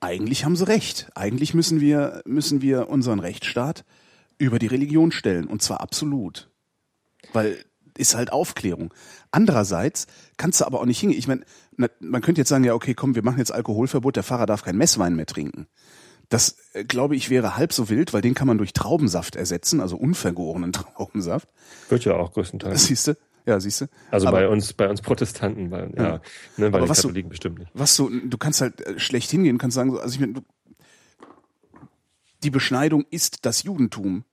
eigentlich 0.00 0.45
haben 0.45 0.57
sie 0.57 0.66
recht. 0.66 1.11
Eigentlich 1.14 1.52
müssen 1.52 1.80
wir, 1.80 2.23
müssen 2.25 2.62
wir 2.62 2.88
unseren 2.88 3.19
Rechtsstaat 3.21 3.85
über 4.38 4.59
die 4.59 4.66
Religion 4.66 5.12
stellen. 5.12 5.47
Und 5.47 5.62
zwar 5.62 5.80
absolut. 5.83 6.49
Weil 7.33 7.62
ist 7.99 8.14
halt 8.14 8.32
Aufklärung. 8.32 8.92
Andererseits 9.30 10.06
kannst 10.37 10.61
du 10.61 10.64
aber 10.66 10.80
auch 10.80 10.87
nicht 10.87 11.00
hingehen. 11.00 11.18
Ich 11.18 11.28
meine, 11.28 11.42
man 12.00 12.23
könnte 12.23 12.40
jetzt 12.40 12.49
sagen, 12.49 12.64
ja, 12.64 12.75
okay, 12.75 12.94
komm, 12.94 13.14
wir 13.14 13.23
machen 13.25 13.38
jetzt 13.38 13.52
Alkoholverbot, 13.52 14.16
der 14.16 14.23
Fahrer 14.23 14.47
darf 14.47 14.62
kein 14.64 14.76
Messwein 14.76 15.14
mehr 15.16 15.26
trinken. 15.26 15.66
Das, 16.28 16.56
äh, 16.75 16.85
glaube 16.85 17.16
ich, 17.16 17.28
wäre 17.30 17.56
halb 17.56 17.73
so 17.73 17.88
wild, 17.88 18.12
weil 18.12 18.20
den 18.23 18.35
kann 18.35 18.47
man 18.47 18.56
durch 18.59 18.73
Traubensaft 18.73 19.35
ersetzen, 19.37 19.80
also 19.80 19.97
unvergorenen 19.97 20.73
Traubensaft. 20.73 21.49
Wird 21.88 22.04
ja 22.04 22.14
auch 22.16 22.32
größtenteils. 22.32 22.87
Siehst 22.87 23.09
du? 23.09 23.16
Ja, 23.47 23.59
siehst 23.59 23.80
du? 23.80 23.87
Also 24.11 24.28
aber, 24.28 24.38
bei 24.40 24.49
uns, 24.49 24.73
bei 24.75 24.88
uns 24.88 25.00
Protestanten, 25.00 25.70
bei, 25.70 25.88
ja, 25.97 26.02
Ja. 26.02 26.12
ne, 26.56 26.70
bei 26.70 26.78
Aber 26.78 26.80
den 26.80 26.88
was 26.88 26.99
du- 26.99 27.09
Katholiken 27.09 27.30
bestimmt 27.30 27.59
nicht. 27.59 27.70
was 27.75 27.97
du, 27.97 28.09
du 28.11 28.38
kannst 28.38 28.61
halt 28.61 28.80
äh, 28.82 28.99
schlecht 29.00 29.30
hingehen, 29.30 29.59
kannst 29.59 29.75
sagen, 29.75 29.90
so, 29.92 29.99
also 29.99 30.14
ich 30.14 30.20
meine, 30.20 30.35
du- 30.35 30.42
die 32.42 32.50
Beschneidung 32.50 33.04
ist 33.11 33.44
das 33.44 33.62
Judentum. 33.64 34.25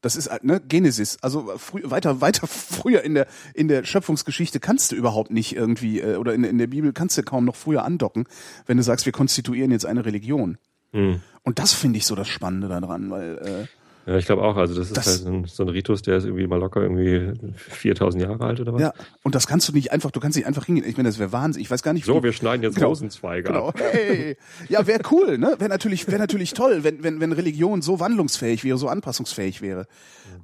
Das 0.00 0.16
ist 0.16 0.30
halt, 0.30 0.44
ne, 0.44 0.60
Genesis. 0.66 1.18
Also 1.20 1.52
früh, 1.58 1.82
weiter, 1.84 2.20
weiter 2.20 2.46
früher 2.48 3.02
in 3.02 3.14
der, 3.14 3.26
in 3.54 3.68
der 3.68 3.84
Schöpfungsgeschichte 3.84 4.60
kannst 4.60 4.92
du 4.92 4.96
überhaupt 4.96 5.30
nicht 5.30 5.54
irgendwie, 5.54 6.00
äh, 6.00 6.16
oder 6.16 6.34
in, 6.34 6.44
in 6.44 6.58
der 6.58 6.68
Bibel 6.68 6.92
kannst 6.92 7.18
du 7.18 7.22
kaum 7.22 7.44
noch 7.44 7.56
früher 7.56 7.84
andocken, 7.84 8.24
wenn 8.66 8.76
du 8.76 8.82
sagst, 8.82 9.06
wir 9.06 9.12
konstituieren 9.12 9.70
jetzt 9.70 9.86
eine 9.86 10.04
Religion. 10.04 10.58
Hm. 10.92 11.20
Und 11.42 11.58
das 11.58 11.72
finde 11.72 11.98
ich 11.98 12.06
so 12.06 12.14
das 12.14 12.28
Spannende 12.28 12.68
daran, 12.68 13.10
weil, 13.10 13.38
äh, 13.38 13.79
Ja, 14.06 14.16
ich 14.16 14.24
glaube 14.26 14.42
auch. 14.42 14.56
Also 14.56 14.74
das 14.74 14.88
ist 14.88 14.96
Das- 14.96 15.06
halt 15.06 15.18
so 15.18 15.28
ein, 15.30 15.44
so 15.44 15.62
ein 15.62 15.68
Ritus, 15.68 16.02
der 16.02 16.16
ist 16.16 16.24
irgendwie 16.24 16.46
mal 16.46 16.58
locker 16.58 16.80
irgendwie 16.82 17.32
4000 17.56 18.22
Jahre 18.22 18.44
alt 18.44 18.58
oder 18.60 18.72
was? 18.72 18.80
ja, 18.80 18.92
und 19.22 19.34
das 19.34 19.46
kannst 19.46 19.68
du 19.68 19.72
nicht 19.72 19.92
einfach, 19.92 20.10
du 20.10 20.20
kannst 20.20 20.36
nicht 20.36 20.46
einfach 20.46 20.64
hingehen. 20.66 20.86
Ich 20.88 20.96
meine, 20.96 21.08
das 21.08 21.18
wäre 21.18 21.32
Wahnsinn. 21.32 21.60
Ich 21.62 21.70
weiß 21.70 21.82
gar 21.82 21.92
nicht, 21.92 22.06
So, 22.06 22.18
wie- 22.18 22.24
wir 22.24 22.32
schneiden 22.32 22.62
jetzt 22.62 22.76
Genau. 22.76 22.88
Rosenzweige 22.88 23.48
Genau. 23.48 23.68
ab. 23.68 23.78
Hey. 23.78 24.36
Ja, 24.68 24.86
wäre 24.86 25.02
cool, 25.10 25.36
ne? 25.38 25.54
Wäre 25.58 25.68
natürlich, 25.68 26.06
wäre 26.08 26.18
natürlich 26.18 26.54
toll, 26.54 26.82
wenn, 26.82 27.02
wenn, 27.04 27.20
wenn 27.20 27.32
Religion 27.32 27.82
so 27.82 28.00
wandlungsfähig 28.00 28.64
wäre, 28.64 28.78
so 28.78 28.88
anpassungsfähig 28.88 29.60
wäre. 29.60 29.86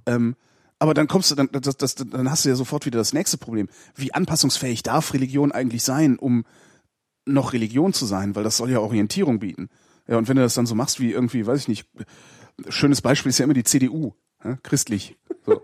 Ähm, 0.06 0.36
aber 0.78 0.92
dann 0.92 1.08
kommst 1.08 1.30
du, 1.30 1.34
dann, 1.34 1.48
das, 1.50 1.76
das, 1.78 1.94
dann 1.94 2.30
hast 2.30 2.44
du 2.44 2.50
ja 2.50 2.54
sofort 2.54 2.84
wieder 2.84 2.98
das 2.98 3.14
nächste 3.14 3.38
Problem. 3.38 3.68
Wie 3.94 4.12
anpassungsfähig 4.12 4.82
darf 4.82 5.14
Religion 5.14 5.50
eigentlich 5.50 5.82
sein, 5.82 6.18
um 6.18 6.44
noch 7.24 7.54
Religion 7.54 7.94
zu 7.94 8.04
sein? 8.04 8.36
Weil 8.36 8.44
das 8.44 8.58
soll 8.58 8.70
ja 8.70 8.80
Orientierung 8.80 9.38
bieten. 9.38 9.70
Ja, 10.06 10.18
und 10.18 10.28
wenn 10.28 10.36
du 10.36 10.42
das 10.42 10.54
dann 10.54 10.66
so 10.66 10.74
machst 10.74 11.00
wie 11.00 11.10
irgendwie, 11.12 11.46
weiß 11.46 11.60
ich 11.62 11.68
nicht, 11.68 11.86
schönes 12.68 13.02
Beispiel 13.02 13.30
ist 13.30 13.38
ja 13.38 13.44
immer 13.44 13.54
die 13.54 13.64
CDU, 13.64 14.14
ja? 14.44 14.58
christlich. 14.62 15.16
So. 15.44 15.62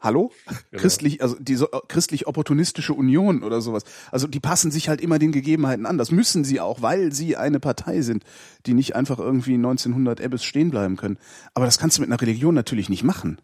Hallo? 0.00 0.32
Christlich, 0.72 1.22
also 1.22 1.36
diese 1.38 1.68
christlich-opportunistische 1.86 2.92
Union 2.92 3.44
oder 3.44 3.60
sowas. 3.60 3.84
Also 4.10 4.26
die 4.26 4.40
passen 4.40 4.72
sich 4.72 4.88
halt 4.88 5.00
immer 5.00 5.20
den 5.20 5.30
Gegebenheiten 5.30 5.86
an. 5.86 5.96
Das 5.96 6.10
müssen 6.10 6.42
sie 6.42 6.58
auch, 6.58 6.82
weil 6.82 7.12
sie 7.12 7.36
eine 7.36 7.60
Partei 7.60 8.00
sind, 8.02 8.24
die 8.66 8.74
nicht 8.74 8.96
einfach 8.96 9.20
irgendwie 9.20 9.54
1900 9.54 10.18
Ebbes 10.18 10.42
stehen 10.42 10.70
bleiben 10.70 10.96
können. 10.96 11.18
Aber 11.54 11.66
das 11.66 11.78
kannst 11.78 11.98
du 11.98 12.02
mit 12.02 12.10
einer 12.10 12.20
Religion 12.20 12.52
natürlich 12.52 12.88
nicht 12.88 13.04
machen. 13.04 13.38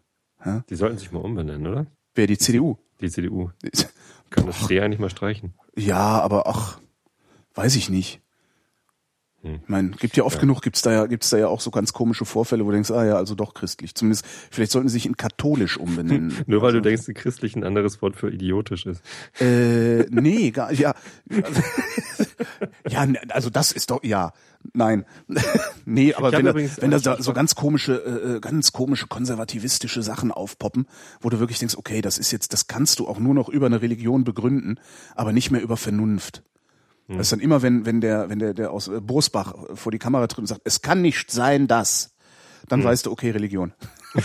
Die 0.69 0.75
sollten 0.75 0.97
sich 0.97 1.13
mal 1.13 1.19
umbenennen, 1.19 1.65
oder? 1.65 1.87
Wer 2.13 2.27
die 2.27 2.37
CDU? 2.37 2.77
Die 2.99 3.09
CDU. 3.09 3.51
Kann 4.29 4.45
das 4.45 4.67
D 4.67 4.81
eigentlich 4.81 4.99
mal 4.99 5.09
streichen. 5.09 5.53
Ja, 5.75 6.19
aber 6.21 6.47
ach, 6.47 6.79
weiß 7.55 7.75
ich 7.77 7.89
nicht. 7.89 8.21
Hm. 9.41 9.59
Ich 9.63 9.69
meine, 9.69 9.89
gibt 9.91 10.17
ja 10.17 10.23
oft 10.25 10.39
genug, 10.39 10.61
gibt's 10.61 10.81
da 10.81 10.91
ja, 10.91 11.05
gibt's 11.05 11.29
da 11.29 11.37
ja 11.37 11.47
auch 11.47 11.61
so 11.61 11.71
ganz 11.71 11.93
komische 11.93 12.25
Vorfälle, 12.25 12.65
wo 12.65 12.69
du 12.69 12.73
denkst, 12.73 12.91
ah 12.91 13.05
ja, 13.05 13.15
also 13.15 13.35
doch 13.35 13.53
christlich. 13.53 13.95
Zumindest, 13.95 14.25
vielleicht 14.51 14.71
sollten 14.71 14.89
sie 14.89 14.93
sich 14.93 15.05
in 15.05 15.15
katholisch 15.15 15.77
umbenennen. 15.77 16.33
Nur 16.45 16.61
weil 16.61 16.67
also, 16.67 16.79
du 16.79 16.89
denkst, 16.89 17.05
dass 17.05 17.15
christlich 17.15 17.55
ein 17.55 17.63
anderes 17.63 18.01
Wort 18.01 18.17
für 18.17 18.29
idiotisch 18.29 18.85
ist. 18.85 19.01
Äh, 19.39 20.05
nee, 20.09 20.51
gar, 20.51 20.73
ja. 20.73 20.93
ja, 22.89 23.07
also 23.29 23.49
das 23.49 23.71
ist 23.71 23.91
doch, 23.91 24.03
ja, 24.03 24.33
nein. 24.73 25.05
nee, 25.85 26.13
aber 26.13 26.33
wenn 26.33 26.43
da, 26.43 26.51
übrigens- 26.51 26.81
wenn 26.81 26.91
da 26.91 26.99
so 26.99 27.31
ganz 27.31 27.55
komische, 27.55 27.95
äh, 27.95 28.35
äh, 28.35 28.39
ganz 28.41 28.73
komische 28.73 29.07
konservativistische 29.07 30.03
Sachen 30.03 30.33
aufpoppen, 30.33 30.85
wo 31.21 31.29
du 31.29 31.39
wirklich 31.39 31.59
denkst, 31.59 31.77
okay, 31.77 32.01
das 32.01 32.17
ist 32.17 32.31
jetzt, 32.31 32.51
das 32.51 32.67
kannst 32.67 32.99
du 32.99 33.07
auch 33.07 33.19
nur 33.19 33.33
noch 33.33 33.47
über 33.47 33.67
eine 33.67 33.81
Religion 33.81 34.25
begründen, 34.25 34.81
aber 35.15 35.31
nicht 35.31 35.49
mehr 35.49 35.61
über 35.61 35.77
Vernunft. 35.77 36.43
Das 37.09 37.19
ist 37.27 37.31
dann 37.31 37.39
immer, 37.39 37.61
wenn, 37.61 37.85
wenn 37.85 38.01
der, 38.01 38.29
wenn 38.29 38.39
der, 38.39 38.53
der 38.53 38.71
aus 38.71 38.87
äh, 38.87 39.01
Bosbach 39.01 39.53
vor 39.73 39.91
die 39.91 39.97
Kamera 39.99 40.27
tritt 40.27 40.39
und 40.39 40.45
sagt, 40.47 40.61
es 40.63 40.81
kann 40.81 41.01
nicht 41.01 41.31
sein, 41.31 41.67
dass, 41.67 42.15
dann 42.67 42.83
weißt 42.83 43.05
du, 43.07 43.11
okay, 43.11 43.31
Religion. 43.31 43.73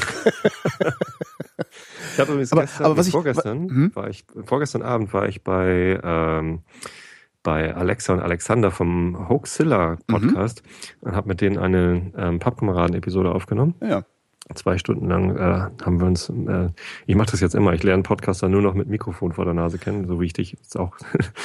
Ich 2.14 2.20
habe 2.20 2.32
übrigens 2.32 2.52
Aber- 2.52 2.62
gestern, 2.62 2.86
aber 2.86 2.96
was 2.96 3.06
ich- 3.06 3.12
vorgestern, 3.12 3.68
hm? 3.68 3.90
war 3.96 4.08
ich, 4.08 4.24
vorgestern 4.44 4.82
Abend 4.82 5.12
war 5.12 5.28
ich 5.28 5.42
bei, 5.42 5.98
ähm, 6.02 6.60
bei 7.42 7.74
Alexa 7.74 8.12
und 8.12 8.20
Alexander 8.20 8.70
vom 8.70 9.28
Hoaxilla 9.28 9.98
Podcast 10.06 10.62
Mhm. 10.64 11.08
und 11.08 11.16
habe 11.16 11.28
mit 11.28 11.40
denen 11.40 11.58
eine 11.58 12.12
ähm, 12.16 12.38
Pappkameraden-Episode 12.38 13.32
aufgenommen. 13.32 13.74
Ja. 13.82 14.04
Zwei 14.54 14.76
Stunden 14.78 15.08
lang 15.08 15.36
äh, 15.36 15.40
haben 15.84 16.00
wir 16.00 16.06
uns, 16.06 16.28
äh, 16.28 16.68
ich 17.06 17.14
mache 17.16 17.30
das 17.30 17.40
jetzt 17.40 17.54
immer, 17.54 17.72
ich 17.72 17.82
lerne 17.82 18.02
Podcaster 18.02 18.48
nur 18.48 18.60
noch 18.60 18.74
mit 18.74 18.88
Mikrofon 18.88 19.32
vor 19.32 19.46
der 19.46 19.54
Nase 19.54 19.78
kennen, 19.78 20.06
so 20.06 20.20
wie 20.20 20.26
ich 20.26 20.34
dich 20.34 20.52
jetzt 20.52 20.78
auch 20.78 20.92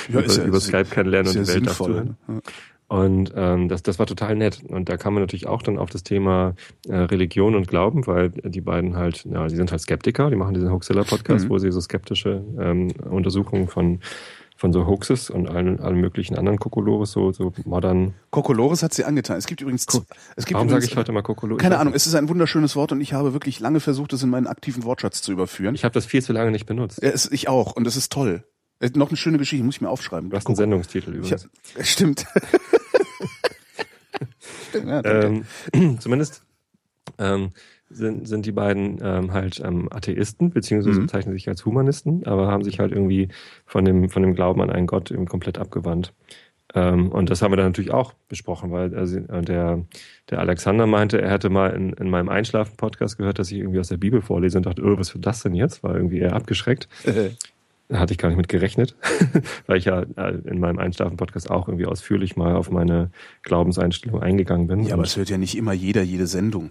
Ja, 0.09 0.19
über, 0.21 0.25
ja- 0.33 0.43
über 0.43 0.59
Skype 0.59 0.85
kennenlernen 0.85 1.29
und 1.29 1.35
ja 1.37 1.41
die 1.43 1.47
Welt 1.49 1.67
dazu. 1.67 1.87
Ne? 1.87 2.15
Und 2.89 3.31
ähm, 3.35 3.69
das, 3.69 3.83
das 3.83 3.99
war 3.99 4.07
total 4.07 4.35
nett. 4.35 4.63
Und 4.67 4.89
da 4.89 4.97
kam 4.97 5.13
man 5.13 5.21
natürlich 5.21 5.45
auch 5.47 5.61
dann 5.61 5.77
auf 5.77 5.91
das 5.91 6.01
Thema 6.03 6.55
äh, 6.87 6.95
Religion 6.95 7.53
und 7.55 7.67
Glauben, 7.67 8.07
weil 8.07 8.29
die 8.31 8.61
beiden 8.61 8.97
halt, 8.97 9.25
ja, 9.25 9.47
die 9.47 9.55
sind 9.55 9.71
halt 9.71 9.79
Skeptiker, 9.81 10.29
die 10.31 10.35
machen 10.35 10.55
diesen 10.55 10.71
Hoaxilla-Podcast, 10.71 11.45
Mhm. 11.45 11.49
wo 11.51 11.59
sie 11.59 11.71
so 11.71 11.79
skeptische 11.81 12.43
ähm, 12.59 12.87
Untersuchungen 13.07 13.67
von, 13.67 13.99
von 14.59 14.73
so 14.73 14.85
Hoaxes 14.85 15.29
und 15.29 15.47
allen, 15.47 15.79
allen 15.79 16.01
möglichen 16.01 16.37
anderen 16.37 16.59
Kokolores, 16.59 17.13
so, 17.13 17.31
so 17.31 17.53
modern. 17.63 18.13
Kokolores 18.29 18.83
hat 18.83 18.93
sie 18.93 19.05
angetan. 19.05 19.37
Es 19.37 19.47
gibt 19.47 19.61
übrigens, 19.61 19.87
es 20.35 20.45
gibt 20.45 20.55
Warum 20.55 20.67
sage 20.67 20.83
ich 20.83 20.97
heute 20.97 21.13
mal 21.13 21.21
Kokolores? 21.21 21.61
Keine 21.61 21.77
Ahnung, 21.79 21.93
es 21.93 22.05
ist 22.05 22.13
ein 22.13 22.27
wunderschönes 22.27 22.75
Wort 22.75 22.91
und 22.91 22.99
ich 22.99 23.13
habe 23.13 23.31
wirklich 23.31 23.61
lange 23.61 23.79
versucht, 23.79 24.11
es 24.11 24.21
in 24.21 24.29
meinen 24.29 24.47
aktiven 24.47 24.83
Wortschatz 24.83 25.21
zu 25.21 25.31
überführen. 25.31 25.75
Ich 25.75 25.85
habe 25.85 25.93
das 25.93 26.05
viel 26.05 26.21
zu 26.21 26.33
lange 26.33 26.51
nicht 26.51 26.65
benutzt. 26.65 27.01
Ja, 27.01 27.09
es, 27.09 27.31
ich 27.31 27.47
auch 27.47 27.77
und 27.77 27.87
es 27.87 27.95
ist 27.95 28.11
toll. 28.11 28.43
Äh, 28.81 28.89
Noch 28.95 29.07
eine 29.07 29.15
schöne 29.15 29.37
Geschichte, 29.37 29.63
muss 29.63 29.75
ich 29.75 29.81
mir 29.81 29.89
aufschreiben. 29.89 30.29
Du 30.29 30.35
hast 30.35 30.47
einen 30.47 30.57
Sendungstitel 30.57 31.13
übrigens. 31.13 31.45
hab, 31.45 31.85
stimmt. 31.85 32.25
stimmt 32.27 32.27
ja. 34.85 35.05
Ähm, 35.05 35.45
zumindest 35.99 36.43
ähm, 37.17 37.51
sind, 37.89 38.27
sind 38.27 38.45
die 38.45 38.51
beiden 38.51 38.99
ähm, 39.01 39.33
halt 39.33 39.61
ähm, 39.65 39.87
Atheisten, 39.91 40.51
beziehungsweise 40.51 40.99
Mhm. 40.99 41.05
bezeichnen 41.05 41.33
sich 41.33 41.47
als 41.49 41.65
Humanisten, 41.65 42.25
aber 42.25 42.47
haben 42.47 42.63
sich 42.63 42.79
halt 42.79 42.91
irgendwie 42.91 43.29
von 43.65 43.83
dem, 43.85 44.09
von 44.09 44.21
dem 44.21 44.35
Glauben 44.35 44.61
an 44.61 44.69
einen 44.69 44.87
Gott 44.87 45.11
eben 45.11 45.25
komplett 45.27 45.57
abgewandt. 45.57 46.13
Ähm, 46.75 47.09
und 47.11 47.31
das 47.31 47.41
haben 47.41 47.51
wir 47.51 47.57
dann 47.57 47.65
natürlich 47.67 47.91
auch 47.91 48.13
besprochen, 48.27 48.71
weil 48.71 48.95
also, 48.95 49.17
äh, 49.17 49.41
der, 49.41 49.83
der 50.29 50.39
Alexander 50.39 50.85
meinte, 50.85 51.19
er 51.19 51.31
hätte 51.31 51.49
mal 51.49 51.71
in, 51.71 51.93
in 51.93 52.11
meinem 52.11 52.29
Einschlafen-Podcast 52.29 53.17
gehört, 53.17 53.39
dass 53.39 53.51
ich 53.51 53.57
irgendwie 53.57 53.79
aus 53.79 53.87
der 53.87 53.97
Bibel 53.97 54.21
vorlese 54.21 54.57
und 54.59 54.67
dachte, 54.67 54.83
oh, 54.83 54.95
was 54.99 55.15
wird 55.15 55.25
das 55.25 55.41
denn 55.41 55.55
jetzt? 55.55 55.81
War 55.81 55.95
irgendwie 55.95 56.19
eher 56.19 56.35
abgeschreckt. 56.35 56.87
Da 57.87 57.97
hatte 57.99 58.13
ich 58.13 58.19
gar 58.19 58.29
nicht 58.29 58.37
mit 58.37 58.49
gerechnet, 58.49 58.95
weil 59.65 59.77
ich 59.79 59.85
ja 59.85 60.03
äh, 60.15 60.35
in 60.45 60.59
meinem 60.59 60.77
Einschlafen-Podcast 60.77 61.49
auch 61.49 61.67
irgendwie 61.67 61.87
ausführlich 61.87 62.35
mal 62.37 62.55
auf 62.55 62.69
meine 62.69 63.09
Glaubenseinstellung 63.41 64.21
eingegangen 64.21 64.67
bin. 64.67 64.83
ja, 64.83 64.93
aber 64.93 65.03
es 65.03 65.17
hört 65.17 65.31
ja 65.31 65.39
nicht 65.39 65.57
immer 65.57 65.73
jeder 65.73 66.03
jede 66.03 66.27
Sendung. 66.27 66.69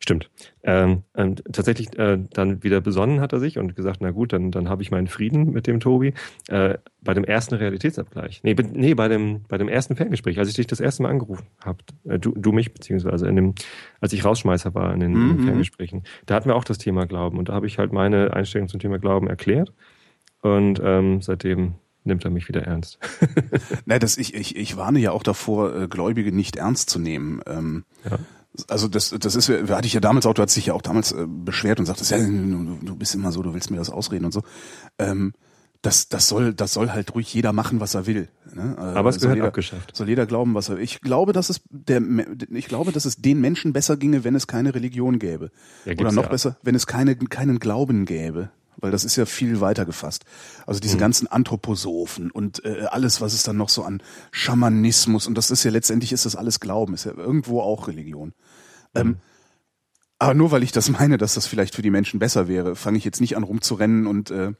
Stimmt. 0.00 0.30
Ähm, 0.62 1.02
und 1.14 1.42
tatsächlich 1.52 1.98
äh, 1.98 2.18
dann 2.32 2.62
wieder 2.62 2.80
besonnen 2.80 3.20
hat 3.20 3.32
er 3.32 3.40
sich 3.40 3.58
und 3.58 3.74
gesagt, 3.76 3.98
na 4.00 4.10
gut, 4.10 4.32
dann, 4.32 4.50
dann 4.50 4.68
habe 4.68 4.82
ich 4.82 4.90
meinen 4.90 5.06
Frieden 5.06 5.52
mit 5.52 5.66
dem 5.66 5.80
Tobi. 5.80 6.14
Äh, 6.48 6.78
bei 7.00 7.14
dem 7.14 7.24
ersten 7.24 7.54
Realitätsabgleich. 7.54 8.40
Nee, 8.42 8.54
be- 8.54 8.64
nee 8.64 8.94
bei, 8.94 9.08
dem, 9.08 9.42
bei 9.48 9.56
dem 9.56 9.68
ersten 9.68 9.96
Ferngespräch, 9.96 10.38
als 10.38 10.48
ich 10.48 10.54
dich 10.56 10.66
das 10.66 10.80
erste 10.80 11.02
Mal 11.02 11.10
angerufen 11.10 11.46
habe, 11.64 11.78
äh, 12.08 12.18
du, 12.18 12.32
du 12.36 12.52
mich, 12.52 12.72
beziehungsweise 12.74 13.26
in 13.28 13.36
dem, 13.36 13.54
als 14.00 14.12
ich 14.12 14.24
Rausschmeißer 14.24 14.74
war 14.74 14.92
in 14.92 15.00
den, 15.00 15.12
in 15.12 15.18
Mhm. 15.28 15.28
den 15.36 15.40
Ferngesprächen, 15.40 16.02
da 16.26 16.34
hatten 16.34 16.48
wir 16.48 16.56
auch 16.56 16.64
das 16.64 16.78
Thema 16.78 17.06
Glauben 17.06 17.38
und 17.38 17.48
da 17.48 17.54
habe 17.54 17.66
ich 17.66 17.78
halt 17.78 17.92
meine 17.92 18.32
Einstellung 18.34 18.68
zum 18.68 18.80
Thema 18.80 18.98
Glauben 18.98 19.28
erklärt 19.28 19.72
und 20.42 20.80
ähm, 20.84 21.20
seitdem 21.22 21.74
nimmt 22.04 22.24
er 22.24 22.30
mich 22.30 22.48
wieder 22.48 22.62
ernst. 22.62 22.98
Na, 23.86 23.98
das, 23.98 24.16
ich, 24.18 24.34
ich, 24.34 24.56
ich 24.56 24.76
warne 24.76 24.98
ja 24.98 25.12
auch 25.12 25.22
davor, 25.22 25.74
äh, 25.74 25.88
Gläubige 25.88 26.32
nicht 26.32 26.56
ernst 26.56 26.90
zu 26.90 26.98
nehmen. 26.98 27.40
Ähm, 27.46 27.84
Ja. 28.08 28.18
Also 28.68 28.88
das, 28.88 29.14
das 29.18 29.34
ist, 29.36 29.48
ja- 29.48 29.66
hatte 29.68 29.86
ich 29.86 29.92
ja 29.94 30.00
damals 30.00 30.26
auch, 30.26 30.34
du 30.34 30.42
hast 30.42 30.56
dich 30.56 30.66
ja 30.66 30.74
auch 30.74 30.82
damals 30.82 31.12
äh, 31.12 31.26
beschwert 31.28 31.78
und 31.78 31.86
sagtest, 31.86 32.10
ja, 32.10 32.18
du, 32.18 32.96
bist 32.96 33.14
immer 33.14 33.30
so, 33.32 33.42
du 33.42 33.54
willst 33.54 33.70
mir 33.70 33.76
das 33.76 33.90
ausreden 33.90 34.24
und 34.24 34.32
so. 34.32 34.42
Ähm, 34.98 35.32
das, 35.82 36.08
das 36.08 36.26
soll, 36.26 36.54
das 36.54 36.72
soll 36.72 36.90
halt 36.90 37.14
ruhig 37.14 37.32
jeder 37.32 37.52
machen, 37.52 37.78
was 37.78 37.94
er 37.94 38.06
will. 38.06 38.28
Ne? 38.52 38.74
Äh, 38.76 38.80
Aber 38.80 39.10
es 39.10 39.16
soll 39.16 39.22
gehört 39.22 39.36
jeder, 39.36 39.46
abgeschafft. 39.48 39.94
Soll 39.96 40.08
jeder 40.08 40.26
glauben, 40.26 40.54
was 40.54 40.68
er 40.68 40.76
will. 40.76 40.82
Ich 40.82 41.00
glaube, 41.00 41.32
dass 41.32 41.50
es 41.50 41.60
der, 41.70 42.02
ich 42.50 42.66
glaube, 42.66 42.90
dass 42.90 43.04
es 43.04 43.16
den 43.16 43.40
Menschen 43.40 43.72
besser 43.72 43.96
ginge, 43.96 44.24
wenn 44.24 44.34
es 44.34 44.48
keine 44.48 44.74
Religion 44.74 45.20
gäbe. 45.20 45.50
Ja, 45.84 45.92
Oder 45.92 46.10
noch 46.10 46.24
ja. 46.24 46.28
besser, 46.30 46.56
wenn 46.62 46.74
es 46.74 46.88
keine, 46.88 47.14
keinen 47.14 47.60
Glauben 47.60 48.06
gäbe. 48.06 48.50
Weil 48.80 48.90
das 48.90 49.04
ist 49.04 49.16
ja 49.16 49.26
viel 49.26 49.60
weiter 49.60 49.84
gefasst. 49.84 50.24
Also 50.66 50.80
diese 50.80 50.96
Mhm. 50.96 51.00
ganzen 51.00 51.26
Anthroposophen 51.26 52.30
und 52.30 52.64
äh, 52.64 52.86
alles, 52.90 53.20
was 53.20 53.34
es 53.34 53.42
dann 53.42 53.56
noch 53.56 53.68
so 53.68 53.82
an 53.82 54.02
Schamanismus 54.30 55.26
und 55.26 55.36
das 55.36 55.50
ist 55.50 55.64
ja 55.64 55.70
letztendlich 55.70 56.12
ist 56.12 56.24
das 56.26 56.36
alles 56.36 56.60
Glauben, 56.60 56.94
ist 56.94 57.04
ja 57.04 57.12
irgendwo 57.12 57.60
auch 57.60 57.88
Religion. 57.88 58.32
Ähm, 58.94 59.16
aber 60.18 60.34
nur 60.34 60.50
weil 60.50 60.62
ich 60.62 60.72
das 60.72 60.88
meine, 60.90 61.18
dass 61.18 61.34
das 61.34 61.46
vielleicht 61.46 61.74
für 61.74 61.82
die 61.82 61.90
Menschen 61.90 62.18
besser 62.18 62.48
wäre, 62.48 62.74
fange 62.74 62.98
ich 62.98 63.04
jetzt 63.04 63.20
nicht 63.20 63.36
an 63.36 63.42
rumzurennen 63.44 64.06
und 64.06 64.30
äh, 64.30 64.52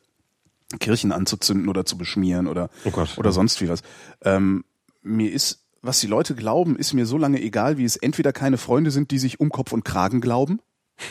Kirchen 0.80 1.12
anzuzünden 1.12 1.68
oder 1.68 1.84
zu 1.84 1.96
beschmieren 1.96 2.46
oder 2.46 2.68
Oh 2.84 2.92
oder 3.16 3.32
sonst 3.32 3.60
wie 3.60 3.68
was. 3.68 3.80
Ähm, 4.22 4.64
mir 5.02 5.32
ist, 5.32 5.64
was 5.80 6.00
die 6.00 6.06
Leute 6.06 6.34
glauben, 6.34 6.76
ist 6.76 6.92
mir 6.92 7.06
so 7.06 7.16
lange 7.16 7.40
egal, 7.40 7.78
wie 7.78 7.84
es 7.84 7.96
entweder 7.96 8.32
keine 8.32 8.58
Freunde 8.58 8.90
sind, 8.90 9.10
die 9.10 9.18
sich 9.18 9.40
um 9.40 9.48
Kopf 9.48 9.72
und 9.72 9.84
Kragen 9.84 10.20
glauben. 10.20 10.60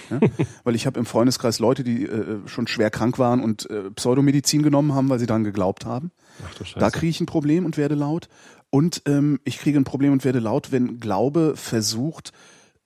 Ja? 0.09 0.19
Weil 0.63 0.75
ich 0.75 0.85
habe 0.85 0.99
im 0.99 1.05
Freundeskreis 1.05 1.59
Leute, 1.59 1.83
die 1.83 2.05
äh, 2.05 2.39
schon 2.47 2.67
schwer 2.67 2.89
krank 2.89 3.19
waren 3.19 3.41
und 3.41 3.69
äh, 3.69 3.91
Pseudomedizin 3.91 4.63
genommen 4.63 4.93
haben, 4.93 5.09
weil 5.09 5.19
sie 5.19 5.25
daran 5.25 5.43
geglaubt 5.43 5.85
haben. 5.85 6.11
Ach. 6.43 6.73
Da 6.73 6.89
kriege 6.89 7.09
ich 7.09 7.21
ein 7.21 7.25
Problem 7.25 7.65
und 7.65 7.77
werde 7.77 7.95
laut. 7.95 8.27
Und 8.69 9.01
ähm, 9.05 9.39
ich 9.43 9.59
kriege 9.59 9.79
ein 9.79 9.85
Problem 9.85 10.11
und 10.11 10.25
werde 10.25 10.39
laut, 10.39 10.71
wenn 10.71 10.99
Glaube 10.99 11.53
versucht, 11.55 12.33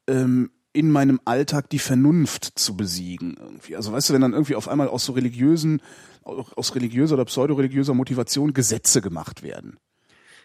ähm, 0.07 0.51
in 0.73 0.91
meinem 0.91 1.19
Alltag 1.25 1.69
die 1.69 1.79
Vernunft 1.79 2.53
zu 2.55 2.77
besiegen. 2.77 3.35
Irgendwie. 3.39 3.75
Also 3.75 3.91
weißt 3.91 4.09
du, 4.09 4.13
wenn 4.13 4.21
dann 4.21 4.33
irgendwie 4.33 4.55
auf 4.55 4.67
einmal 4.67 4.87
aus 4.87 5.05
so 5.05 5.13
religiösen, 5.13 5.81
aus 6.23 6.75
religiöser 6.75 7.15
oder 7.15 7.25
pseudoreligiöser 7.25 7.93
Motivation 7.93 8.53
Gesetze 8.53 9.01
gemacht 9.01 9.43
werden. 9.43 9.77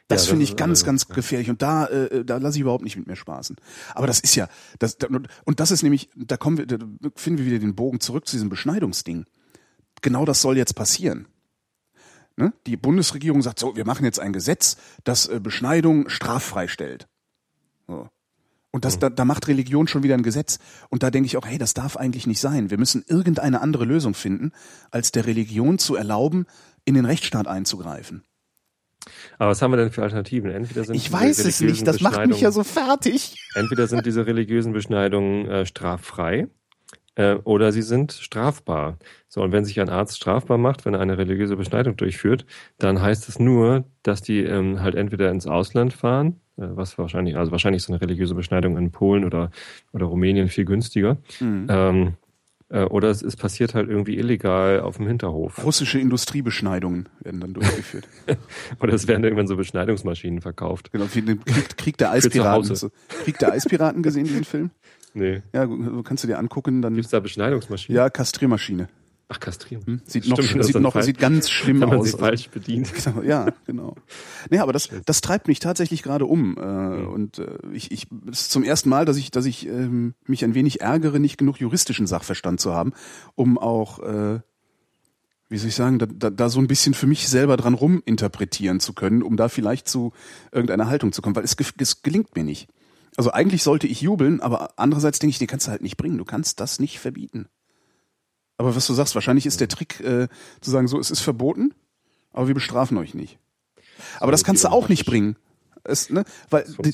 Das 0.09 0.25
Ja, 0.25 0.31
finde 0.31 0.45
ich 0.45 0.51
ist, 0.51 0.57
ganz, 0.57 0.83
äh, 0.83 0.87
ganz 0.87 1.09
gefährlich. 1.09 1.51
Und 1.51 1.63
da, 1.63 1.87
äh, 1.87 2.25
da 2.25 2.37
lasse 2.37 2.57
ich 2.59 2.63
überhaupt 2.63 2.85
nicht 2.85 2.97
mit 2.97 3.07
mir 3.07 3.17
spaßen. 3.17 3.57
Aber 3.95 4.07
das 4.07 4.21
ist 4.21 4.37
ja, 4.37 4.49
das, 4.79 4.99
da- 4.99 5.09
und 5.45 5.61
das 5.61 5.71
ist 5.71 5.83
nämlich, 5.83 6.11
da 6.15 6.37
kommen 6.37 6.59
wir, 6.59 6.67
da 6.67 6.79
finden 7.17 7.39
wir 7.41 7.47
wieder 7.47 7.59
den 7.59 7.75
Bogen 7.75 8.01
zurück 8.01 8.27
zu 8.27 8.37
diesem 8.37 8.49
Beschneidungsding. 8.49 9.25
Genau 10.03 10.25
das 10.25 10.41
soll 10.41 10.57
jetzt 10.57 10.75
passieren. 10.75 11.27
Ne? 12.37 12.53
Die 12.67 12.77
Bundesregierung 12.77 13.43
sagt 13.43 13.59
so, 13.59 13.77
wir 13.77 13.87
machen 13.87 14.05
jetzt 14.05 14.21
ein 14.21 14.33
Gesetz, 14.33 14.77
das 15.05 15.27
äh, 15.27 15.41
Beschneidung 15.41 16.09
straffrei 16.09 16.69
stellt. 16.69 17.09
So. 17.89 18.09
Und 18.71 18.85
das, 18.85 18.99
da, 18.99 19.09
da 19.09 19.25
macht 19.25 19.49
Religion 19.49 19.89
schon 19.89 20.03
wieder 20.03 20.15
ein 20.15 20.23
Gesetz. 20.23 20.59
Und 20.91 21.03
da 21.03 21.11
denke 21.11 21.27
ich 21.27 21.39
auch, 21.39 21.47
hey, 21.47 21.57
das 21.57 21.73
darf 21.73 21.97
eigentlich 21.97 22.27
nicht 22.27 22.41
sein. 22.41 22.71
Wir 22.71 22.79
müssen 22.79 23.03
irgendeine 23.09 23.63
andere 23.63 23.87
Lösung 23.87 24.13
finden, 24.13 24.53
als 24.91 25.13
der 25.13 25.27
Religion 25.27 25.79
zu 25.79 25.97
erlauben, 25.97 26.45
in 26.85 26.95
den 26.95 27.07
Rechtsstaat 27.07 27.47
einzugreifen. 27.47 28.23
Aber 29.39 29.51
was 29.51 29.63
haben 29.63 29.73
wir 29.73 29.77
denn 29.77 29.91
für 29.91 30.03
Alternativen? 30.03 30.51
Entweder 30.51 30.85
sind 30.85 30.95
Ich 30.95 31.13
weiß 31.13 31.45
es 31.45 31.61
nicht, 31.61 31.87
das 31.87 32.01
macht 32.01 32.27
mich 32.27 32.41
ja 32.41 32.51
so 32.51 32.65
fertig. 32.65 33.35
Entweder 33.55 33.87
sind 33.87 34.07
diese 34.07 34.27
religiösen 34.27 34.73
Beschneidungen 34.73 35.49
äh, 35.49 35.67
straffrei 35.67 36.49
äh, 37.17 37.35
oder 37.45 37.73
sie 37.73 37.83
sind 37.83 38.13
strafbar. 38.13 38.99
So, 39.29 39.43
und 39.43 39.53
wenn 39.53 39.65
sich 39.65 39.81
ein 39.81 39.89
Arzt 39.89 40.17
strafbar 40.17 40.59
macht, 40.59 40.85
wenn 40.85 40.95
er 40.95 41.01
eine 41.01 41.19
religiöse 41.19 41.57
Beschneidung 41.57 41.97
durchführt, 41.97 42.47
dann 42.79 43.03
heißt 43.03 43.29
es 43.29 43.39
nur, 43.39 43.85
dass 44.03 44.23
die 44.23 44.41
ähm, 44.41 44.81
halt 44.81 44.95
entweder 44.95 45.31
ins 45.31 45.47
Ausland 45.47 45.93
fahren, 45.93 46.41
äh, 46.57 46.69
was 46.69 46.97
wahrscheinlich, 46.99 47.37
also 47.37 47.51
wahrscheinlich 47.53 47.83
ist 47.83 47.89
eine 47.89 48.01
religiöse 48.01 48.35
Beschneidung 48.35 48.77
in 48.77 48.93
Polen 48.93 49.25
oder, 49.25 49.51
oder 49.93 50.07
Rumänien 50.07 50.49
viel 50.49 50.65
günstiger. 50.65 51.17
Mhm. 51.41 51.67
Ähm, 51.69 52.07
äh, 52.07 52.13
oder 52.69 53.11
es, 53.11 53.23
es 53.23 53.37
passiert 53.37 53.75
halt 53.75 53.89
irgendwie 53.89 54.19
illegal 54.19 54.81
auf 54.81 54.97
dem 54.97 55.07
Hinterhof. 55.07 55.65
Russische 55.65 56.01
Industriebeschneidungen 56.01 57.09
werden 57.21 57.41
dann 57.41 57.55
durchgeführt. 57.55 58.09
Oder 58.81 58.93
es 58.93 59.07
werden 59.07 59.23
irgendwann 59.23 59.47
so 59.47 59.57
Beschneidungsmaschinen 59.57 60.41
verkauft. 60.41 60.91
genau, 60.91 61.05
wie 61.13 61.23
den 61.23 61.45
Krieg, 61.45 61.77
Krieg 61.77 61.97
der 61.99 62.11
Eispiraten. 62.13 62.91
Krieg 63.23 63.39
der 63.39 63.53
Eispiraten 63.53 64.03
gesehen, 64.03 64.25
diesen 64.25 64.45
Film? 64.45 64.71
Nee. 65.15 65.43
Ja, 65.53 65.69
kannst 66.03 66.25
du 66.25 66.29
dir 66.29 66.39
angucken, 66.39 66.83
dann. 66.83 66.95
Gibt 66.95 67.07
es 67.07 67.11
da 67.13 67.21
Beschneidungsmaschinen? 67.21 67.97
Ja, 67.97 68.11
Kastriermaschine. 68.11 68.89
Ach, 69.29 69.41
kastrieren. 69.41 69.85
Hm? 69.85 70.01
Sieht 70.05 70.25
Stimmt, 70.25 70.55
noch, 70.57 70.63
sieht 70.65 70.81
noch, 70.81 71.03
sieht 71.03 71.19
ganz 71.19 71.51
schlimm 71.51 71.81
Wenn 71.81 71.89
man 71.89 71.99
aus. 71.99 72.13
sie 72.13 72.17
falsch 72.17 72.49
bedient. 72.49 72.93
Genau, 73.05 73.23
ja, 73.23 73.49
genau. 73.67 73.97
Nee, 74.51 74.59
aber 74.59 74.73
das, 74.73 74.89
das 75.05 75.21
treibt 75.21 75.49
mich 75.49 75.59
tatsächlich 75.59 76.05
gerade 76.05 76.27
um. 76.27 76.57
Äh, 76.57 76.61
Und 77.07 77.41
äh, 77.41 77.59
ich, 77.73 77.91
ich 77.91 78.07
es 78.31 78.43
ist 78.43 78.53
zum 78.53 78.63
ersten 78.63 78.89
Mal, 78.89 79.05
dass 79.05 79.17
ich, 79.17 79.33
dass 79.33 79.45
ich 79.45 79.67
ähm, 79.67 80.15
mich 80.27 80.45
ein 80.45 80.55
wenig 80.55 80.81
ärgere, 80.81 81.19
nicht 81.19 81.39
genug 81.39 81.59
juristischen 81.59 82.07
Sachverstand 82.07 82.61
zu 82.61 82.73
haben, 82.73 82.93
um 83.35 83.59
auch, 83.59 83.99
äh, 83.99 84.41
wie 85.49 85.59
soll 85.59 85.69
ich 85.71 85.75
sagen, 85.75 85.99
da, 85.99 86.07
da, 86.07 86.31
da 86.31 86.49
so 86.49 86.61
ein 86.61 86.69
bisschen 86.69 86.95
für 86.95 87.09
mich 87.09 87.29
selber 87.29 87.57
dran 87.57 87.75
ruminterpretieren 87.75 88.79
zu 88.79 88.93
können, 88.93 89.23
um 89.23 89.37
da 89.37 89.49
vielleicht 89.49 89.89
zu 89.89 90.13
irgendeiner 90.53 90.87
Haltung 90.87 91.11
zu 91.11 91.21
kommen, 91.21 91.35
weil 91.35 91.45
es, 91.45 91.57
es 91.79 92.03
gelingt 92.03 92.37
mir 92.37 92.45
nicht. 92.45 92.69
Also 93.17 93.33
eigentlich 93.33 93.65
sollte 93.65 93.89
ich 93.89 94.03
jubeln, 94.03 94.41
aber 94.41 94.79
andererseits 94.79 95.19
denke 95.19 95.31
ich, 95.31 95.39
den 95.39 95.49
kannst 95.49 95.67
du 95.67 95.71
halt 95.73 95.83
nicht 95.83 95.97
bringen. 95.97 96.19
Du 96.19 96.25
kannst 96.25 96.61
das 96.61 96.79
nicht 96.79 97.01
verbieten. 97.01 97.49
Aber 98.59 98.75
was 98.75 98.87
du 98.87 98.95
sagst, 98.95 99.15
wahrscheinlich 99.15 99.47
ist 99.47 99.61
der 99.61 99.69
Trick 99.69 100.01
äh, 100.01 100.29
zu 100.61 100.71
sagen, 100.71 100.89
so, 100.89 100.99
es 100.99 101.11
ist 101.11 101.21
verboten, 101.21 101.75
aber 102.33 102.49
wir 102.49 102.55
bestrafen 102.55 102.97
euch 102.99 103.15
nicht. 103.15 103.39
Aber 104.21 104.33
das 104.33 104.45
kannst 104.45 104.65
du 104.65 104.69
auch 104.69 104.89
nicht 104.89 105.05
bringen. 105.05 105.37
Es, 105.85 106.11
ne? 106.11 106.25
Weil 106.51 106.65
die, 106.85 106.93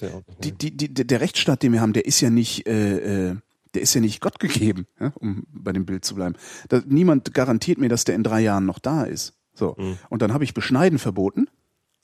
die, 0.53 0.77
die, 0.77 0.88
die, 0.94 1.07
der 1.07 1.20
Rechtsstaat, 1.20 1.62
den 1.62 1.72
wir 1.72 1.81
haben, 1.81 1.92
der 1.92 2.05
ist 2.05 2.20
ja 2.20 2.31
nicht, 2.31 2.66
äh, 2.66 3.31
äh, 3.31 3.37
der 3.75 3.83
ist 3.83 3.94
ja 3.94 4.01
nicht 4.01 4.20
Gott 4.20 4.38
gegeben, 4.38 4.87
ja? 5.01 5.12
um 5.16 5.46
bei 5.53 5.72
dem 5.72 5.87
Bild 5.87 6.05
zu 6.05 6.14
bleiben. 6.14 6.35
Da, 6.68 6.83
niemand 6.87 7.33
garantiert 7.33 7.79
mir, 7.79 7.88
dass 7.88 8.05
der 8.05 8.14
in 8.14 8.22
drei 8.22 8.40
Jahren 8.40 8.66
noch 8.66 8.79
da 8.79 9.05
ist. 9.05 9.35
So. 9.55 9.77
Und 10.09 10.22
dann 10.22 10.33
habe 10.33 10.44
ich 10.44 10.55
Beschneiden 10.55 10.98
verboten. 10.98 11.46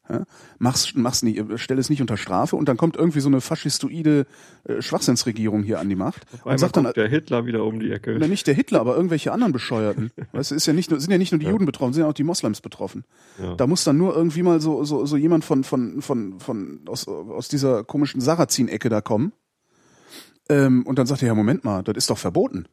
Ja? 0.08 0.24
Mach's, 0.58 0.92
mach's 0.94 1.22
nicht, 1.22 1.42
stell 1.56 1.78
es 1.78 1.90
nicht 1.90 2.00
unter 2.00 2.16
Strafe 2.16 2.56
und 2.56 2.68
dann 2.68 2.76
kommt 2.76 2.96
irgendwie 2.96 3.20
so 3.20 3.28
eine 3.28 3.40
faschistoide 3.40 4.26
äh, 4.64 4.80
Schwachsinnsregierung 4.80 5.62
hier 5.62 5.80
an 5.80 5.88
die 5.88 5.96
Macht 5.96 6.26
und 6.32 6.40
Einmal 6.40 6.58
sagt 6.58 6.76
dann, 6.76 6.92
der 6.94 7.08
Hitler 7.08 7.46
wieder 7.46 7.64
um 7.64 7.80
die 7.80 7.90
Ecke. 7.90 8.16
na, 8.18 8.26
nicht 8.26 8.46
der 8.46 8.54
Hitler, 8.54 8.80
aber 8.80 8.96
irgendwelche 8.96 9.32
anderen 9.32 9.52
Bescheuerten. 9.52 10.10
Weißt 10.32 10.52
ist 10.52 10.66
ja 10.66 10.72
nicht 10.72 10.90
nur, 10.90 11.00
sind 11.00 11.10
ja 11.10 11.18
nicht 11.18 11.32
nur 11.32 11.38
die 11.38 11.46
Juden 11.46 11.66
betroffen, 11.66 11.92
sind 11.92 12.02
ja 12.02 12.08
auch 12.08 12.14
die 12.14 12.24
Moslems 12.24 12.60
betroffen. 12.60 13.04
Ja. 13.40 13.54
Da 13.54 13.66
muss 13.66 13.84
dann 13.84 13.96
nur 13.96 14.14
irgendwie 14.14 14.42
mal 14.42 14.60
so, 14.60 14.84
so, 14.84 15.06
so 15.06 15.16
jemand 15.16 15.44
von, 15.44 15.64
von, 15.64 16.02
von, 16.02 16.40
von, 16.40 16.80
aus, 16.86 17.06
aus 17.08 17.48
dieser 17.48 17.84
komischen 17.84 18.20
Sarrazin-Ecke 18.20 18.88
da 18.88 19.00
kommen. 19.00 19.32
Ähm, 20.48 20.86
und 20.86 20.98
dann 20.98 21.06
sagt 21.06 21.22
er, 21.22 21.28
ja, 21.28 21.34
Moment 21.34 21.64
mal, 21.64 21.82
das 21.82 21.96
ist 21.96 22.10
doch 22.10 22.18
verboten. 22.18 22.66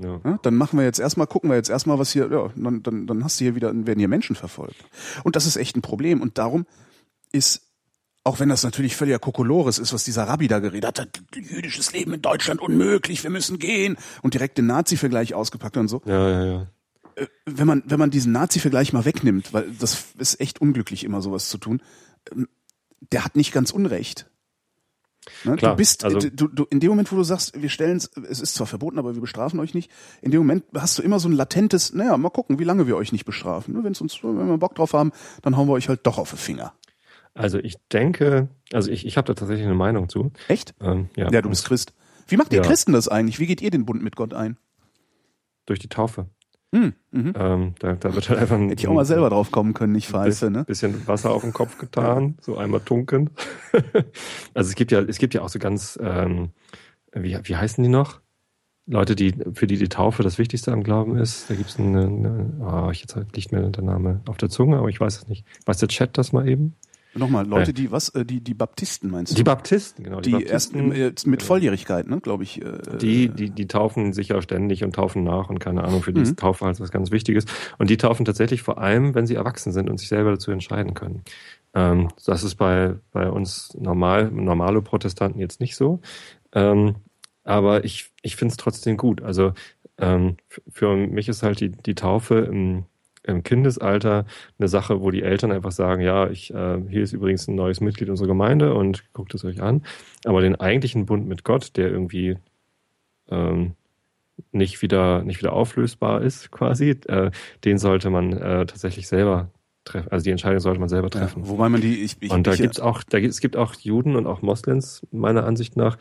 Ja. 0.00 0.20
Ja, 0.24 0.38
dann 0.42 0.54
machen 0.54 0.78
wir 0.78 0.84
jetzt 0.84 1.00
erstmal, 1.00 1.26
gucken 1.26 1.50
wir 1.50 1.56
jetzt 1.56 1.70
erstmal, 1.70 1.98
was 1.98 2.12
hier, 2.12 2.30
ja, 2.30 2.50
dann, 2.54 2.82
dann, 2.82 3.06
dann 3.06 3.24
hast 3.24 3.40
du 3.40 3.44
hier 3.44 3.54
wieder, 3.54 3.72
werden 3.74 3.98
hier 3.98 4.08
Menschen 4.08 4.36
verfolgt. 4.36 4.84
Und 5.24 5.36
das 5.36 5.46
ist 5.46 5.56
echt 5.56 5.76
ein 5.76 5.82
Problem. 5.82 6.22
Und 6.22 6.38
darum 6.38 6.66
ist, 7.32 7.62
auch 8.24 8.40
wenn 8.40 8.48
das 8.48 8.62
natürlich 8.62 8.96
völliger 8.96 9.18
Kokolores 9.18 9.78
ist, 9.78 9.92
was 9.92 10.04
dieser 10.04 10.24
Rabbi 10.24 10.48
da 10.48 10.60
geredet 10.60 11.00
hat, 11.00 11.20
jüdisches 11.34 11.92
Leben 11.92 12.12
in 12.12 12.22
Deutschland 12.22 12.60
unmöglich, 12.60 13.22
wir 13.22 13.30
müssen 13.30 13.58
gehen 13.58 13.96
und 14.22 14.34
direkt 14.34 14.58
den 14.58 14.66
Nazi-Vergleich 14.66 15.34
ausgepackt 15.34 15.76
und 15.76 15.88
so. 15.88 16.02
ja, 16.04 16.28
ja, 16.28 16.44
ja. 16.44 16.66
Wenn 17.46 17.66
man, 17.66 17.82
wenn 17.84 17.98
man 17.98 18.10
diesen 18.10 18.30
Nazi-Vergleich 18.30 18.92
mal 18.92 19.04
wegnimmt, 19.04 19.52
weil 19.52 19.68
das 19.80 20.04
ist 20.18 20.40
echt 20.40 20.60
unglücklich, 20.60 21.02
immer 21.02 21.20
sowas 21.20 21.48
zu 21.48 21.58
tun, 21.58 21.82
ähm, 22.30 22.46
der 23.12 23.24
hat 23.24 23.34
nicht 23.34 23.50
ganz 23.50 23.72
Unrecht. 23.72 24.30
Ne? 25.44 25.56
Klar, 25.56 25.72
du 25.72 25.76
bist, 25.76 26.04
also- 26.04 26.18
du, 26.18 26.48
du, 26.48 26.64
in 26.70 26.80
dem 26.80 26.90
Moment, 26.90 27.10
wo 27.12 27.16
du 27.16 27.22
sagst, 27.22 27.60
wir 27.60 27.68
stellen 27.68 27.96
es, 27.96 28.10
es 28.28 28.40
ist 28.40 28.54
zwar 28.54 28.66
verboten, 28.66 28.98
aber 28.98 29.14
wir 29.14 29.20
bestrafen 29.20 29.60
euch 29.60 29.74
nicht, 29.74 29.90
in 30.22 30.30
dem 30.30 30.40
Moment 30.40 30.64
hast 30.74 30.98
du 30.98 31.02
immer 31.02 31.18
so 31.20 31.28
ein 31.28 31.32
latentes, 31.32 31.92
naja, 31.94 32.16
mal 32.16 32.30
gucken, 32.30 32.58
wie 32.58 32.64
lange 32.64 32.86
wir 32.86 32.96
euch 32.96 33.12
nicht 33.12 33.24
bestrafen. 33.24 33.74
Ne? 33.74 33.84
Wenn's 33.84 34.00
uns, 34.00 34.22
wenn 34.22 34.48
wir 34.48 34.58
Bock 34.58 34.74
drauf 34.74 34.92
haben, 34.92 35.12
dann 35.42 35.56
hauen 35.56 35.68
wir 35.68 35.72
euch 35.72 35.88
halt 35.88 36.00
doch 36.06 36.18
auf 36.18 36.30
den 36.30 36.38
Finger. 36.38 36.72
Also 37.34 37.58
ich 37.58 37.76
denke, 37.92 38.48
also 38.72 38.90
ich, 38.90 39.06
ich 39.06 39.16
habe 39.16 39.26
da 39.26 39.34
tatsächlich 39.34 39.66
eine 39.66 39.74
Meinung 39.76 40.08
zu. 40.08 40.32
Echt? 40.48 40.74
Ähm, 40.80 41.08
ja, 41.16 41.30
Ja, 41.30 41.40
du 41.42 41.48
bist 41.50 41.64
Christ. 41.66 41.92
Wie 42.26 42.36
macht 42.36 42.52
ihr 42.52 42.58
Ja. 42.58 42.64
Christen 42.64 42.92
das 42.92 43.06
eigentlich? 43.08 43.38
Wie 43.38 43.46
geht 43.46 43.62
ihr 43.62 43.70
den 43.70 43.86
Bund 43.86 44.02
mit 44.02 44.16
Gott 44.16 44.34
ein? 44.34 44.56
durch 45.66 45.78
die 45.78 45.88
Taufe. 45.88 46.26
Hm, 46.74 46.92
mhm. 47.12 47.32
Ähm, 47.34 47.74
da, 47.78 47.94
da 47.94 48.14
wird 48.14 48.28
halt 48.28 48.38
einfach 48.38 48.56
ein, 48.56 48.68
Hätte 48.68 48.82
ich 48.82 48.88
auch 48.88 48.94
mal 48.94 49.06
selber 49.06 49.30
drauf 49.30 49.50
kommen 49.50 49.72
können, 49.72 49.92
nicht 49.92 50.08
ein 50.08 50.12
pfeife, 50.12 50.50
ne? 50.50 50.64
bisschen 50.64 51.06
Wasser 51.06 51.30
auf 51.30 51.42
den 51.42 51.54
Kopf 51.54 51.78
getan, 51.78 52.36
so 52.42 52.58
einmal 52.58 52.80
tunken. 52.80 53.30
also 54.54 54.68
es 54.68 54.74
gibt 54.74 54.92
ja, 54.92 55.00
es 55.00 55.18
gibt 55.18 55.32
ja 55.32 55.40
auch 55.40 55.48
so 55.48 55.58
ganz, 55.58 55.98
ähm, 56.02 56.50
wie, 57.12 57.38
wie 57.42 57.56
heißen 57.56 57.82
die 57.82 57.88
noch? 57.88 58.20
Leute, 58.86 59.14
die 59.14 59.34
für 59.52 59.66
die 59.66 59.76
die 59.76 59.88
Taufe 59.88 60.22
das 60.22 60.38
Wichtigste 60.38 60.72
am 60.72 60.82
Glauben 60.82 61.18
ist. 61.18 61.50
Da 61.50 61.54
gibt 61.54 61.68
es 61.68 61.78
eine, 61.78 62.06
eine 62.06 62.52
oh, 62.60 62.90
jetzt 62.90 63.16
liegt 63.34 63.52
mir 63.52 63.68
der 63.70 63.84
Name 63.84 64.22
auf 64.26 64.38
der 64.38 64.48
Zunge, 64.48 64.78
aber 64.78 64.88
ich 64.88 64.98
weiß 64.98 65.18
es 65.18 65.28
nicht. 65.28 65.46
Weiß 65.66 65.76
der 65.78 65.88
Chat 65.88 66.16
das 66.16 66.32
mal 66.32 66.48
eben? 66.48 66.74
Nochmal, 67.18 67.46
Leute, 67.46 67.72
die 67.72 67.90
was, 67.90 68.08
äh, 68.10 68.24
die, 68.24 68.40
die 68.40 68.54
Baptisten 68.54 69.10
meinst 69.10 69.32
du? 69.32 69.36
Die 69.36 69.44
Baptisten, 69.44 70.04
genau. 70.04 70.20
die 70.20 70.44
erst 70.44 70.72
Baptisten, 70.72 70.92
äh, 70.92 71.30
mit 71.30 71.42
Volljährigkeit, 71.42 72.08
ne, 72.08 72.20
glaube 72.20 72.44
ich. 72.44 72.62
Äh, 72.62 72.96
Die, 73.00 73.28
die, 73.28 73.50
die 73.50 73.66
taufen 73.66 74.12
sich 74.12 74.28
ja 74.28 74.40
ständig 74.40 74.84
und 74.84 74.94
taufen 74.94 75.24
nach 75.24 75.50
und 75.50 75.58
keine 75.58 75.84
Ahnung, 75.84 76.02
für 76.02 76.12
die 76.12 76.20
Mhm. 76.20 76.24
ist 76.26 76.38
Taufe 76.38 76.64
halt 76.64 76.80
was 76.80 76.90
ganz 76.90 77.10
Wichtiges. 77.10 77.44
Und 77.78 77.90
die 77.90 77.96
taufen 77.96 78.24
tatsächlich 78.24 78.62
vor 78.62 78.78
allem, 78.78 79.14
wenn 79.14 79.26
sie 79.26 79.34
erwachsen 79.34 79.72
sind 79.72 79.90
und 79.90 79.98
sich 79.98 80.08
selber 80.08 80.30
dazu 80.30 80.50
entscheiden 80.50 80.94
können. 80.94 81.22
Ähm, 81.74 82.08
das 82.24 82.44
ist 82.44 82.54
bei, 82.54 82.94
bei 83.12 83.28
uns 83.30 83.74
normal, 83.78 84.30
normale 84.30 84.80
Protestanten 84.82 85.40
jetzt 85.40 85.60
nicht 85.60 85.76
so. 85.76 86.00
Ähm, 86.52 86.96
aber 87.44 87.84
ich, 87.84 88.10
ich 88.22 88.36
finde 88.36 88.52
es 88.52 88.56
trotzdem 88.56 88.96
gut. 88.96 89.22
Also 89.22 89.52
ähm, 89.98 90.36
für 90.70 90.94
mich 90.96 91.28
ist 91.28 91.42
halt 91.42 91.60
die, 91.60 91.70
die 91.70 91.94
Taufe 91.94 92.38
im, 92.40 92.84
im 93.28 93.42
Kindesalter 93.42 94.26
eine 94.58 94.68
Sache, 94.68 95.00
wo 95.00 95.10
die 95.10 95.22
Eltern 95.22 95.52
einfach 95.52 95.72
sagen, 95.72 96.02
ja, 96.02 96.28
ich, 96.28 96.52
äh, 96.52 96.80
hier 96.88 97.02
ist 97.02 97.12
übrigens 97.12 97.46
ein 97.46 97.54
neues 97.54 97.80
Mitglied 97.80 98.08
unserer 98.08 98.28
Gemeinde 98.28 98.74
und 98.74 99.04
guckt 99.12 99.34
es 99.34 99.44
euch 99.44 99.60
an. 99.60 99.84
Aber 100.24 100.40
den 100.40 100.56
eigentlichen 100.56 101.06
Bund 101.06 101.28
mit 101.28 101.44
Gott, 101.44 101.76
der 101.76 101.90
irgendwie 101.90 102.38
ähm, 103.30 103.74
nicht 104.52 104.82
wieder, 104.82 105.22
nicht 105.22 105.40
wieder 105.40 105.52
auflösbar 105.52 106.22
ist, 106.22 106.50
quasi, 106.50 106.96
äh, 107.06 107.30
den 107.64 107.78
sollte 107.78 108.10
man 108.10 108.32
äh, 108.32 108.66
tatsächlich 108.66 109.08
selber 109.08 109.50
treffen. 109.84 110.10
Also 110.10 110.24
die 110.24 110.30
Entscheidung 110.30 110.60
sollte 110.60 110.80
man 110.80 110.88
selber 110.88 111.10
treffen. 111.10 111.42
Ja, 111.42 111.48
wobei 111.48 111.68
man 111.68 111.80
die, 111.80 112.02
ich, 112.02 112.16
ich, 112.20 112.30
und 112.30 112.46
da 112.46 112.52
ich, 112.52 112.60
gibt's 112.60 112.80
auch, 112.80 113.02
da 113.02 113.20
gibt, 113.20 113.32
es 113.32 113.40
gibt 113.40 113.56
auch 113.56 113.74
Juden 113.74 114.16
und 114.16 114.26
auch 114.26 114.42
Moslems, 114.42 115.06
meiner 115.10 115.44
Ansicht 115.44 115.76
nach, 115.76 115.98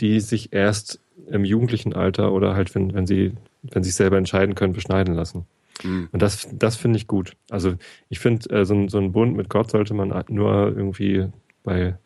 die 0.00 0.20
sich 0.20 0.52
erst 0.52 1.00
im 1.28 1.44
jugendlichen 1.44 1.92
Alter 1.92 2.32
oder 2.32 2.54
halt, 2.54 2.74
wenn, 2.74 2.94
wenn 2.94 3.06
sie, 3.06 3.32
wenn 3.62 3.82
sie 3.82 3.90
sich 3.90 3.96
selber 3.96 4.16
entscheiden 4.16 4.54
können, 4.54 4.72
beschneiden 4.72 5.14
lassen. 5.14 5.46
Mhm. 5.84 6.08
Und 6.12 6.22
das, 6.22 6.48
das 6.52 6.76
finde 6.76 6.98
ich 6.98 7.06
gut. 7.06 7.36
Also 7.50 7.74
ich 8.08 8.18
finde, 8.18 8.48
äh, 8.50 8.64
so, 8.64 8.88
so 8.88 8.98
ein 8.98 9.12
Bund 9.12 9.36
mit 9.36 9.48
Gott 9.48 9.70
sollte 9.70 9.94
man 9.94 10.08
nur 10.28 10.68
irgendwie 10.76 11.28
bei, 11.62 11.98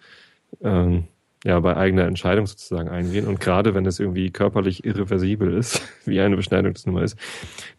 ähm, 0.62 1.04
ja, 1.44 1.60
bei 1.60 1.76
eigener 1.76 2.06
Entscheidung 2.06 2.46
sozusagen 2.46 2.88
eingehen. 2.88 3.26
Und 3.26 3.38
gerade 3.38 3.74
wenn 3.74 3.84
es 3.84 4.00
irgendwie 4.00 4.30
körperlich 4.30 4.84
irreversibel 4.84 5.52
ist, 5.54 5.82
wie 6.06 6.20
eine 6.20 6.36
Beschneidung 6.36 6.72
das 6.72 6.86
nun 6.86 6.94
mal 6.94 7.04
ist, 7.04 7.16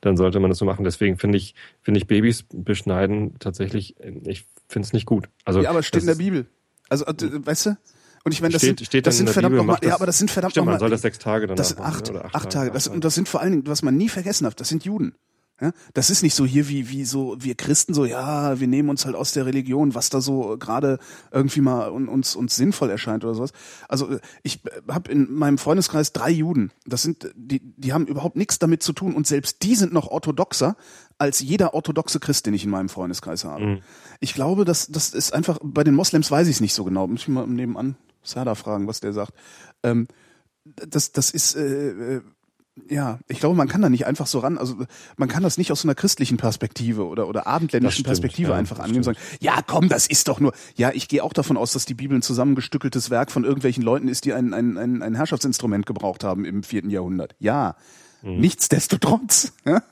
dann 0.01 0.17
sollte 0.17 0.39
man 0.39 0.49
das 0.51 0.59
so 0.59 0.65
machen. 0.65 0.83
Deswegen 0.83 1.17
finde 1.17 1.37
ich, 1.37 1.55
finde 1.81 1.99
ich 1.99 2.07
Babys 2.07 2.43
beschneiden 2.43 3.35
tatsächlich, 3.39 3.95
ich 4.23 4.45
finde 4.67 4.85
es 4.85 4.93
nicht 4.93 5.05
gut. 5.05 5.29
Also, 5.43 5.61
ja, 5.61 5.69
aber 5.69 5.81
steht 5.83 6.01
in 6.01 6.07
der 6.07 6.15
Bibel. 6.15 6.45
Also, 6.89 7.05
äh, 7.05 7.45
weißt 7.45 7.65
du? 7.67 7.77
Und 8.25 8.31
ich 8.31 8.41
meine, 8.41 8.53
das 8.53 8.61
steht, 8.61 8.79
sind, 8.79 8.85
steht 8.87 9.07
das 9.07 9.17
sind 9.17 9.29
verdammt 9.29 9.53
Bibel, 9.53 9.57
nochmal, 9.59 9.77
das, 9.79 9.87
ja, 9.87 9.95
aber 9.95 10.07
das 10.07 10.17
sind 10.17 10.31
verdammt 10.31 10.53
stimmt, 10.53 10.65
nochmal. 10.65 10.73
man 10.73 10.79
soll 10.79 10.89
das 10.89 11.01
sechs 11.03 11.19
Tage 11.19 11.45
dann 11.45 11.55
Das 11.55 11.69
sind 11.69 11.79
acht, 11.79 12.09
oder 12.09 12.25
acht, 12.33 12.51
Tage. 12.51 12.71
Das, 12.71 12.87
acht 12.87 12.95
und 12.95 13.03
das 13.03 13.13
sind 13.13 13.29
vor 13.29 13.39
allen 13.39 13.51
Dingen, 13.51 13.67
was 13.67 13.83
man 13.83 13.95
nie 13.97 14.09
vergessen 14.09 14.45
darf, 14.45 14.55
das 14.55 14.67
sind 14.67 14.83
Juden. 14.83 15.13
Ja, 15.61 15.71
das 15.93 16.09
ist 16.09 16.21
nicht 16.21 16.35
so 16.35 16.45
hier 16.45 16.67
wie 16.67 16.89
wie 16.89 17.05
so 17.05 17.37
wir 17.39 17.55
Christen 17.55 17.93
so 17.93 18.03
ja 18.03 18.59
wir 18.59 18.67
nehmen 18.67 18.89
uns 18.89 19.05
halt 19.05 19.15
aus 19.15 19.31
der 19.31 19.45
Religion 19.45 19.95
was 19.95 20.09
da 20.09 20.19
so 20.19 20.57
gerade 20.57 20.99
irgendwie 21.31 21.61
mal 21.61 21.87
uns 21.87 22.35
uns 22.35 22.57
sinnvoll 22.57 22.89
erscheint 22.89 23.23
oder 23.23 23.35
sowas. 23.35 23.53
Also 23.87 24.17
ich 24.43 24.59
habe 24.89 25.09
in 25.09 25.33
meinem 25.33 25.57
Freundeskreis 25.57 26.11
drei 26.11 26.29
Juden. 26.29 26.71
Das 26.85 27.03
sind 27.03 27.31
die 27.35 27.61
die 27.61 27.93
haben 27.93 28.05
überhaupt 28.05 28.35
nichts 28.35 28.59
damit 28.59 28.83
zu 28.83 28.91
tun 28.91 29.15
und 29.15 29.27
selbst 29.27 29.63
die 29.63 29.75
sind 29.75 29.93
noch 29.93 30.07
orthodoxer 30.07 30.75
als 31.19 31.39
jeder 31.39 31.73
orthodoxe 31.73 32.19
Christ 32.19 32.47
den 32.47 32.53
ich 32.53 32.65
in 32.65 32.69
meinem 32.69 32.89
Freundeskreis 32.89 33.45
habe. 33.45 33.65
Mhm. 33.65 33.81
ich 34.19 34.33
glaube 34.33 34.65
dass 34.65 34.87
das 34.87 35.13
ist 35.13 35.33
einfach 35.33 35.59
bei 35.63 35.85
den 35.85 35.95
Moslems 35.95 36.29
weiß 36.29 36.49
ich 36.49 36.55
es 36.55 36.61
nicht 36.61 36.73
so 36.73 36.83
genau. 36.83 37.07
Muss 37.07 37.21
ich 37.21 37.27
mal 37.29 37.47
nebenan 37.47 37.95
Sada 38.23 38.55
fragen 38.55 38.87
was 38.87 38.99
der 38.99 39.13
sagt. 39.13 39.31
Ähm, 39.83 40.07
das 40.65 41.13
das 41.13 41.29
ist 41.29 41.55
äh, 41.55 42.15
äh, 42.15 42.21
ja, 42.89 43.19
ich 43.27 43.39
glaube, 43.39 43.55
man 43.55 43.67
kann 43.67 43.81
da 43.81 43.89
nicht 43.89 44.05
einfach 44.05 44.27
so 44.27 44.39
ran, 44.39 44.57
also 44.57 44.75
man 45.17 45.29
kann 45.29 45.43
das 45.43 45.57
nicht 45.57 45.71
aus 45.71 45.81
so 45.81 45.87
einer 45.87 45.95
christlichen 45.95 46.37
Perspektive 46.37 47.05
oder, 47.07 47.27
oder 47.27 47.47
abendländischen 47.47 47.93
stimmt, 47.93 48.07
Perspektive 48.07 48.49
ja, 48.51 48.55
einfach 48.55 48.79
angehen 48.79 48.97
und 48.97 49.03
sagen, 49.03 49.17
ja 49.39 49.61
komm, 49.65 49.87
das 49.89 50.07
ist 50.07 50.27
doch 50.27 50.39
nur, 50.39 50.53
ja, 50.75 50.91
ich 50.93 51.07
gehe 51.07 51.23
auch 51.23 51.33
davon 51.33 51.55
aus, 51.57 51.71
dass 51.73 51.85
die 51.85 51.93
Bibel 51.93 52.17
ein 52.17 52.21
zusammengestückeltes 52.21 53.09
Werk 53.09 53.31
von 53.31 53.43
irgendwelchen 53.45 53.83
Leuten 53.83 54.07
ist, 54.09 54.25
die 54.25 54.33
ein, 54.33 54.53
ein, 54.53 54.77
ein, 54.77 55.01
ein 55.01 55.15
Herrschaftsinstrument 55.15 55.85
gebraucht 55.85 56.23
haben 56.23 56.43
im 56.45 56.63
vierten 56.63 56.89
Jahrhundert. 56.89 57.35
Ja, 57.39 57.75
Mhm. 58.23 58.39
nichtsdestotrotz, 58.39 59.53
ja, 59.65 59.83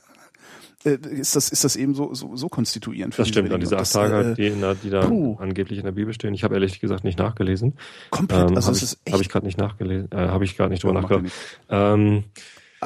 äh, 0.84 0.98
ist 1.08 1.36
das, 1.36 1.48
ist 1.50 1.62
das 1.64 1.76
eben 1.76 1.94
so, 1.94 2.12
so, 2.14 2.36
so 2.36 2.48
konstituierend 2.48 3.14
für 3.14 3.22
Das 3.22 3.28
stimmt, 3.28 3.52
an 3.52 3.60
diese 3.60 3.78
acht 3.78 3.90
Tage, 3.92 4.32
äh, 4.32 4.34
die, 4.34 4.46
in 4.48 4.60
der, 4.60 4.74
die 4.74 4.90
da 4.90 5.06
puh. 5.06 5.36
angeblich 5.38 5.78
in 5.78 5.84
der 5.84 5.92
Bibel 5.92 6.12
stehen. 6.12 6.34
Ich 6.34 6.42
habe 6.44 6.54
ehrlich 6.54 6.80
gesagt 6.80 7.04
nicht 7.04 7.18
nachgelesen. 7.18 7.74
komplett, 8.10 8.50
Ähm, 8.50 8.56
also 8.56 8.68
habe 8.68 8.76
ich, 8.76 8.82
echt, 9.04 9.12
hab 9.14 9.20
ich 9.20 9.28
gerade 9.28 9.46
nicht 9.46 9.56
nachgelesen, 9.58 10.10
äh, 10.10 10.16
habe 10.16 10.44
ich 10.44 10.56
gerade 10.56 10.70
nicht 10.70 10.82
drüber 10.82 10.94
Ja, 10.94 11.00
nachgedacht. 11.00 11.32
Ähm, 11.70 12.24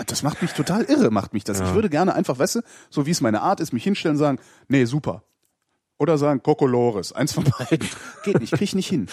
Das 0.06 0.22
macht 0.22 0.42
mich 0.42 0.52
total 0.52 0.84
irre, 0.84 1.10
macht 1.10 1.32
mich 1.32 1.44
das. 1.44 1.58
Ja. 1.58 1.68
Ich 1.68 1.74
würde 1.74 1.90
gerne 1.90 2.14
einfach, 2.14 2.38
weißt 2.38 2.56
du, 2.56 2.60
so 2.90 3.06
wie 3.06 3.10
es 3.10 3.20
meine 3.20 3.42
Art 3.42 3.60
ist, 3.60 3.72
mich 3.72 3.84
hinstellen 3.84 4.16
und 4.16 4.20
sagen, 4.20 4.38
nee, 4.68 4.84
super. 4.84 5.22
Oder 5.98 6.16
sagen, 6.18 6.42
Kokolores, 6.42 7.12
eins 7.12 7.32
von 7.32 7.44
beiden. 7.44 7.88
Geht 8.24 8.40
nicht, 8.40 8.52
krieg 8.52 8.62
ich 8.62 8.74
nicht 8.74 8.88
hin. 8.88 9.08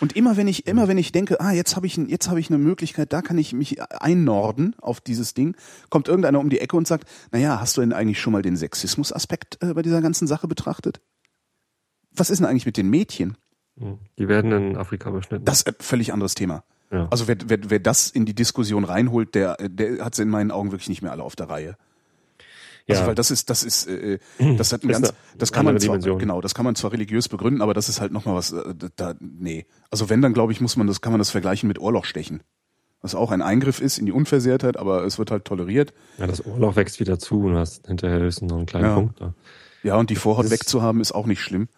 Und 0.00 0.14
immer 0.14 0.36
wenn 0.36 0.46
ich, 0.46 0.66
immer 0.66 0.86
wenn 0.86 0.98
ich 0.98 1.10
denke, 1.10 1.40
ah, 1.40 1.52
jetzt 1.52 1.74
habe 1.74 1.86
ich, 1.86 1.96
jetzt 1.96 2.28
habe 2.28 2.38
ich 2.38 2.50
eine 2.50 2.58
Möglichkeit, 2.58 3.12
da 3.12 3.22
kann 3.22 3.38
ich 3.38 3.52
mich 3.52 3.82
einnorden 3.82 4.76
auf 4.80 5.00
dieses 5.00 5.34
Ding, 5.34 5.56
kommt 5.90 6.06
irgendeiner 6.06 6.38
um 6.38 6.50
die 6.50 6.60
Ecke 6.60 6.76
und 6.76 6.86
sagt, 6.86 7.08
naja, 7.32 7.60
hast 7.60 7.76
du 7.76 7.80
denn 7.80 7.92
eigentlich 7.92 8.20
schon 8.20 8.32
mal 8.32 8.42
den 8.42 8.56
Sexismus-Aspekt 8.56 9.58
äh, 9.60 9.74
bei 9.74 9.82
dieser 9.82 10.00
ganzen 10.00 10.28
Sache 10.28 10.46
betrachtet? 10.46 11.00
Was 12.12 12.30
ist 12.30 12.38
denn 12.38 12.46
eigentlich 12.46 12.66
mit 12.66 12.76
den 12.76 12.90
Mädchen? 12.90 13.36
die 14.18 14.28
werden 14.28 14.50
in 14.52 14.76
Afrika 14.76 15.10
beschnitten. 15.10 15.44
Das 15.44 15.58
ist 15.58 15.68
ein 15.68 15.74
völlig 15.78 16.12
anderes 16.12 16.34
Thema. 16.34 16.64
Ja. 16.90 17.06
Also 17.10 17.28
wer, 17.28 17.36
wer, 17.46 17.58
wer 17.68 17.78
das 17.78 18.08
in 18.10 18.24
die 18.26 18.34
Diskussion 18.34 18.84
reinholt, 18.84 19.34
der, 19.34 19.56
der 19.58 20.04
hat 20.04 20.14
sie 20.14 20.22
in 20.22 20.28
meinen 20.30 20.50
Augen 20.50 20.70
wirklich 20.72 20.88
nicht 20.88 21.02
mehr 21.02 21.12
alle 21.12 21.22
auf 21.22 21.36
der 21.36 21.48
Reihe. 21.50 21.76
Also 22.88 23.02
Ja. 23.02 23.06
weil 23.08 23.14
das 23.14 23.30
ist, 23.30 23.50
das 23.50 23.62
ist, 23.64 23.86
äh, 23.86 24.18
das 24.56 24.72
hat 24.72 24.82
ein 24.82 24.88
ganz, 24.88 25.12
das 25.36 25.52
kann 25.52 25.66
man 25.66 25.78
zwar, 25.78 25.96
Dimension. 25.98 26.18
genau, 26.18 26.40
das 26.40 26.54
kann 26.54 26.64
man 26.64 26.74
zwar 26.74 26.92
religiös 26.92 27.28
begründen, 27.28 27.60
aber 27.60 27.74
das 27.74 27.90
ist 27.90 28.00
halt 28.00 28.12
nochmal 28.12 28.34
was, 28.34 28.52
äh, 28.52 28.74
da, 28.96 29.14
nee. 29.20 29.66
Also 29.90 30.08
wenn, 30.08 30.22
dann 30.22 30.32
glaube 30.32 30.52
ich, 30.52 30.60
muss 30.62 30.76
man 30.76 30.86
das, 30.86 31.02
kann 31.02 31.12
man 31.12 31.18
das 31.18 31.28
vergleichen 31.30 31.68
mit 31.68 31.78
Ohrlochstechen. 31.78 32.42
Was 33.02 33.14
auch 33.14 33.30
ein 33.30 33.42
Eingriff 33.42 33.80
ist 33.80 33.98
in 33.98 34.06
die 34.06 34.12
Unversehrtheit, 34.12 34.76
aber 34.78 35.04
es 35.04 35.18
wird 35.18 35.30
halt 35.30 35.44
toleriert. 35.44 35.92
ja, 36.16 36.26
das 36.26 36.44
Ohrloch 36.46 36.74
wächst 36.76 36.98
wieder 36.98 37.18
zu 37.18 37.42
und 37.42 37.54
hast 37.56 37.86
hinterher 37.86 38.18
höchstens 38.20 38.50
noch 38.50 38.56
einen 38.56 38.66
kleinen 38.66 38.86
Ja. 38.86 38.94
Punkt 38.94 39.20
da. 39.20 39.34
Ja, 39.84 39.96
und 39.96 40.08
die 40.10 40.16
Vorhaut 40.16 40.50
wegzuhaben 40.50 41.00
ist 41.02 41.12
auch 41.12 41.26
nicht 41.26 41.40
schlimm. 41.42 41.68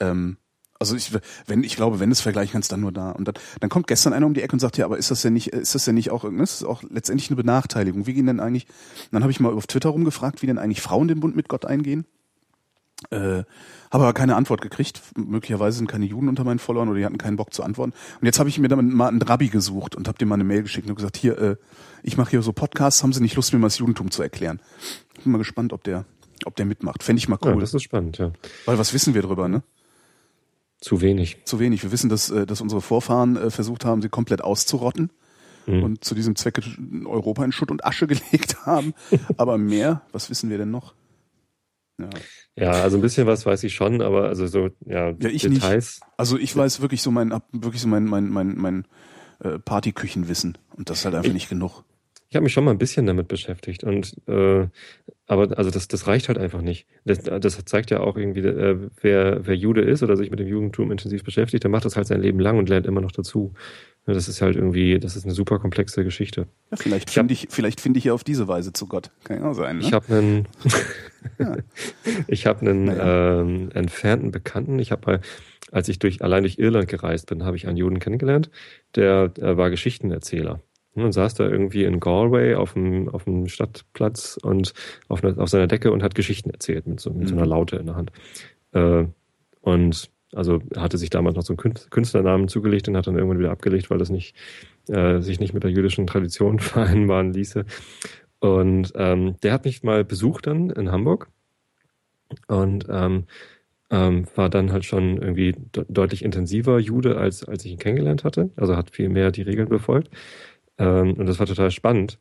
Ähm, 0.00 0.36
also 0.78 0.94
ich, 0.94 1.12
wenn, 1.46 1.64
ich 1.64 1.76
glaube, 1.76 2.00
wenn 2.00 2.08
du 2.10 2.12
es 2.12 2.20
vergleichen 2.20 2.52
kannst, 2.52 2.70
dann 2.70 2.80
nur 2.80 2.92
da. 2.92 3.10
Und 3.10 3.26
dann, 3.26 3.34
dann 3.60 3.70
kommt 3.70 3.86
gestern 3.88 4.12
einer 4.12 4.26
um 4.26 4.34
die 4.34 4.42
Ecke 4.42 4.52
und 4.52 4.60
sagt, 4.60 4.76
ja, 4.76 4.84
aber 4.84 4.96
ist 4.98 5.10
das 5.10 5.22
denn 5.22 5.32
nicht, 5.32 5.48
ist 5.48 5.74
das 5.74 5.84
denn 5.84 5.96
nicht 5.96 6.10
auch, 6.10 6.24
das 6.30 6.54
ist 6.54 6.64
auch 6.64 6.82
letztendlich 6.88 7.30
eine 7.30 7.36
Benachteiligung. 7.36 8.06
Wie 8.06 8.14
gehen 8.14 8.26
denn 8.26 8.40
eigentlich, 8.40 8.66
und 8.66 9.12
dann 9.12 9.22
habe 9.22 9.32
ich 9.32 9.40
mal 9.40 9.52
auf 9.52 9.66
Twitter 9.66 9.88
rumgefragt, 9.90 10.42
wie 10.42 10.46
denn 10.46 10.58
eigentlich 10.58 10.80
Frauen 10.80 11.08
den 11.08 11.20
Bund 11.20 11.34
mit 11.34 11.48
Gott 11.48 11.64
eingehen. 11.64 12.04
Äh, 13.10 13.44
habe 13.90 14.04
aber 14.04 14.12
keine 14.12 14.34
Antwort 14.36 14.60
gekriegt. 14.60 15.00
Möglicherweise 15.16 15.78
sind 15.78 15.88
keine 15.88 16.04
Juden 16.04 16.28
unter 16.28 16.42
meinen 16.44 16.58
Followern 16.58 16.88
oder 16.88 16.98
die 16.98 17.04
hatten 17.04 17.18
keinen 17.18 17.36
Bock 17.36 17.54
zu 17.54 17.62
antworten. 17.62 17.92
Und 18.20 18.26
jetzt 18.26 18.38
habe 18.38 18.48
ich 18.48 18.58
mir 18.58 18.68
dann 18.68 18.92
mal 18.92 19.08
einen 19.08 19.22
Rabbi 19.22 19.48
gesucht 19.48 19.94
und 19.94 20.08
habe 20.08 20.18
dem 20.18 20.28
mal 20.28 20.34
eine 20.34 20.44
Mail 20.44 20.62
geschickt 20.62 20.88
und 20.88 20.96
gesagt, 20.96 21.16
hier, 21.16 21.38
äh, 21.38 21.56
ich 22.02 22.16
mache 22.16 22.30
hier 22.30 22.42
so 22.42 22.52
Podcasts, 22.52 23.02
haben 23.02 23.12
Sie 23.12 23.20
nicht 23.22 23.36
Lust, 23.36 23.52
mir 23.52 23.58
mal 23.60 23.68
das 23.68 23.78
Judentum 23.78 24.10
zu 24.10 24.22
erklären? 24.22 24.60
Bin 25.22 25.32
mal 25.32 25.38
gespannt, 25.38 25.72
ob 25.72 25.84
der, 25.84 26.06
ob 26.44 26.56
der 26.56 26.66
mitmacht. 26.66 27.02
Fände 27.04 27.18
ich 27.18 27.28
mal 27.28 27.38
Ja, 27.42 27.52
cool. 27.52 27.60
das 27.60 27.72
ist 27.72 27.82
spannend, 27.84 28.18
ja. 28.18 28.32
Weil 28.66 28.78
was 28.78 28.92
wissen 28.92 29.14
wir 29.14 29.22
drüber, 29.22 29.48
ne? 29.48 29.62
Zu 30.80 31.00
wenig. 31.00 31.38
Zu 31.44 31.58
wenig. 31.58 31.82
Wir 31.82 31.90
wissen, 31.92 32.08
dass, 32.08 32.30
äh, 32.30 32.46
dass 32.46 32.60
unsere 32.60 32.80
Vorfahren 32.80 33.36
äh, 33.36 33.50
versucht 33.50 33.84
haben, 33.84 34.02
sie 34.02 34.08
komplett 34.08 34.42
auszurotten 34.42 35.10
Mhm. 35.66 35.82
und 35.82 36.04
zu 36.04 36.14
diesem 36.14 36.34
Zwecke 36.34 36.62
Europa 37.04 37.44
in 37.44 37.52
Schutt 37.52 37.70
und 37.70 37.84
Asche 37.84 38.06
gelegt 38.06 38.64
haben. 38.64 38.94
Aber 39.36 39.58
mehr, 39.58 40.00
was 40.12 40.30
wissen 40.30 40.48
wir 40.48 40.56
denn 40.56 40.70
noch? 40.70 40.94
Ja. 42.00 42.08
Ja, 42.56 42.70
also 42.82 42.96
ein 42.96 43.02
bisschen 43.02 43.26
was 43.26 43.44
weiß 43.44 43.64
ich 43.64 43.74
schon, 43.74 44.00
aber 44.00 44.28
also 44.28 44.46
so, 44.46 44.70
ja, 44.86 45.10
Ja, 45.10 45.28
ich 45.28 45.42
Details. 45.42 46.00
Also 46.16 46.38
ich 46.38 46.56
weiß 46.56 46.80
wirklich 46.80 47.02
so 47.02 47.10
mein, 47.10 47.34
wirklich 47.52 47.82
so 47.82 47.88
mein, 47.88 48.04
mein, 48.04 48.28
mein, 48.30 48.56
mein 48.56 48.86
äh, 49.40 49.58
Partyküchenwissen 49.58 50.56
und 50.76 50.88
das 50.90 51.00
ist 51.00 51.04
halt 51.04 51.16
einfach 51.16 51.28
Ich- 51.28 51.34
nicht 51.34 51.48
genug. 51.50 51.84
Ich 52.30 52.36
habe 52.36 52.44
mich 52.44 52.52
schon 52.52 52.64
mal 52.64 52.72
ein 52.72 52.78
bisschen 52.78 53.06
damit 53.06 53.26
beschäftigt 53.28 53.84
und 53.84 54.14
äh, 54.28 54.66
aber 55.26 55.56
also 55.58 55.70
das, 55.70 55.88
das 55.88 56.06
reicht 56.06 56.28
halt 56.28 56.36
einfach 56.38 56.60
nicht. 56.60 56.86
Das, 57.06 57.20
das 57.22 57.64
zeigt 57.64 57.90
ja 57.90 58.00
auch 58.00 58.16
irgendwie, 58.18 58.40
äh, 58.40 58.76
wer, 59.00 59.46
wer 59.46 59.54
Jude 59.56 59.80
ist 59.80 60.02
oder 60.02 60.14
sich 60.16 60.30
mit 60.30 60.38
dem 60.38 60.46
Judentum 60.46 60.90
intensiv 60.92 61.24
beschäftigt, 61.24 61.64
der 61.64 61.70
macht 61.70 61.86
das 61.86 61.96
halt 61.96 62.06
sein 62.06 62.20
Leben 62.20 62.38
lang 62.38 62.58
und 62.58 62.68
lernt 62.68 62.86
immer 62.86 63.00
noch 63.00 63.12
dazu. 63.12 63.54
Das 64.04 64.26
ist 64.28 64.40
halt 64.42 64.56
irgendwie, 64.56 64.98
das 64.98 65.16
ist 65.16 65.24
eine 65.24 65.34
super 65.34 65.58
komplexe 65.58 66.02
Geschichte. 66.04 66.46
Ja, 66.70 66.76
vielleicht 66.78 67.10
Ich 67.10 67.16
hab- 67.16 67.22
finde 67.22 67.34
ich, 67.34 67.48
vielleicht 67.50 67.80
finde 67.80 67.98
ich 67.98 68.04
ja 68.04 68.12
auf 68.14 68.24
diese 68.24 68.46
Weise 68.48 68.72
zu 68.72 68.86
Gott. 68.86 69.10
Kann 69.24 69.38
ja 69.42 69.50
auch 69.50 69.54
sein. 69.54 69.78
Ne? 69.78 69.84
Ich 69.84 69.92
habe 69.92 70.14
einen, 70.14 70.48
Ja. 71.38 71.56
ich 72.26 72.46
habe 72.46 72.60
einen 72.60 72.84
Naja. 72.86 73.40
ähm, 73.40 73.70
entfernten 73.74 74.30
Bekannten. 74.32 74.78
Ich 74.78 74.92
habe 74.92 75.02
mal, 75.12 75.20
als 75.72 75.88
ich 75.90 75.98
durch 75.98 76.22
allein 76.22 76.42
durch 76.42 76.58
Irland 76.58 76.88
gereist 76.88 77.26
bin, 77.28 77.44
habe 77.44 77.56
ich 77.56 77.66
einen 77.68 77.76
Juden 77.76 77.98
kennengelernt. 77.98 78.50
Der, 78.96 79.28
der 79.28 79.56
war 79.58 79.68
Geschichtenerzähler 79.68 80.60
und 81.02 81.12
saß 81.12 81.34
da 81.34 81.48
irgendwie 81.48 81.84
in 81.84 82.00
Galway 82.00 82.54
auf 82.54 82.74
dem 82.74 83.08
auf 83.08 83.24
dem 83.24 83.48
Stadtplatz 83.48 84.38
und 84.42 84.74
auf, 85.08 85.22
einer, 85.24 85.38
auf 85.38 85.48
seiner 85.48 85.66
Decke 85.66 85.92
und 85.92 86.02
hat 86.02 86.14
Geschichten 86.14 86.50
erzählt 86.50 86.86
mit 86.86 87.00
so, 87.00 87.10
mit 87.12 87.28
so 87.28 87.34
einer 87.34 87.44
Mhm. 87.44 87.50
Laute 87.50 87.76
in 87.76 87.86
der 87.86 87.96
Hand. 87.96 88.12
Äh, 88.72 89.04
und 89.60 90.10
also 90.34 90.60
hatte 90.76 90.98
sich 90.98 91.10
damals 91.10 91.36
noch 91.36 91.42
so 91.42 91.54
einen 91.54 91.58
Kün- 91.58 91.88
Künstlernamen 91.90 92.48
zugelegt 92.48 92.86
und 92.88 92.96
hat 92.96 93.06
dann 93.06 93.16
irgendwann 93.16 93.38
wieder 93.38 93.50
abgelegt, 93.50 93.88
weil 93.90 93.98
das 93.98 94.10
nicht 94.10 94.34
äh, 94.88 95.20
sich 95.20 95.40
nicht 95.40 95.54
mit 95.54 95.64
der 95.64 95.70
jüdischen 95.70 96.06
Tradition 96.06 96.58
vereinbaren 96.60 97.32
ließe. 97.32 97.64
Und 98.40 98.92
ähm, 98.94 99.36
der 99.42 99.52
hat 99.52 99.64
mich 99.64 99.82
mal 99.82 100.04
besucht 100.04 100.46
dann 100.46 100.70
in 100.70 100.92
Hamburg 100.92 101.28
und 102.46 102.86
ähm, 102.90 103.24
ähm, 103.90 104.26
war 104.34 104.50
dann 104.50 104.70
halt 104.70 104.84
schon 104.84 105.16
irgendwie 105.16 105.52
de 105.52 105.84
deutlich 105.88 106.22
intensiver 106.24 106.78
Jude, 106.78 107.16
als, 107.16 107.42
als 107.44 107.64
ich 107.64 107.72
ihn 107.72 107.78
kennengelernt 107.78 108.22
hatte. 108.24 108.50
Also 108.56 108.76
hat 108.76 108.90
viel 108.90 109.08
mehr 109.08 109.30
die 109.30 109.42
Regeln 109.42 109.68
befolgt. 109.68 110.10
Ähm, 110.78 111.14
und 111.14 111.26
das 111.26 111.38
war 111.38 111.46
total 111.46 111.70
spannend, 111.70 112.18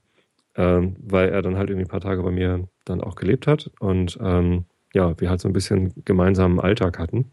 ähm, 0.56 0.96
weil 1.00 1.30
er 1.30 1.41
dann 1.41 1.58
halt 1.58 1.70
irgendwie 1.70 1.86
ein 1.86 1.91
paar 1.91 2.02
Tage 2.02 2.22
bei 2.24 2.32
mir 2.32 2.67
dann 2.86 3.02
auch 3.02 3.15
gelebt 3.15 3.48
hat 3.48 3.72
und 3.80 4.17
ähm, 4.22 4.65
ja, 4.93 5.20
wir 5.20 5.30
halt 5.30 5.41
so 5.41 5.48
ein 5.48 5.54
bisschen 5.54 5.93
gemeinsamen 6.06 6.60
Alltag 6.60 6.98
hatten. 7.00 7.32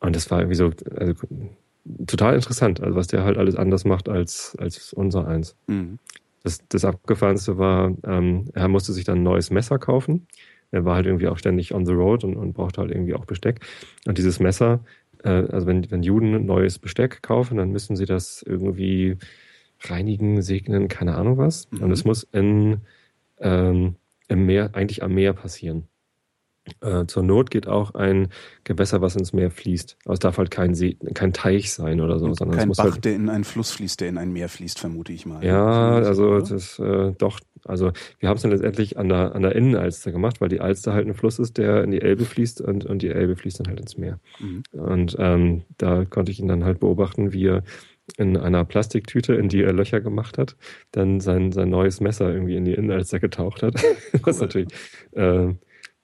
Und 0.00 0.16
das 0.16 0.30
war 0.30 0.40
irgendwie 0.40 0.56
so, 0.56 0.70
also 0.96 1.14
total 2.06 2.34
interessant, 2.34 2.80
also 2.80 2.96
was 2.96 3.06
der 3.06 3.24
halt 3.24 3.38
alles 3.38 3.56
anders 3.56 3.84
macht 3.84 4.08
als, 4.08 4.56
als 4.58 4.92
unser 4.92 5.26
eins. 5.26 5.56
Mhm. 5.66 5.98
Das, 6.42 6.66
das 6.68 6.84
Abgefahrenste 6.84 7.56
war, 7.56 7.92
ähm, 8.04 8.46
er 8.52 8.66
musste 8.68 8.92
sich 8.92 9.04
dann 9.04 9.18
ein 9.18 9.22
neues 9.22 9.50
Messer 9.50 9.78
kaufen. 9.78 10.26
Er 10.72 10.84
war 10.84 10.96
halt 10.96 11.06
irgendwie 11.06 11.28
auch 11.28 11.38
ständig 11.38 11.72
on 11.72 11.86
the 11.86 11.92
road 11.92 12.24
und, 12.24 12.36
und 12.36 12.54
brauchte 12.54 12.80
halt 12.80 12.90
irgendwie 12.90 13.14
auch 13.14 13.26
Besteck. 13.26 13.60
Und 14.06 14.18
dieses 14.18 14.40
Messer, 14.40 14.80
äh, 15.22 15.28
also 15.28 15.66
wenn, 15.66 15.88
wenn 15.90 16.02
Juden 16.02 16.34
ein 16.34 16.46
neues 16.46 16.78
Besteck 16.78 17.22
kaufen, 17.22 17.58
dann 17.58 17.70
müssen 17.70 17.94
sie 17.94 18.06
das 18.06 18.42
irgendwie 18.42 19.18
reinigen, 19.84 20.42
segnen, 20.42 20.88
keine 20.88 21.16
Ahnung 21.16 21.38
was. 21.38 21.70
Mhm. 21.70 21.82
Und 21.82 21.90
es 21.92 22.04
muss 22.04 22.22
in, 22.24 22.80
ähm, 23.38 23.96
im 24.28 24.46
Meer, 24.46 24.70
eigentlich 24.74 25.02
am 25.02 25.14
Meer 25.14 25.32
passieren. 25.32 25.88
Äh, 26.80 27.06
zur 27.06 27.24
Not 27.24 27.50
geht 27.50 27.66
auch 27.66 27.94
ein 27.94 28.28
Gewässer, 28.62 29.00
was 29.00 29.16
ins 29.16 29.32
Meer 29.32 29.50
fließt. 29.50 29.96
Aber 30.04 30.14
es 30.14 30.20
darf 30.20 30.38
halt 30.38 30.52
kein 30.52 30.74
See, 30.74 30.96
kein 31.12 31.32
Teich 31.32 31.72
sein 31.72 32.00
oder 32.00 32.20
so, 32.20 32.32
sondern 32.34 32.50
es 32.50 32.58
Kein 32.58 32.68
muss 32.68 32.76
Bach, 32.76 32.92
halt 32.92 33.04
der 33.04 33.16
in 33.16 33.28
einen 33.28 33.42
Fluss 33.42 33.72
fließt, 33.72 34.00
der 34.00 34.08
in 34.08 34.16
ein 34.16 34.32
Meer 34.32 34.48
fließt, 34.48 34.78
vermute 34.78 35.12
ich 35.12 35.26
mal. 35.26 35.44
Ja, 35.44 35.96
also 35.96 36.38
das 36.38 36.52
ist 36.52 36.78
äh, 36.78 37.12
doch, 37.18 37.40
also 37.64 37.90
wir 38.20 38.28
haben 38.28 38.36
es 38.36 38.42
dann 38.42 38.52
letztendlich 38.52 38.96
an 38.96 39.08
der, 39.08 39.34
an 39.34 39.42
der 39.42 39.56
Innenalster 39.56 40.12
gemacht, 40.12 40.40
weil 40.40 40.50
die 40.50 40.60
Alster 40.60 40.92
halt 40.92 41.08
ein 41.08 41.14
Fluss 41.14 41.40
ist, 41.40 41.58
der 41.58 41.82
in 41.82 41.90
die 41.90 42.00
Elbe 42.00 42.24
fließt 42.24 42.60
und, 42.60 42.84
und 42.84 43.02
die 43.02 43.08
Elbe 43.08 43.34
fließt 43.34 43.58
dann 43.58 43.66
halt 43.66 43.80
ins 43.80 43.98
Meer. 43.98 44.20
Mhm. 44.38 44.62
Und 44.70 45.16
ähm, 45.18 45.62
da 45.78 46.04
konnte 46.04 46.30
ich 46.30 46.38
ihn 46.38 46.48
dann 46.48 46.64
halt 46.64 46.78
beobachten, 46.78 47.32
wie 47.32 47.46
er 47.46 47.64
in 48.16 48.36
einer 48.36 48.64
Plastiktüte, 48.64 49.34
in 49.34 49.48
die 49.48 49.62
er 49.62 49.72
Löcher 49.72 50.00
gemacht 50.00 50.38
hat, 50.38 50.56
dann 50.90 51.20
sein, 51.20 51.52
sein 51.52 51.70
neues 51.70 52.00
Messer 52.00 52.32
irgendwie 52.32 52.56
in 52.56 52.64
die 52.64 52.74
Innenalster 52.74 53.20
getaucht 53.20 53.62
hat. 53.62 53.74
Was 54.22 54.40
natürlich 54.40 54.68
äh, 55.12 55.48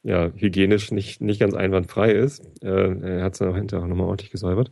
ja, 0.03 0.31
hygienisch 0.37 0.91
nicht, 0.93 1.21
nicht 1.21 1.41
ganz 1.41 1.55
einwandfrei 1.55 2.13
ist. 2.13 2.43
Äh, 2.63 2.69
er 3.19 3.25
hat 3.25 3.33
es 3.35 3.39
dann 3.41 3.49
auch 3.51 3.57
hinterher 3.57 3.85
auch 3.85 3.89
nochmal 3.89 4.07
ordentlich 4.07 4.31
gesäubert. 4.31 4.71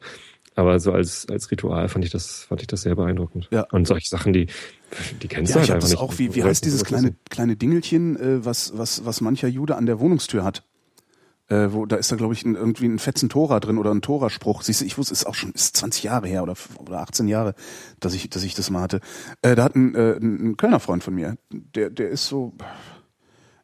Aber 0.55 0.81
so 0.81 0.93
als, 0.93 1.29
als 1.29 1.51
Ritual 1.51 1.89
fand 1.89 2.05
ich 2.07 2.11
das, 2.11 2.45
fand 2.45 2.63
ich 2.63 2.67
das 2.67 2.81
sehr 2.81 2.95
beeindruckend. 2.95 3.49
Ja. 3.51 3.67
Und 3.73 3.87
solche 3.87 4.09
Sachen, 4.09 4.33
die, 4.33 4.47
die 5.21 5.29
kennst 5.29 5.55
Ja, 5.55 5.61
du 5.61 5.65
ich 5.65 5.71
halt 5.71 5.71
habe 5.71 5.75
einfach 5.75 5.81
das 5.81 5.91
nicht. 5.91 6.01
auch, 6.01 6.19
wie, 6.19 6.35
wie 6.35 6.45
heißt 6.45 6.65
dieses 6.65 6.85
kleine, 6.85 7.15
kleine 7.29 7.57
Dingelchen, 7.57 8.17
äh, 8.17 8.45
was, 8.45 8.73
was, 8.79 9.05
was 9.05 9.21
mancher 9.21 9.49
Jude 9.49 9.77
an 9.77 9.85
der 9.85 10.01
Wohnungstür 10.01 10.45
hat? 10.45 10.63
Äh, 11.49 11.73
wo, 11.73 11.87
da 11.87 11.97
ist 11.97 12.11
da, 12.11 12.17
glaube 12.17 12.35
ich, 12.35 12.45
ein, 12.45 12.57
irgendwie 12.57 12.87
ein 12.87 12.99
fetzen 12.99 13.29
Tora 13.29 13.61
drin 13.61 13.79
oder 13.79 13.93
ein 13.93 14.03
Tora-Spruch. 14.03 14.63
Siehst 14.63 14.81
du, 14.81 14.85
ich 14.85 14.99
wusste, 14.99 15.13
ist 15.13 15.27
auch 15.27 15.35
schon, 15.35 15.53
ist 15.53 15.77
20 15.77 16.03
Jahre 16.03 16.27
her 16.27 16.43
oder, 16.43 16.55
oder 16.79 17.01
18 17.01 17.29
Jahre, 17.29 17.55
dass 18.01 18.15
ich, 18.15 18.29
dass 18.31 18.43
ich 18.43 18.55
das 18.55 18.71
mal 18.71 18.83
hatte. 18.83 19.01
Äh, 19.43 19.55
da 19.55 19.63
hat 19.65 19.77
ein, 19.77 19.95
äh, 19.95 20.17
ein 20.17 20.57
Kölner 20.57 20.81
Freund 20.81 21.05
von 21.05 21.15
mir, 21.15 21.37
der, 21.53 21.91
der 21.91 22.09
ist 22.11 22.27
so, 22.27 22.55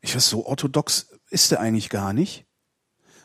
ich 0.00 0.14
weiß, 0.14 0.28
so 0.28 0.46
orthodox 0.46 1.08
ist 1.30 1.50
der 1.50 1.60
eigentlich 1.60 1.90
gar 1.90 2.12
nicht. 2.12 2.46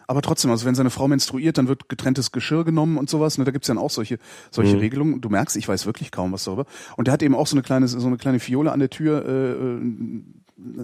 Aber 0.09 0.21
trotzdem, 0.21 0.49
also 0.51 0.65
wenn 0.65 0.73
seine 0.73 0.89
Frau 0.89 1.07
menstruiert, 1.09 1.57
dann 1.57 1.67
wird 1.67 1.89
getrenntes 1.89 2.31
Geschirr 2.31 2.63
genommen 2.63 2.97
und 2.97 3.09
sowas. 3.09 3.37
Ne, 3.37 3.43
da 3.43 3.51
gibt's 3.51 3.67
dann 3.67 3.77
auch 3.77 3.89
solche, 3.91 4.19
solche 4.51 4.75
Mhm. 4.75 4.79
Regelungen. 4.79 5.21
Du 5.21 5.27
merkst, 5.27 5.57
ich 5.57 5.67
weiß 5.67 5.85
wirklich 5.85 6.11
kaum 6.11 6.31
was 6.31 6.45
darüber. 6.45 6.65
Und 6.95 7.07
der 7.07 7.13
hat 7.13 7.21
eben 7.21 7.35
auch 7.35 7.45
so 7.45 7.55
eine 7.55 7.61
kleine, 7.61 7.89
so 7.89 8.07
eine 8.07 8.15
kleine 8.15 8.39
Fiole 8.39 8.71
an 8.71 8.79
der 8.79 8.89
Tür. 8.89 9.25
Äh, 9.25 9.51
äh, 9.51 10.23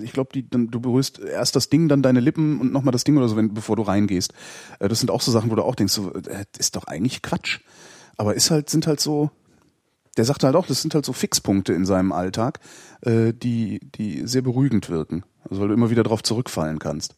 ich 0.02 0.14
glaube, 0.14 0.42
du 0.44 0.80
berührst 0.80 1.20
erst 1.20 1.56
das 1.56 1.70
Ding, 1.70 1.88
dann 1.88 2.02
deine 2.02 2.20
Lippen 2.20 2.60
und 2.60 2.72
nochmal 2.72 2.92
das 2.92 3.04
Ding 3.04 3.18
oder 3.18 3.28
so, 3.28 3.36
wenn, 3.36 3.54
bevor 3.54 3.76
du 3.76 3.82
reingehst. 3.82 4.34
Äh, 4.80 4.88
das 4.88 5.00
sind 5.00 5.10
auch 5.12 5.22
so 5.22 5.32
Sachen, 5.32 5.52
wo 5.52 5.56
du 5.56 5.64
auch 5.64 5.76
denkst, 5.76 5.94
so, 5.94 6.14
äh, 6.14 6.46
ist 6.58 6.76
doch 6.76 6.86
eigentlich 6.86 7.22
Quatsch. 7.22 7.60
Aber 8.18 8.36
ist 8.36 8.52
halt, 8.52 8.70
sind 8.70 8.86
halt 8.86 9.00
so, 9.00 9.32
der 10.18 10.26
sagt 10.26 10.44
halt 10.44 10.56
auch, 10.56 10.68
das 10.68 10.82
sind 10.82 10.94
halt 10.94 11.06
so 11.06 11.14
Fixpunkte 11.14 11.74
in 11.74 11.86
seinem 11.86 12.12
Alltag, 12.12 12.60
äh, 13.02 13.34
die, 13.34 13.80
die 13.96 14.28
sehr 14.28 14.44
beruhigend 14.44 14.90
wirken. 14.90 15.24
Also 15.50 15.62
weil 15.62 15.70
du 15.70 15.74
immer 15.74 15.90
wieder 15.90 16.04
drauf 16.04 16.22
zurückfallen 16.24 16.80
kannst. 16.80 17.16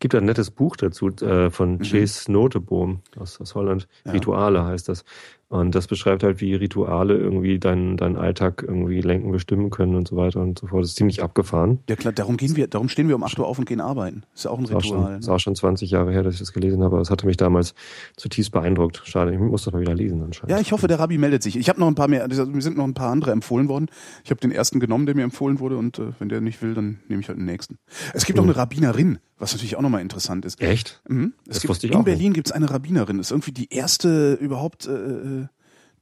Gibt 0.00 0.16
ein 0.16 0.24
nettes 0.24 0.50
Buch 0.50 0.74
dazu 0.76 1.08
äh, 1.08 1.50
von 1.50 1.74
Mhm. 1.74 1.82
Chase 1.82 2.32
Noteboom 2.32 3.02
aus, 3.16 3.40
aus 3.40 3.54
Holland. 3.54 3.86
Ja. 4.04 4.12
Rituale 4.12 4.64
heißt 4.64 4.88
das. 4.88 5.04
Und 5.50 5.74
das 5.74 5.88
beschreibt 5.88 6.22
halt, 6.22 6.40
wie 6.40 6.54
Rituale 6.54 7.16
irgendwie 7.16 7.58
deinen 7.58 7.96
deinen 7.96 8.14
Alltag 8.14 8.64
irgendwie 8.64 9.00
lenken, 9.00 9.32
bestimmen 9.32 9.70
können 9.70 9.96
und 9.96 10.06
so 10.06 10.14
weiter 10.14 10.40
und 10.40 10.60
so 10.60 10.68
fort. 10.68 10.84
Das 10.84 10.90
ist 10.90 10.96
ziemlich 10.96 11.24
abgefahren. 11.24 11.80
Ja 11.88 11.96
klar, 11.96 12.12
darum 12.12 12.36
gehen 12.36 12.54
wir, 12.54 12.68
darum 12.68 12.88
stehen 12.88 13.08
wir 13.08 13.16
um 13.16 13.24
8 13.24 13.36
Uhr 13.40 13.48
auf 13.48 13.58
und 13.58 13.64
gehen 13.64 13.80
arbeiten. 13.80 14.22
Ist 14.32 14.44
ja 14.44 14.52
auch 14.52 14.58
ein 14.58 14.64
Ist 14.64 14.72
auch, 14.72 14.84
Ritual. 14.84 15.06
schon, 15.06 15.18
ist 15.18 15.26
ne? 15.26 15.34
auch 15.34 15.40
schon 15.40 15.56
20 15.56 15.90
Jahre 15.90 16.12
her, 16.12 16.22
dass 16.22 16.34
ich 16.34 16.38
das 16.38 16.52
gelesen 16.52 16.84
habe, 16.84 16.94
aber 16.94 17.02
es 17.02 17.10
hatte 17.10 17.26
mich 17.26 17.36
damals 17.36 17.74
zutiefst 18.16 18.52
beeindruckt. 18.52 19.02
Schade, 19.04 19.32
ich 19.32 19.40
muss 19.40 19.64
das 19.64 19.72
mal 19.72 19.80
wieder 19.80 19.92
lesen 19.92 20.22
anscheinend. 20.22 20.52
Ja, 20.52 20.60
ich 20.60 20.70
hoffe, 20.70 20.86
der 20.86 21.00
Rabbi 21.00 21.18
meldet 21.18 21.42
sich. 21.42 21.56
Ich 21.56 21.68
habe 21.68 21.80
noch 21.80 21.88
ein 21.88 21.96
paar 21.96 22.06
mehr, 22.06 22.22
also 22.22 22.46
mir 22.46 22.62
sind 22.62 22.76
noch 22.76 22.84
ein 22.84 22.94
paar 22.94 23.10
andere 23.10 23.32
empfohlen 23.32 23.68
worden. 23.68 23.86
Ich 24.22 24.30
habe 24.30 24.40
den 24.40 24.52
ersten 24.52 24.78
genommen, 24.78 25.06
der 25.06 25.16
mir 25.16 25.24
empfohlen 25.24 25.58
wurde 25.58 25.76
und 25.78 25.98
äh, 25.98 26.12
wenn 26.20 26.28
der 26.28 26.40
nicht 26.40 26.62
will, 26.62 26.74
dann 26.74 27.00
nehme 27.08 27.22
ich 27.22 27.28
halt 27.28 27.38
den 27.38 27.46
nächsten. 27.46 27.76
Es 28.14 28.24
gibt 28.24 28.38
auch 28.38 28.44
eine 28.44 28.54
Rabbinerin, 28.54 29.18
was 29.40 29.52
natürlich 29.52 29.74
auch 29.76 29.80
nochmal 29.82 30.02
interessant 30.02 30.44
ist. 30.44 30.60
Echt? 30.60 31.02
Mhm. 31.08 31.32
Es 31.42 31.54
Das 31.54 31.60
gibt, 31.62 31.70
wusste 31.70 31.86
ich 31.86 31.92
in 31.92 31.98
auch 31.98 32.04
Berlin 32.04 32.32
gibt's 32.32 32.52
eine 32.52 32.70
Rabbinerin. 32.70 33.16
Das 33.18 33.28
ist 33.28 33.30
irgendwie 33.32 33.52
die 33.52 33.72
erste 33.72 34.34
überhaupt, 34.34 34.86
äh, 34.86 35.46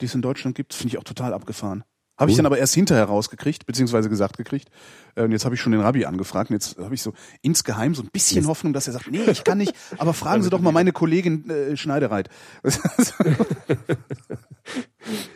die 0.01 0.05
es 0.05 0.15
in 0.15 0.23
Deutschland 0.23 0.57
gibt. 0.57 0.75
Finde 0.75 0.95
ich 0.95 0.99
auch 0.99 1.05
total 1.05 1.33
abgefahren. 1.33 1.85
Habe 2.19 2.33
ich 2.33 2.35
Cool. 2.35 2.39
dann 2.39 2.47
aber 2.47 2.59
erst 2.59 2.75
hinterher 2.75 3.05
rausgekriegt, 3.05 3.65
beziehungsweise 3.65 4.09
gesagt 4.09 4.37
gekriegt. 4.37 4.71
Äh, 5.15 5.23
Und 5.23 5.31
jetzt 5.31 5.45
habe 5.45 5.55
ich 5.55 5.61
schon 5.61 5.71
den 5.71 5.81
Rabbi 5.83 6.05
angefragt. 6.05 6.51
Und 6.51 6.55
jetzt 6.55 6.77
habe 6.79 6.93
ich 6.95 7.01
so 7.01 7.13
insgeheim 7.43 7.95
so 7.95 8.03
ein 8.03 8.09
bisschen 8.13 8.49
Hoffnung, 8.49 8.73
dass 8.73 8.89
er 8.89 8.93
sagt, 8.95 9.09
nee, 9.09 9.23
ich 9.31 9.45
kann 9.45 9.59
nicht, 9.59 9.73
aber 9.99 10.13
fragen 10.15 10.43
Sie 10.43 10.51
doch 10.51 10.61
mal 10.61 10.73
meine 10.73 10.91
Kollegin 10.91 11.49
äh, 11.49 11.77
Schneidereit. 11.77 12.29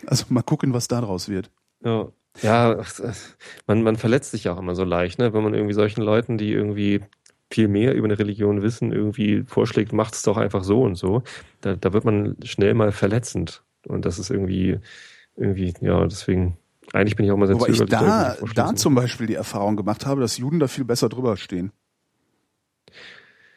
also 0.06 0.24
mal 0.28 0.42
gucken, 0.42 0.74
was 0.74 0.88
da 0.88 1.00
draus 1.00 1.28
wird. 1.28 1.50
Ja, 1.84 2.08
ja 2.42 2.76
ach, 2.80 2.92
man, 3.68 3.82
man 3.84 3.96
verletzt 3.96 4.32
sich 4.32 4.44
ja 4.44 4.52
auch 4.54 4.58
immer 4.58 4.74
so 4.74 4.82
leicht, 4.84 5.18
ne? 5.20 5.32
wenn 5.32 5.42
man 5.42 5.54
irgendwie 5.54 5.74
solchen 5.74 6.02
Leuten, 6.02 6.36
die 6.38 6.50
irgendwie 6.52 7.00
viel 7.52 7.68
mehr 7.68 7.94
über 7.94 8.06
eine 8.06 8.18
Religion 8.18 8.62
wissen, 8.62 8.92
irgendwie 8.92 9.44
vorschlägt, 9.46 9.92
macht's 9.92 10.22
doch 10.22 10.36
einfach 10.36 10.64
so 10.64 10.82
und 10.82 10.96
so. 10.96 11.22
Da, 11.60 11.76
da 11.76 11.92
wird 11.92 12.04
man 12.04 12.36
schnell 12.44 12.74
mal 12.74 12.92
verletzend. 12.92 13.62
Und 13.86 14.04
das 14.04 14.18
ist 14.18 14.30
irgendwie, 14.30 14.78
irgendwie, 15.36 15.74
ja, 15.80 16.04
deswegen, 16.06 16.56
eigentlich 16.92 17.16
bin 17.16 17.26
ich 17.26 17.32
auch 17.32 17.36
mal 17.36 17.46
sehr 17.46 17.56
Wobei 17.56 17.68
ich 17.68 17.84
da, 17.84 18.36
da 18.54 18.74
zum 18.74 18.94
Beispiel 18.94 19.26
die 19.26 19.34
Erfahrung 19.34 19.76
gemacht 19.76 20.06
habe, 20.06 20.20
dass 20.20 20.38
Juden 20.38 20.60
da 20.60 20.68
viel 20.68 20.84
besser 20.84 21.08
drüber 21.08 21.36
stehen. 21.36 21.72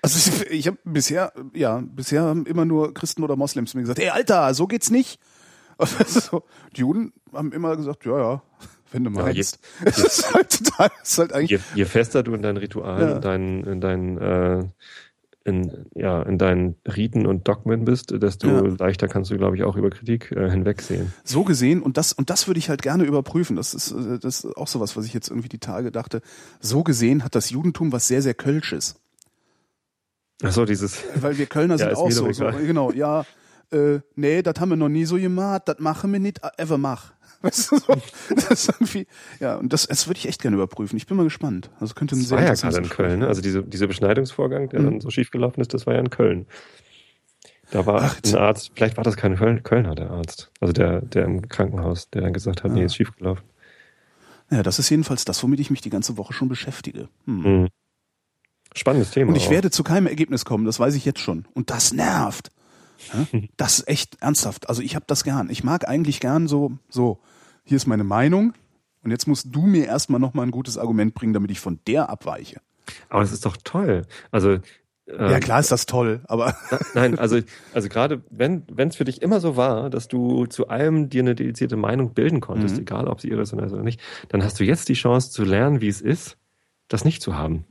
Also 0.01 0.31
ich, 0.49 0.51
ich 0.51 0.67
habe 0.67 0.77
bisher, 0.83 1.31
ja, 1.53 1.81
bisher 1.81 2.23
haben 2.23 2.45
immer 2.45 2.65
nur 2.65 2.93
Christen 2.93 3.23
oder 3.23 3.35
Moslems 3.35 3.73
mir 3.73 3.81
gesagt, 3.81 3.99
ey 3.99 4.09
Alter, 4.09 4.53
so 4.53 4.67
geht's 4.67 4.91
nicht. 4.91 5.19
Also 5.77 6.05
so, 6.07 6.43
die 6.73 6.81
Juden 6.81 7.11
haben 7.33 7.51
immer 7.51 7.75
gesagt, 7.75 8.05
ja, 8.05 8.17
ja, 8.17 8.43
wenn 8.91 9.03
du 9.03 9.11
Ja, 9.11 9.23
meinst. 9.23 9.59
Es 9.83 9.97
ist 10.03 10.33
halt 10.33 10.49
total, 10.65 10.89
ist 11.03 11.17
halt 11.17 11.33
eigentlich, 11.33 11.51
je, 11.51 11.59
je 11.75 11.85
fester 11.85 12.23
du 12.23 12.33
in 12.33 12.41
deinen 12.41 12.57
Ritualen, 12.57 13.07
Ja. 13.09 13.15
in 13.15 13.21
deinen, 13.21 13.63
in 13.65 13.81
deinen, 13.81 14.17
äh, 14.17 14.63
in, 15.47 15.85
ja, 15.93 16.23
in 16.23 16.39
deinen 16.39 16.75
Riten 16.87 17.27
und 17.27 17.47
Dogmen 17.47 17.85
bist, 17.85 18.09
desto 18.11 18.47
Ja. 18.47 18.75
leichter 18.79 19.07
kannst 19.07 19.29
du, 19.29 19.37
glaube 19.37 19.55
ich, 19.55 19.63
auch 19.63 19.75
über 19.75 19.91
Kritik 19.91 20.31
äh, 20.31 20.49
hinwegsehen. 20.49 21.13
so 21.23 21.43
gesehen 21.43 21.83
und 21.83 21.97
das 21.97 22.13
und 22.13 22.31
das 22.31 22.47
würde 22.47 22.57
ich 22.57 22.69
halt 22.69 22.81
gerne 22.81 23.03
überprüfen. 23.03 23.55
Das 23.55 23.75
ist 23.75 23.91
äh, 23.91 24.17
das 24.17 24.43
ist 24.43 24.57
auch 24.57 24.67
sowas, 24.67 24.97
was 24.97 25.05
ich 25.05 25.13
jetzt 25.13 25.29
irgendwie 25.29 25.49
die 25.49 25.59
Tage 25.59 25.91
dachte. 25.91 26.21
So 26.61 26.83
gesehen 26.83 27.23
hat 27.23 27.35
das 27.35 27.51
Judentum 27.51 27.91
was 27.91 28.07
sehr 28.07 28.23
sehr 28.23 28.33
kölsches, 28.33 28.95
Achso, 30.43 30.65
dieses, 30.65 30.97
weil 31.21 31.37
wir 31.37 31.45
Kölner 31.45 31.75
Ja, 31.77 31.85
sind 31.85 31.91
ist 31.91 31.97
auch 31.99 32.11
so, 32.11 32.31
so 32.31 32.45
genau, 32.57 32.91
ja, 32.91 33.25
äh, 33.71 33.99
nee, 34.15 34.41
das 34.41 34.59
haben 34.59 34.69
wir 34.69 34.75
noch 34.77 34.89
nie 34.89 35.05
so 35.05 35.15
gemacht, 35.17 35.63
das 35.65 35.77
machen 35.79 36.11
wir 36.11 36.19
nicht 36.19 36.41
ever 36.57 36.77
mach. 36.79 37.13
Weißt 37.45 37.71
du, 37.71 37.77
so, 37.77 37.93
das 38.35 38.49
ist 38.51 38.69
irgendwie, 38.69 39.07
ja, 39.39 39.55
und 39.55 39.71
das, 39.71 39.87
das 39.87 40.07
würde 40.07 40.17
ich 40.17 40.27
echt 40.27 40.41
gerne 40.41 40.55
überprüfen. 40.57 40.97
Ich 40.97 41.05
bin 41.07 41.15
mal 41.17 41.23
gespannt. 41.23 41.69
Also 41.79 41.93
könnte 41.93 42.15
ein 42.15 42.19
Das 42.19 42.29
sehr 42.29 42.37
war 42.39 42.45
ja 42.45 42.53
gerade 42.53 42.77
in 42.77 42.89
Köln, 42.89 43.19
ne? 43.19 43.27
Also 43.27 43.41
diese, 43.41 43.63
dieser 43.63 43.87
Beschneidungsvorgang, 43.87 44.69
der 44.69 44.79
Mhm. 44.81 44.85
dann 44.85 45.01
so 45.01 45.09
schief 45.09 45.31
gelaufen 45.31 45.61
ist, 45.61 45.73
das 45.73 45.85
war 45.85 45.93
ja 45.93 45.99
in 45.99 46.09
Köln. 46.09 46.47
Da 47.71 47.85
war 47.85 48.01
Ach, 48.03 48.19
ein 48.23 48.35
Arzt, 48.35 48.71
vielleicht 48.75 48.97
war 48.97 49.03
das 49.03 49.17
kein 49.17 49.35
Köln, 49.37 49.63
Kölner, 49.63 49.95
der 49.95 50.11
Arzt. 50.11 50.51
Also 50.59 50.71
der, 50.73 51.01
der 51.01 51.25
im 51.25 51.47
Krankenhaus, 51.49 52.09
der 52.11 52.21
dann 52.21 52.33
gesagt 52.33 52.63
hat, 52.63 52.71
Ah. 52.71 52.73
nee, 52.73 52.83
ist 52.85 52.95
schief 52.95 53.15
gelaufen. 53.15 53.43
Ja, 54.51 54.61
das 54.61 54.77
ist 54.77 54.89
jedenfalls 54.89 55.25
das, 55.25 55.41
womit 55.41 55.59
ich 55.59 55.71
mich 55.71 55.81
die 55.81 55.89
ganze 55.89 56.17
Woche 56.17 56.33
schon 56.33 56.47
beschäftige. 56.47 57.09
Hm. 57.25 57.41
Mhm. 57.61 57.67
Spannendes 58.75 59.11
Thema. 59.11 59.29
Und 59.29 59.35
ich 59.37 59.47
auch. 59.47 59.51
werde 59.51 59.71
zu 59.71 59.83
keinem 59.83 60.05
Ergebnis 60.07 60.45
kommen, 60.45 60.65
das 60.65 60.79
weiß 60.79 60.95
ich 60.95 61.05
jetzt 61.05 61.19
schon. 61.19 61.45
Und 61.53 61.69
das 61.71 61.93
nervt. 61.93 62.51
Ja? 63.13 63.25
Das 63.57 63.79
ist 63.79 63.87
echt 63.87 64.17
ernsthaft. 64.21 64.69
Also 64.69 64.81
ich 64.81 64.95
habe 64.95 65.05
das 65.07 65.23
gern. 65.23 65.49
Ich 65.49 65.63
mag 65.63 65.87
eigentlich 65.87 66.19
gern 66.19 66.47
so, 66.47 66.73
so, 66.89 67.19
hier 67.65 67.75
ist 67.77 67.87
meine 67.87 68.03
Meinung 68.03 68.53
und 69.03 69.11
jetzt 69.11 69.27
musst 69.27 69.47
du 69.53 69.61
mir 69.63 69.85
erstmal 69.85 70.19
nochmal 70.19 70.45
ein 70.45 70.51
gutes 70.51 70.77
Argument 70.77 71.13
bringen, 71.13 71.33
damit 71.33 71.51
ich 71.51 71.59
von 71.59 71.79
der 71.87 72.09
abweiche. 72.09 72.61
Aber 73.09 73.21
das 73.21 73.31
ist 73.31 73.45
doch 73.45 73.57
toll. 73.63 74.03
Also 74.31 74.59
ähm, 75.07 75.29
ja, 75.29 75.39
klar 75.39 75.59
ist 75.59 75.71
das 75.71 75.85
toll, 75.85 76.21
aber 76.25 76.55
Nein, 76.95 77.19
also, 77.19 77.39
also 77.73 77.89
gerade 77.89 78.23
wenn 78.31 78.63
wenn 78.71 78.87
es 78.89 78.95
für 78.95 79.03
dich 79.05 79.21
immer 79.21 79.39
so 79.39 79.55
war, 79.55 79.89
dass 79.91 80.07
du 80.07 80.45
zu 80.47 80.67
allem 80.69 81.09
dir 81.09 81.21
eine 81.21 81.35
dedizierte 81.35 81.75
Meinung 81.77 82.13
bilden 82.13 82.41
konntest, 82.41 82.75
Mhm. 82.75 82.81
egal 82.81 83.07
ob 83.07 83.21
sie 83.21 83.29
irre 83.29 83.41
ist 83.43 83.53
oder 83.53 83.67
nicht, 83.83 83.99
dann 84.29 84.43
hast 84.43 84.59
du 84.59 84.63
jetzt 84.63 84.89
die 84.89 84.93
Chance 84.93 85.29
zu 85.31 85.43
lernen, 85.43 85.81
wie 85.81 85.87
es 85.89 86.01
ist, 86.01 86.37
das 86.87 87.05
nicht 87.05 87.21
zu 87.21 87.35
haben. 87.35 87.65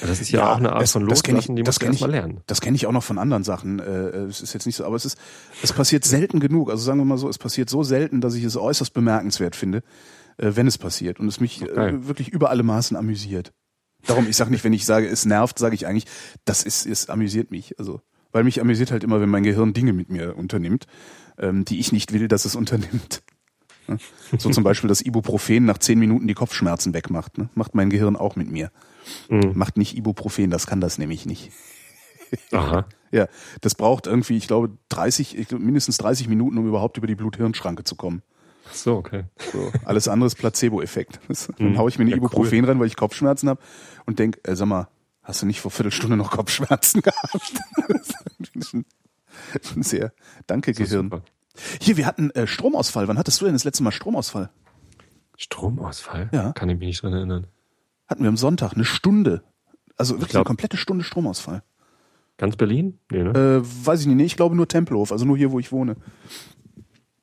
Das 0.00 0.20
ist 0.20 0.30
ja, 0.30 0.40
Ja, 0.40 0.52
auch 0.52 0.56
eine 0.58 0.72
Art 0.72 0.82
das- 0.82 0.92
von 0.92 1.06
das 1.08 1.22
kenn 1.22 1.36
ich- 1.36 1.46
Loslassen, 1.48 1.56
die 1.56 1.62
du 1.62 1.70
kenn 1.72 1.88
erstmal 1.90 2.10
lernen. 2.10 2.40
das 2.46 2.60
kenne 2.60 2.76
ich 2.76 2.86
auch 2.86 2.92
noch 2.92 3.02
von 3.04 3.18
anderen 3.18 3.44
Sachen. 3.44 3.78
Äh, 3.80 4.24
es 4.24 4.40
ist 4.40 4.52
jetzt 4.54 4.66
nicht 4.66 4.76
so, 4.76 4.84
aber 4.84 4.96
es 4.96 5.04
ist, 5.04 5.18
es 5.62 5.72
passiert 5.72 6.04
selten 6.04 6.40
genug. 6.40 6.70
Also 6.70 6.82
sagen 6.84 6.98
wir 6.98 7.04
mal 7.04 7.18
so, 7.18 7.28
es 7.28 7.38
passiert 7.38 7.68
so 7.70 7.82
selten, 7.82 8.20
dass 8.20 8.34
ich 8.34 8.44
es 8.44 8.56
äußerst 8.56 8.92
bemerkenswert 8.94 9.56
finde, 9.56 9.78
äh, 10.38 10.52
wenn 10.54 10.66
es 10.66 10.78
passiert 10.78 11.20
und 11.20 11.28
es 11.28 11.40
mich 11.40 11.60
Geil. 11.60 11.96
äh, 11.96 12.06
wirklich 12.08 12.28
über 12.30 12.50
alle 12.50 12.62
Maßen 12.62 12.96
amüsiert. 12.96 13.52
Darum, 14.06 14.26
ich 14.28 14.36
sage 14.36 14.50
nicht, 14.50 14.64
wenn 14.64 14.72
ich 14.74 14.84
sage, 14.84 15.06
es 15.06 15.24
nervt, 15.24 15.58
sage 15.58 15.74
ich 15.74 15.86
eigentlich, 15.86 16.04
das 16.44 16.62
ist, 16.62 16.84
es 16.86 17.08
amüsiert 17.08 17.50
mich. 17.50 17.78
Also, 17.78 18.00
weil 18.32 18.44
mich 18.44 18.60
amüsiert 18.60 18.90
halt 18.90 19.02
immer, 19.04 19.20
wenn 19.20 19.30
mein 19.30 19.44
Gehirn 19.44 19.72
Dinge 19.72 19.92
mit 19.92 20.10
mir 20.10 20.36
unternimmt, 20.36 20.86
ähm, 21.38 21.64
die 21.64 21.78
ich 21.78 21.90
nicht 21.92 22.12
will, 22.12 22.28
dass 22.28 22.44
es 22.44 22.54
unternimmt. 22.54 23.22
Ne? 23.88 23.98
So 24.38 24.50
zum 24.50 24.64
Beispiel, 24.64 24.88
dass 24.88 25.00
Ibuprofen 25.02 25.64
nach 25.64 25.78
zehn 25.78 25.98
Minuten 25.98 26.26
die 26.26 26.34
Kopfschmerzen 26.34 26.94
wegmacht. 26.94 27.38
Ne? 27.38 27.48
Macht 27.54 27.74
mein 27.74 27.90
Gehirn 27.90 28.16
auch 28.16 28.36
mit 28.36 28.50
mir. 28.50 28.70
Mhm. 29.28 29.52
Macht 29.54 29.76
nicht 29.76 29.96
Ibuprofen, 29.96 30.50
das 30.50 30.66
kann 30.66 30.80
das 30.80 30.98
nämlich 30.98 31.26
nicht. 31.26 31.50
Aha. 32.52 32.86
Ja, 33.14 33.28
das 33.60 33.76
braucht 33.76 34.08
irgendwie, 34.08 34.36
ich 34.36 34.48
glaube, 34.48 34.76
30, 34.88 35.38
ich 35.38 35.46
glaube, 35.46 35.62
mindestens 35.62 35.98
30 35.98 36.26
Minuten, 36.28 36.58
um 36.58 36.66
überhaupt 36.66 36.96
über 36.96 37.06
die 37.06 37.14
Blut-Hirn-Schranke 37.14 37.84
zu 37.84 37.94
kommen. 37.94 38.22
So, 38.72 38.96
okay. 38.96 39.22
So, 39.52 39.70
alles 39.84 40.08
andere 40.08 40.26
ist 40.26 40.34
Placebo-Effekt. 40.34 41.20
Dann 41.58 41.68
Hm. 41.68 41.78
hau 41.78 41.86
ich 41.86 41.96
mir 41.96 42.02
eine 42.02 42.10
Ja, 42.10 42.16
Ibuprofen 42.16 42.64
rein, 42.64 42.80
weil 42.80 42.88
ich 42.88 42.96
Kopfschmerzen 42.96 43.48
habe 43.48 43.60
und 44.06 44.18
denk, 44.18 44.40
äh, 44.42 44.56
sag 44.56 44.66
mal, 44.66 44.88
hast 45.22 45.42
du 45.42 45.46
nicht 45.46 45.60
vor 45.60 45.70
Viertelstunde 45.70 46.16
noch 46.16 46.32
Kopfschmerzen 46.32 47.02
gehabt? 47.02 47.52
Sehr. 49.80 50.12
Danke, 50.48 50.72
Gehirn. 50.72 51.04
super. 51.10 51.22
Hier, 51.80 51.96
wir 51.96 52.06
hatten 52.06 52.30
äh, 52.30 52.46
Stromausfall. 52.46 53.08
Wann 53.08 53.18
hattest 53.18 53.40
du 53.40 53.44
denn 53.44 53.54
das 53.54 53.64
letzte 53.64 53.82
Mal 53.82 53.92
Stromausfall? 53.92 54.50
Stromausfall? 55.36 56.30
Ja. 56.32 56.52
Kann 56.52 56.68
ich 56.68 56.78
mich 56.78 56.86
nicht 56.88 57.02
dran 57.02 57.12
erinnern. 57.12 57.46
Hatten 58.06 58.22
wir 58.22 58.28
am 58.28 58.36
Sonntag 58.36 58.74
eine 58.74 58.84
Stunde. 58.84 59.42
Also 59.96 60.14
wirklich 60.14 60.30
glaub- 60.30 60.40
eine 60.42 60.46
komplette 60.46 60.76
Stunde 60.76 61.04
Stromausfall. 61.04 61.62
Ganz 62.36 62.56
Berlin? 62.56 62.98
Nee, 63.10 63.22
ne? 63.22 63.30
Äh, 63.62 63.86
weiß 63.86 64.00
ich 64.00 64.06
nicht, 64.06 64.16
nee, 64.16 64.24
ich 64.24 64.36
glaube 64.36 64.56
nur 64.56 64.66
Tempelhof, 64.66 65.12
also 65.12 65.24
nur 65.24 65.36
hier, 65.36 65.52
wo 65.52 65.60
ich 65.60 65.70
wohne. 65.70 65.96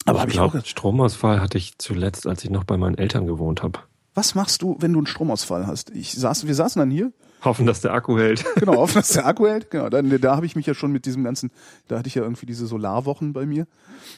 Aber 0.05 0.21
habe 0.21 0.31
ich 0.31 0.39
auch. 0.39 0.55
Stromausfall 0.65 1.41
hatte 1.41 1.57
ich 1.57 1.77
zuletzt, 1.77 2.25
als 2.27 2.43
ich 2.43 2.49
noch 2.49 2.63
bei 2.63 2.77
meinen 2.77 2.97
Eltern 2.97 3.27
gewohnt 3.27 3.61
habe. 3.61 3.79
Was 4.13 4.35
machst 4.35 4.61
du, 4.61 4.77
wenn 4.79 4.93
du 4.93 4.99
einen 4.99 5.07
Stromausfall 5.07 5.67
hast? 5.67 5.89
Ich 5.91 6.13
saß, 6.13 6.47
wir 6.47 6.55
saßen 6.55 6.79
dann 6.79 6.89
hier, 6.91 7.11
Hoffen, 7.45 7.65
dass 7.65 7.81
der 7.81 7.93
Akku 7.93 8.17
hält. 8.17 8.45
genau, 8.55 8.73
auf 8.73 8.93
dass 8.93 9.09
der 9.09 9.25
Akku 9.25 9.47
hält. 9.47 9.71
Genau, 9.71 9.89
dann, 9.89 10.21
da 10.21 10.35
habe 10.35 10.45
ich 10.45 10.55
mich 10.55 10.65
ja 10.65 10.73
schon 10.73 10.91
mit 10.91 11.05
diesem 11.05 11.23
ganzen, 11.23 11.51
da 11.87 11.97
hatte 11.97 12.07
ich 12.07 12.15
ja 12.15 12.23
irgendwie 12.23 12.45
diese 12.45 12.67
Solarwochen 12.67 13.33
bei 13.33 13.45
mir. 13.45 13.67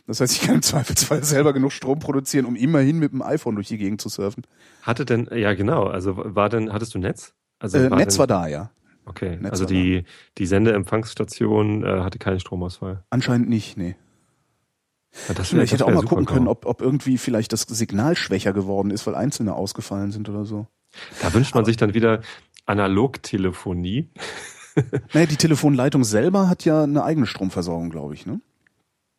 Das 0.08 0.20
heißt, 0.20 0.34
ich 0.34 0.42
kann 0.42 0.56
im 0.56 0.62
Zweifelsfall 0.62 1.24
selber 1.24 1.54
genug 1.54 1.72
Strom 1.72 2.00
produzieren, 2.00 2.46
um 2.46 2.56
immerhin 2.56 3.00
mit 3.00 3.14
dem 3.14 3.22
iPhone 3.22 3.56
durch 3.56 3.68
die 3.68 3.78
Gegend 3.78 4.02
zu 4.02 4.10
surfen. 4.10 4.44
Hatte 4.82 5.06
denn, 5.06 5.30
ja 5.34 5.54
genau, 5.54 5.86
also 5.86 6.16
war 6.18 6.50
denn, 6.50 6.74
hattest 6.74 6.94
du 6.96 7.00
Netz? 7.00 7.34
Also 7.60 7.78
Äh, 7.78 7.90
Netz 7.90 8.14
denn, 8.14 8.20
war 8.20 8.28
da, 8.28 8.48
ja. 8.48 8.72
Okay, 9.06 9.38
Netz 9.38 9.52
also 9.52 9.64
war 9.66 9.72
die, 9.72 10.04
die 10.38 10.46
Sendeempfangsstation 10.46 11.84
äh, 11.84 12.02
hatte 12.02 12.20
keinen 12.20 12.40
Stromausfall. 12.40 13.04
Anscheinend 13.10 13.50
nicht, 13.50 13.78
nee. 13.78 13.96
Ja, 15.28 15.36
das 15.36 15.54
Ich 15.54 15.60
hätte 15.60 15.72
das 15.72 15.82
auch 15.84 15.88
wär 15.88 15.96
mal 15.96 16.06
gucken 16.06 16.26
können, 16.26 16.48
ob, 16.48 16.66
ob 16.66 16.82
irgendwie 16.82 17.18
vielleicht 17.18 17.54
das 17.54 17.62
Signal 17.62 18.16
schwächer 18.18 18.52
geworden 18.52 18.90
ist, 18.90 19.06
weil 19.06 19.16
einzelne 19.16 19.54
ausgefallen 19.54 20.12
sind 20.12 20.28
oder 20.28 20.44
so. 20.44 20.68
Da 21.22 21.34
wünscht 21.34 21.56
man 21.56 21.66
sich 21.66 21.78
dann 21.78 21.94
wieder 21.94 22.22
Analogtelefonie. 22.66 24.10
Naja, 25.14 25.28
die 25.28 25.36
Telefonleitung 25.36 26.04
selber 26.04 26.50
hat 26.50 26.66
ja 26.66 26.82
eine 26.82 27.04
eigene 27.04 27.28
Stromversorgung, 27.28 27.92
glaube 27.92 28.16
ich, 28.16 28.26
ne? 28.26 28.42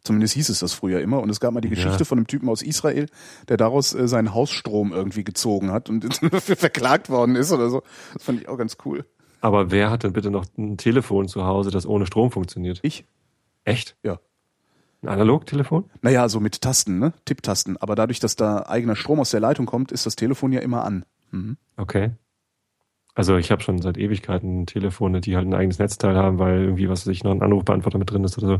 Zumindest 0.02 0.34
hieß 0.34 0.48
es 0.48 0.58
das 0.58 0.72
früher 0.72 1.00
immer. 1.00 1.20
Und 1.22 1.30
es 1.30 1.38
gab 1.38 1.54
mal 1.54 1.60
die 1.60 1.68
Ja. 1.68 1.74
Geschichte 1.76 2.04
von 2.04 2.18
einem 2.18 2.26
Typen 2.26 2.48
aus 2.48 2.60
Israel, 2.60 3.06
der 3.48 3.56
daraus 3.56 3.94
äh, 3.94 4.08
seinen 4.08 4.34
Hausstrom 4.34 4.92
irgendwie 4.92 5.22
gezogen 5.22 5.70
hat 5.70 5.88
und 5.88 6.02
dafür 6.32 6.56
verklagt 6.56 7.08
worden 7.08 7.36
ist 7.36 7.52
oder 7.52 7.70
so. 7.70 7.84
Das 8.14 8.24
fand 8.24 8.40
ich 8.40 8.48
auch 8.48 8.58
ganz 8.58 8.78
cool. 8.84 9.04
Aber 9.40 9.70
wer 9.70 9.90
hat 9.92 10.02
denn 10.02 10.12
bitte 10.12 10.32
noch 10.32 10.44
ein 10.58 10.76
Telefon 10.76 11.28
zu 11.28 11.44
Hause, 11.44 11.70
das 11.70 11.86
ohne 11.86 12.06
Strom 12.06 12.32
funktioniert? 12.32 12.80
Ich? 12.82 13.04
Echt? 13.62 13.96
Ja. 14.02 14.18
Ein 15.02 15.08
Analogtelefon? 15.08 15.84
Naja, 16.02 16.28
so 16.28 16.40
mit 16.40 16.62
Tasten, 16.62 16.98
ne? 16.98 17.12
Tipptasten. 17.26 17.76
Aber 17.76 17.94
dadurch, 17.94 18.18
dass 18.18 18.34
da 18.34 18.64
eigener 18.66 18.96
Strom 18.96 19.20
aus 19.20 19.30
der 19.30 19.38
Leitung 19.38 19.66
kommt, 19.66 19.92
ist 19.92 20.04
das 20.04 20.16
Telefon 20.16 20.50
ja 20.50 20.58
immer 20.60 20.84
an. 20.84 21.04
Mhm. 21.30 21.58
Okay. 21.76 22.10
Also 23.16 23.36
ich 23.36 23.52
habe 23.52 23.62
schon 23.62 23.80
seit 23.80 23.96
Ewigkeiten 23.96 24.66
Telefone, 24.66 25.20
die 25.20 25.36
halt 25.36 25.46
ein 25.46 25.54
eigenes 25.54 25.78
Netzteil 25.78 26.16
haben, 26.16 26.40
weil 26.40 26.62
irgendwie 26.64 26.88
was 26.88 27.06
weiß 27.06 27.12
ich 27.12 27.22
noch 27.22 27.30
ein 27.30 27.42
Anrufbeantworter 27.42 27.96
mit 27.98 28.10
drin 28.10 28.24
ist 28.24 28.36
oder 28.38 28.46
so. 28.48 28.58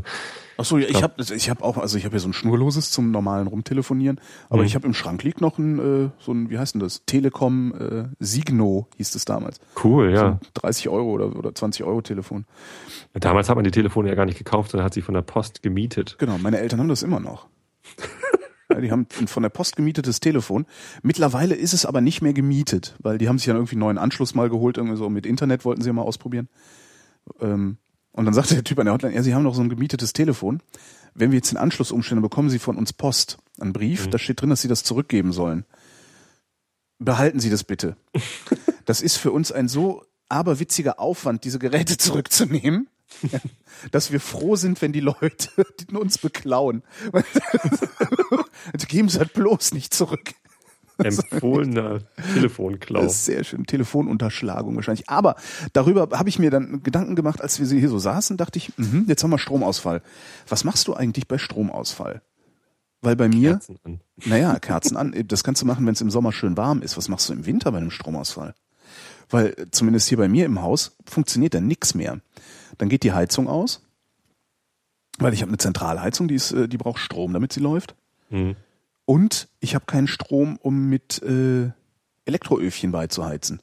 Ach 0.57 0.63
so, 0.63 0.77
ja, 0.77 0.87
ich 0.87 0.95
Ja. 0.95 1.01
habe 1.01 1.15
ich 1.21 1.49
hab 1.49 1.61
auch, 1.61 1.77
also 1.77 1.97
ich 1.97 2.05
habe 2.05 2.13
hier 2.13 2.21
so 2.21 2.29
ein 2.29 2.33
schnurloses 2.33 2.89
zum 2.89 3.11
normalen 3.11 3.47
Rumtelefonieren, 3.47 4.21
aber 4.49 4.61
Mhm. 4.61 4.65
ich 4.67 4.75
habe 4.75 4.87
im 4.87 4.93
Schrank 4.93 5.23
liegt 5.23 5.41
noch 5.41 5.57
ein, 5.57 5.79
äh, 6.05 6.09
so 6.19 6.31
ein, 6.31 6.49
wie 6.49 6.57
heißt 6.57 6.73
denn 6.75 6.79
das? 6.79 7.03
Telekom 7.05 7.73
äh, 7.77 8.05
Signo 8.19 8.87
hieß 8.95 9.13
es 9.15 9.25
damals. 9.25 9.59
Cool, 9.83 10.15
So 10.15 10.21
ja. 10.23 10.27
ein 10.31 10.39
30 10.53 10.87
Euro 10.87 11.11
oder, 11.11 11.35
oder 11.35 11.53
20 11.53 11.83
Euro 11.83 12.01
Telefon. 12.01 12.45
Damals 13.13 13.49
hat 13.49 13.55
man 13.57 13.65
die 13.65 13.71
Telefone 13.71 14.07
ja 14.07 14.15
gar 14.15 14.25
nicht 14.25 14.37
gekauft, 14.37 14.71
sondern 14.71 14.85
hat 14.85 14.93
sie 14.93 15.01
von 15.01 15.15
der 15.15 15.21
Post 15.21 15.63
gemietet. 15.63 16.15
Genau, 16.17 16.37
meine 16.37 16.59
Eltern 16.59 16.79
haben 16.79 16.87
das 16.89 17.03
immer 17.03 17.19
noch. 17.19 17.47
ja, 18.69 18.81
die 18.81 18.91
haben 18.91 19.07
ein 19.19 19.27
von 19.27 19.43
der 19.43 19.49
Post 19.49 19.75
gemietetes 19.75 20.19
Telefon. 20.19 20.65
Mittlerweile 21.03 21.55
ist 21.55 21.73
es 21.73 21.85
aber 21.85 22.01
nicht 22.01 22.21
mehr 22.21 22.33
gemietet, 22.33 22.95
weil 22.99 23.17
die 23.17 23.27
haben 23.27 23.37
sich 23.37 23.47
dann 23.47 23.57
irgendwie 23.57 23.75
einen 23.75 23.81
neuen 23.81 23.97
Anschluss 23.97 24.35
mal 24.35 24.49
geholt, 24.49 24.77
irgendwie 24.77 24.97
so 24.97 25.09
mit 25.09 25.25
Internet 25.25 25.65
wollten 25.65 25.81
sie 25.81 25.91
mal 25.91 26.01
ausprobieren. 26.01 26.49
Ähm, 27.39 27.77
und 28.11 28.25
dann 28.25 28.33
sagte 28.33 28.55
der 28.55 28.63
Typ 28.63 28.79
an 28.79 28.85
der 28.85 28.93
Hotline, 28.93 29.13
ja, 29.13 29.23
sie 29.23 29.35
haben 29.35 29.43
doch 29.43 29.55
so 29.55 29.61
ein 29.61 29.69
gemietetes 29.69 30.13
Telefon. 30.13 30.61
Wenn 31.13 31.31
wir 31.31 31.37
jetzt 31.37 31.51
den 31.51 31.57
Anschluss 31.57 31.91
umstellen, 31.91 32.17
dann 32.17 32.29
bekommen 32.29 32.49
sie 32.49 32.59
von 32.59 32.77
uns 32.77 32.93
Post, 32.93 33.37
einen 33.59 33.73
Brief, 33.73 34.07
da 34.09 34.17
steht 34.17 34.41
drin, 34.41 34.49
dass 34.49 34.61
sie 34.61 34.67
das 34.67 34.83
zurückgeben 34.83 35.31
sollen. 35.31 35.65
Behalten 36.97 37.39
Sie 37.39 37.49
das 37.49 37.63
bitte. 37.63 37.95
Das 38.85 39.01
ist 39.01 39.17
für 39.17 39.31
uns 39.31 39.51
ein 39.51 39.67
so 39.67 40.03
aberwitziger 40.29 40.99
Aufwand, 40.99 41.43
diese 41.43 41.57
Geräte 41.57 41.97
zurückzunehmen, 41.97 42.87
dass 43.91 44.11
wir 44.11 44.19
froh 44.19 44.55
sind, 44.55 44.81
wenn 44.81 44.93
die 44.93 44.99
Leute 44.99 45.49
die 45.79 45.95
uns 45.95 46.17
beklauen. 46.17 46.83
Also 48.73 48.87
geben 48.87 49.09
sie 49.09 49.19
halt 49.19 49.33
bloß 49.33 49.73
nicht 49.73 49.93
zurück. 49.93 50.33
Empfohlener 50.97 51.99
Telefonklau. 52.33 53.01
Das 53.01 53.15
ist 53.15 53.25
sehr 53.25 53.43
schön. 53.43 53.65
Telefonunterschlagung 53.65 54.75
wahrscheinlich. 54.75 55.09
Aber 55.09 55.35
darüber 55.73 56.17
habe 56.17 56.29
ich 56.29 56.39
mir 56.39 56.51
dann 56.51 56.83
Gedanken 56.83 57.15
gemacht, 57.15 57.41
als 57.41 57.59
wir 57.59 57.67
hier 57.67 57.89
so 57.89 57.99
saßen, 57.99 58.37
dachte 58.37 58.59
ich, 58.59 58.77
mhm, 58.77 59.05
jetzt 59.07 59.23
haben 59.23 59.31
wir 59.31 59.37
Stromausfall. 59.37 60.01
Was 60.47 60.63
machst 60.63 60.87
du 60.87 60.93
eigentlich 60.93 61.27
bei 61.27 61.37
Stromausfall? 61.37 62.21
Weil 63.01 63.15
bei 63.15 63.27
mir, 63.27 63.51
Kerzen 63.51 63.79
an. 63.83 63.99
naja, 64.25 64.57
Kerzen 64.57 64.97
an, 64.97 65.13
das 65.27 65.43
kannst 65.43 65.61
du 65.61 65.65
machen, 65.65 65.85
wenn 65.85 65.93
es 65.93 66.01
im 66.01 66.09
Sommer 66.09 66.31
schön 66.31 66.57
warm 66.57 66.81
ist. 66.81 66.97
Was 66.97 67.09
machst 67.09 67.29
du 67.29 67.33
im 67.33 67.45
Winter 67.45 67.71
bei 67.71 67.77
einem 67.77 67.91
Stromausfall? 67.91 68.55
Weil 69.35 69.67
zumindest 69.71 70.07
hier 70.07 70.17
bei 70.17 70.29
mir 70.29 70.45
im 70.45 70.61
Haus 70.61 70.95
funktioniert 71.05 71.53
da 71.53 71.59
nichts 71.59 71.93
mehr. 71.93 72.21
Dann 72.77 72.87
geht 72.87 73.03
die 73.03 73.11
Heizung 73.11 73.49
aus, 73.49 73.85
weil 75.17 75.33
ich 75.33 75.41
habe 75.41 75.49
eine 75.49 75.57
Zentralheizung, 75.57 76.29
die, 76.29 76.35
ist, 76.35 76.53
äh, 76.53 76.69
die 76.69 76.77
braucht 76.77 76.99
Strom, 76.99 77.33
damit 77.33 77.51
sie 77.51 77.59
läuft. 77.59 77.95
Hm. 78.29 78.55
Und 79.03 79.49
ich 79.59 79.75
habe 79.75 79.83
keinen 79.87 80.07
Strom, 80.07 80.55
um 80.61 80.87
mit 80.87 81.21
äh, 81.21 81.69
Elektroöfchen 82.23 82.93
beizuheizen. 82.93 83.59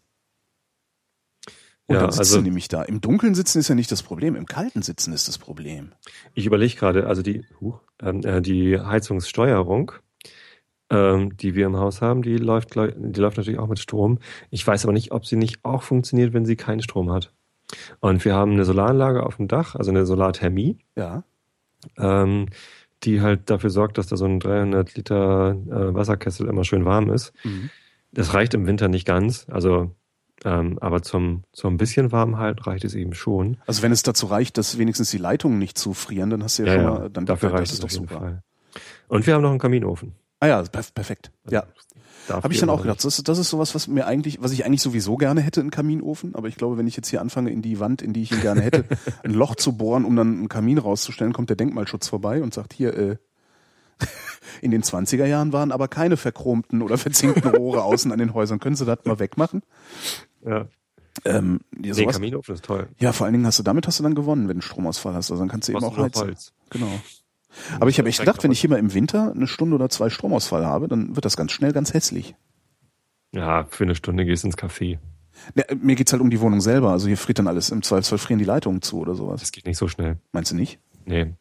Und 1.87 1.95
Ja, 1.95 2.03
dann 2.03 2.11
sitzt 2.11 2.21
also- 2.21 2.43
nämlich 2.43 2.69
da. 2.69 2.83
Im 2.83 3.01
Dunkeln 3.01 3.35
sitzen 3.35 3.59
ist 3.59 3.69
ja 3.69 3.75
nicht 3.75 3.91
das 3.91 4.03
Problem, 4.03 4.37
im 4.37 4.45
Kalten 4.45 4.83
sitzen 4.83 5.15
ist 5.15 5.27
das 5.27 5.39
Problem. 5.39 5.93
Ich 6.35 6.45
überlege 6.45 6.77
gerade, 6.77 7.07
also 7.07 7.23
die, 7.23 7.47
ähm, 8.01 8.21
äh, 8.25 8.43
die 8.43 8.79
Heizungssteuerung, 8.79 9.93
ähm, 10.93 11.37
die 11.37 11.55
wir 11.55 11.67
im 11.67 11.77
Haus 11.77 12.03
haben, 12.03 12.23
die 12.23 12.37
läuft, 12.37 12.75
die 12.77 13.21
läuft 13.21 13.37
natürlich 13.39 13.59
auch 13.59 13.69
mit 13.69 13.79
Strom. 13.79 14.19
Ich 14.51 14.67
weiß 14.67 14.85
aber 14.85 14.93
nicht, 14.93 15.11
ob 15.13 15.25
sie 15.27 15.37
nicht 15.37 15.65
auch 15.65 15.83
funktioniert, 15.83 16.33
wenn 16.35 16.45
sie 16.45 16.57
keinen 16.57 16.83
Strom 16.83 17.11
hat. 17.11 17.33
Und 18.01 18.25
wir 18.25 18.35
haben 18.35 18.53
eine 18.53 18.65
Solaranlage 18.67 19.25
auf 19.25 19.37
dem 19.37 19.49
Dach, 19.49 19.75
also 19.75 19.91
eine 19.91 20.05
Solarthermie, 20.05 20.77
Ja. 20.97 21.25
ähm, 21.99 22.47
die 23.05 23.21
halt 23.23 23.49
dafür 23.51 23.71
sorgt, 23.71 23.99
dass 23.99 24.07
da 24.07 24.17
so 24.17 24.27
ein 24.27 24.39
300 24.39 24.95
Liter 24.95 25.57
äh, 25.67 25.95
Wasserkessel 25.95 26.47
immer 26.49 26.65
schön 26.65 26.85
warm 26.85 27.11
ist. 27.11 27.33
Mhm. 27.43 27.71
Das 28.13 28.35
reicht 28.35 28.53
im 28.55 28.67
Winter 28.67 28.89
nicht 28.89 29.07
ganz, 29.07 29.47
also 29.51 29.91
ähm, 30.45 30.79
aber 30.81 31.03
zum, 31.03 31.45
zum 31.53 31.77
bisschen 31.79 32.13
Warmhalten 32.13 32.63
reicht 32.63 32.85
es 32.85 32.95
eben 32.95 33.15
schon. 33.15 33.57
Also 33.67 33.83
wenn 33.83 33.93
es 33.93 34.03
dazu 34.03 34.27
reicht, 34.27 34.59
dass 34.59 34.77
wenigstens 34.77 35.11
die 35.11 35.19
Leitungen 35.19 35.59
nicht 35.59 35.79
zufrieren, 35.79 36.31
dann 36.31 36.43
hast 36.43 36.59
du 36.59 36.65
ja, 36.65 36.75
schon 36.75 36.85
mal, 36.85 37.11
dann 37.11 37.27
dafür 37.27 37.51
das 37.51 37.61
reicht 37.61 37.73
es 37.73 37.81
doch 37.81 37.91
super. 37.91 38.19
Fall. 38.19 38.43
Und 39.09 39.27
wir 39.27 39.35
haben 39.35 39.43
noch 39.43 39.51
einen 39.51 39.59
Kaminofen. 39.59 40.15
Ah 40.43 40.49
ja, 40.49 40.63
perf 40.65 40.93
perfekt. 40.93 41.31
Ja. 41.49 41.65
Darf 42.27 42.43
Habe 42.43 42.53
ich 42.53 42.59
dann 42.59 42.69
auch 42.69 42.83
gedacht, 42.83 42.99
das 43.05 43.17
ist, 43.17 43.29
das 43.29 43.39
ist 43.39 43.49
sowas, 43.49 43.77
was 43.77 43.87
mir 43.87 44.09
eigentlich, 44.09 44.43
was 44.43 44.51
ich 44.51 44.65
eigentlich 44.67 44.83
sowieso 44.83 45.17
gerne 45.17 45.41
hätte, 45.41 45.61
einen 45.61 45.71
Kaminofen. 45.71 46.35
Aber 46.35 46.49
ich 46.49 46.57
glaube, 46.57 46.77
wenn 46.79 46.89
ich 46.89 46.97
jetzt 46.97 47.07
hier 47.09 47.21
anfange, 47.21 47.51
in 47.51 47.63
die 47.63 47.79
Wand, 47.79 48.03
in 48.03 48.13
die 48.13 48.23
ich 48.23 48.33
ihn 48.33 48.41
gerne 48.41 48.61
hätte, 48.61 48.85
ein 49.23 49.35
Loch 49.35 49.55
zu 49.55 49.77
bohren, 49.77 50.05
um 50.05 50.17
dann 50.17 50.39
einen 50.39 50.49
Kamin 50.49 50.79
rauszustellen, 50.79 51.33
kommt 51.33 51.49
der 51.49 51.57
Denkmalschutz 51.57 52.09
vorbei 52.09 52.43
und 52.43 52.53
sagt, 52.53 52.73
hier, 52.73 52.97
äh, 52.97 53.17
in 54.63 54.73
den 54.73 54.83
20er 54.83 55.27
Jahren 55.27 55.53
waren 55.53 55.71
aber 55.71 55.87
keine 55.87 56.17
verchromten 56.17 56.83
oder 56.83 56.99
verzinkten 56.99 57.49
Rohre 57.49 57.83
außen 57.85 58.11
an 58.11 58.19
den 58.19 58.35
Häusern. 58.35 58.59
Können 58.59 58.75
Sie 58.75 58.85
das 58.85 58.99
mal 59.05 59.21
wegmachen? 59.21 59.63
Ja. 60.45 60.67
Ähm, 61.25 61.61
Nee, 61.71 61.93
sowas, 61.93 62.17
Kaminofen 62.17 62.57
ist 62.57 62.65
toll. 62.65 62.89
ja, 62.99 63.13
vor 63.13 63.27
allen 63.27 63.35
Dingen 63.35 63.47
hast 63.47 63.61
du 63.61 63.63
damit 63.63 63.87
hast 63.87 64.01
du 64.01 64.03
dann 64.03 64.17
gewonnen, 64.17 64.49
wenn 64.49 64.57
du 64.57 64.63
Stromausfall 64.63 65.15
hast. 65.15 65.31
Also 65.31 65.41
dann 65.41 65.49
kannst 65.49 65.69
du 65.69 65.73
eben 65.73 65.85
auch 65.85 65.97
heizen. 65.97 66.23
Holz. 66.23 66.53
Genau. 66.71 67.01
Aber 67.81 67.91
ich 67.91 67.99
habe 67.99 68.09
echt 68.09 68.21
gedacht, 68.21 68.43
wenn 68.43 68.53
ich 68.53 68.61
hier 68.61 68.71
mal 68.71 68.79
im 68.79 68.95
Winter 68.95 69.33
eine 69.35 69.47
Stunde 69.47 69.75
oder 69.75 69.89
zwei 69.89 70.11
Stromausfall 70.11 70.65
habe, 70.65 70.89
dann 70.89 71.15
wird 71.17 71.25
das 71.25 71.37
ganz 71.37 71.53
schnell 71.53 71.73
ganz 71.73 71.93
hässlich. 71.93 72.35
Ja, 73.33 73.65
für 73.65 73.85
eine 73.85 73.95
Stunde 73.95 74.25
gehst 74.25 74.45
du 74.45 74.49
ins 74.49 74.59
Café. 74.59 74.99
Ja, 75.55 75.65
mir 75.81 75.97
geht's 75.97 76.13
halt 76.13 76.23
um 76.23 76.31
die 76.31 76.41
Wohnung 76.41 76.61
selber. 76.61 76.91
Also 76.91 77.09
hier 77.09 77.17
friert 77.17 77.39
dann 77.39 77.49
alles. 77.49 77.71
Im 77.71 77.83
Zweifelsfall 77.83 78.19
frieren 78.19 78.39
die 78.39 78.45
Leitungen 78.45 78.83
zu 78.83 78.99
oder 78.99 79.15
sowas. 79.15 79.41
Das 79.41 79.53
geht 79.53 79.67
nicht 79.67 79.79
so 79.79 79.89
schnell. 79.89 80.19
Meinst 80.33 80.53
du 80.53 80.57
nicht? 80.57 80.79
Nee. 81.05 81.35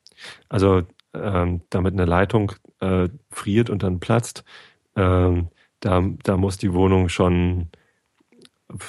Also, 0.49 0.83
ähm, 1.13 1.61
damit 1.69 1.93
eine 1.93 2.05
Leitung 2.05 2.53
äh, 2.79 3.09
friert 3.29 3.69
und 3.69 3.83
dann 3.83 3.99
platzt, 3.99 4.43
ähm, 4.95 5.49
da, 5.81 6.03
da 6.23 6.37
muss 6.37 6.57
die 6.57 6.73
Wohnung 6.73 7.09
schon 7.09 7.69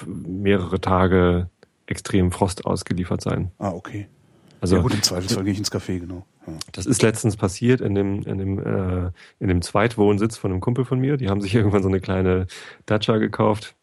mehrere 0.07 0.81
Tage 0.81 1.51
extrem 1.87 2.31
Frost 2.31 2.65
ausgeliefert 2.65 3.21
sein. 3.21 3.51
Ah, 3.59 3.71
okay. 3.71 4.09
Also 4.63 4.77
ja 4.77 4.83
gut, 4.83 4.95
im 4.95 5.03
Zweifelsfall 5.03 5.43
gehe 5.43 5.53
ich 5.53 5.59
ins 5.59 5.73
Café, 5.73 5.99
genau. 5.99 6.25
Ja. 6.47 6.53
Das 6.71 6.87
ist 6.87 7.03
letztens 7.03 7.37
passiert 7.37 7.81
in 7.81 7.97
dem, 7.97 8.23
in 8.23 8.39
dem, 8.39 8.59
äh, 8.61 9.11
in 9.41 9.49
dem 9.49 9.61
Zweitwohnsitz 9.61 10.37
von 10.37 10.53
einem 10.53 10.61
Kumpel 10.61 10.85
von 10.85 11.01
mir. 11.01 11.17
Die 11.17 11.29
haben 11.29 11.41
sich 11.41 11.53
irgendwann 11.57 11.83
so 11.83 11.89
eine 11.89 12.01
kleine 12.01 12.47
Dacia 12.87 13.17
gekauft. 13.17 13.75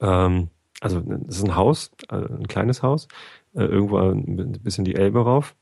Ähm, 0.00 0.48
also 0.80 1.00
es 1.28 1.36
ist 1.36 1.44
ein 1.44 1.54
Haus, 1.54 1.92
äh, 2.10 2.16
ein 2.16 2.48
kleines 2.48 2.82
Haus, 2.82 3.06
äh, 3.54 3.62
irgendwo 3.62 3.98
ein 3.98 4.58
bisschen 4.64 4.84
die 4.84 4.96
Elbe 4.96 5.20
rauf. 5.20 5.54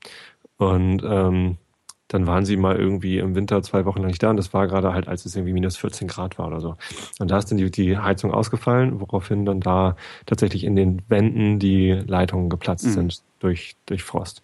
Und 0.56 1.02
ähm, 1.04 1.58
dann 2.08 2.26
waren 2.26 2.46
sie 2.46 2.56
mal 2.56 2.76
irgendwie 2.76 3.18
im 3.18 3.34
Winter 3.34 3.62
zwei 3.62 3.84
Wochen 3.84 3.98
lang 3.98 4.08
nicht 4.08 4.22
da 4.22 4.30
und 4.30 4.38
das 4.38 4.54
war 4.54 4.66
gerade 4.66 4.94
halt, 4.94 5.08
als 5.08 5.26
es 5.26 5.36
irgendwie 5.36 5.52
minus 5.52 5.76
14 5.76 6.08
Grad 6.08 6.38
war 6.38 6.46
oder 6.46 6.60
so. 6.62 6.76
Und 7.18 7.30
da 7.30 7.36
ist 7.36 7.50
dann 7.50 7.58
die, 7.58 7.70
die 7.70 7.98
Heizung 7.98 8.32
ausgefallen, 8.32 8.98
woraufhin 8.98 9.44
dann 9.44 9.60
da 9.60 9.96
tatsächlich 10.24 10.64
in 10.64 10.74
den 10.74 11.02
Wänden 11.08 11.58
die 11.58 11.90
Leitungen 11.90 12.48
geplatzt 12.48 12.86
mhm. 12.86 12.92
sind 12.92 13.22
durch, 13.42 13.76
durch 13.86 14.02
Frost. 14.02 14.42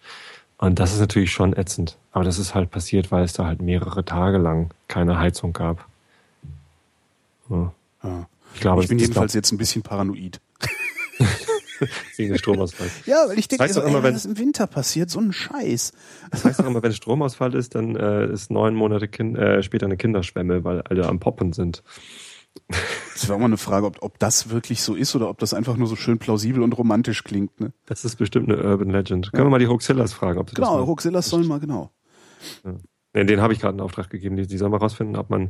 Und 0.57 0.79
das 0.79 0.93
ist 0.93 0.99
natürlich 0.99 1.31
schon 1.31 1.53
ätzend. 1.53 1.97
Aber 2.11 2.23
das 2.23 2.37
ist 2.37 2.53
halt 2.53 2.69
passiert, 2.69 3.11
weil 3.11 3.23
es 3.23 3.33
da 3.33 3.45
halt 3.45 3.61
mehrere 3.61 4.03
Tage 4.03 4.37
lang 4.37 4.71
keine 4.87 5.17
Heizung 5.19 5.53
gab. 5.53 5.87
Ja. 7.49 7.73
Ja. 8.03 8.27
Ich 8.53 8.61
glaube, 8.61 8.83
ich 8.83 8.89
bin 8.89 8.99
jedenfalls 8.99 9.33
jetzt 9.33 9.51
ein 9.51 9.57
bisschen 9.57 9.83
paranoid. 9.83 10.39
Wegen 12.17 12.33
des 12.33 12.41
Stromausfalls. 12.41 13.05
Ja, 13.05 13.25
weil 13.27 13.39
ich 13.39 13.47
denke, 13.47 13.63
das 13.63 13.77
heißt 13.77 13.85
so, 13.85 13.89
immer, 13.89 14.03
wenn, 14.03 14.13
was 14.13 14.25
im 14.25 14.37
Winter 14.37 14.67
passiert, 14.67 15.09
so 15.09 15.19
ein 15.19 15.31
Scheiß. 15.31 15.93
Das 16.31 16.43
heißt 16.43 16.59
auch 16.59 16.65
immer, 16.65 16.83
wenn 16.83 16.91
Stromausfall 16.91 17.55
ist, 17.55 17.75
dann 17.75 17.95
äh, 17.95 18.27
ist 18.27 18.51
neun 18.51 18.75
Monate 18.75 19.07
kind, 19.07 19.37
äh, 19.37 19.63
später 19.63 19.85
eine 19.85 19.95
Kinderschwemme, 19.95 20.65
weil 20.65 20.81
alle 20.81 21.07
am 21.07 21.19
Poppen 21.19 21.53
sind. 21.53 21.83
Das 22.67 23.29
auch 23.29 23.37
mal 23.37 23.45
eine 23.45 23.57
Frage, 23.57 23.85
ob, 23.85 24.01
ob 24.01 24.19
das 24.19 24.49
wirklich 24.49 24.81
so 24.81 24.95
ist 24.95 25.15
oder 25.15 25.29
ob 25.29 25.39
das 25.39 25.53
einfach 25.53 25.75
nur 25.75 25.87
so 25.87 25.95
schön 25.95 26.19
plausibel 26.19 26.63
und 26.63 26.77
romantisch 26.77 27.23
klingt. 27.23 27.59
Ne? 27.59 27.73
Das 27.85 28.05
ist 28.05 28.15
bestimmt 28.15 28.49
eine 28.49 28.63
Urban 28.63 28.89
Legend. 28.89 29.27
Ja. 29.27 29.31
Können 29.31 29.47
wir 29.47 29.51
mal 29.51 29.59
die 29.59 29.67
Hoaxillas 29.67 30.13
fragen, 30.13 30.39
ob 30.39 30.49
sie 30.49 30.55
genau, 30.55 30.79
das 30.79 30.87
Hoaxillas 30.87 31.29
sollen 31.29 31.47
mal, 31.47 31.59
genau. 31.59 31.91
Ja. 32.63 32.75
Ja, 33.15 33.23
den 33.23 33.41
habe 33.41 33.53
ich 33.53 33.59
gerade 33.59 33.73
einen 33.73 33.81
Auftrag 33.81 34.11
gegeben. 34.11 34.35
Die, 34.35 34.45
die 34.45 34.57
sollen 34.57 34.71
mal 34.71 34.77
rausfinden, 34.77 35.15
ob 35.15 35.31
man, 35.31 35.49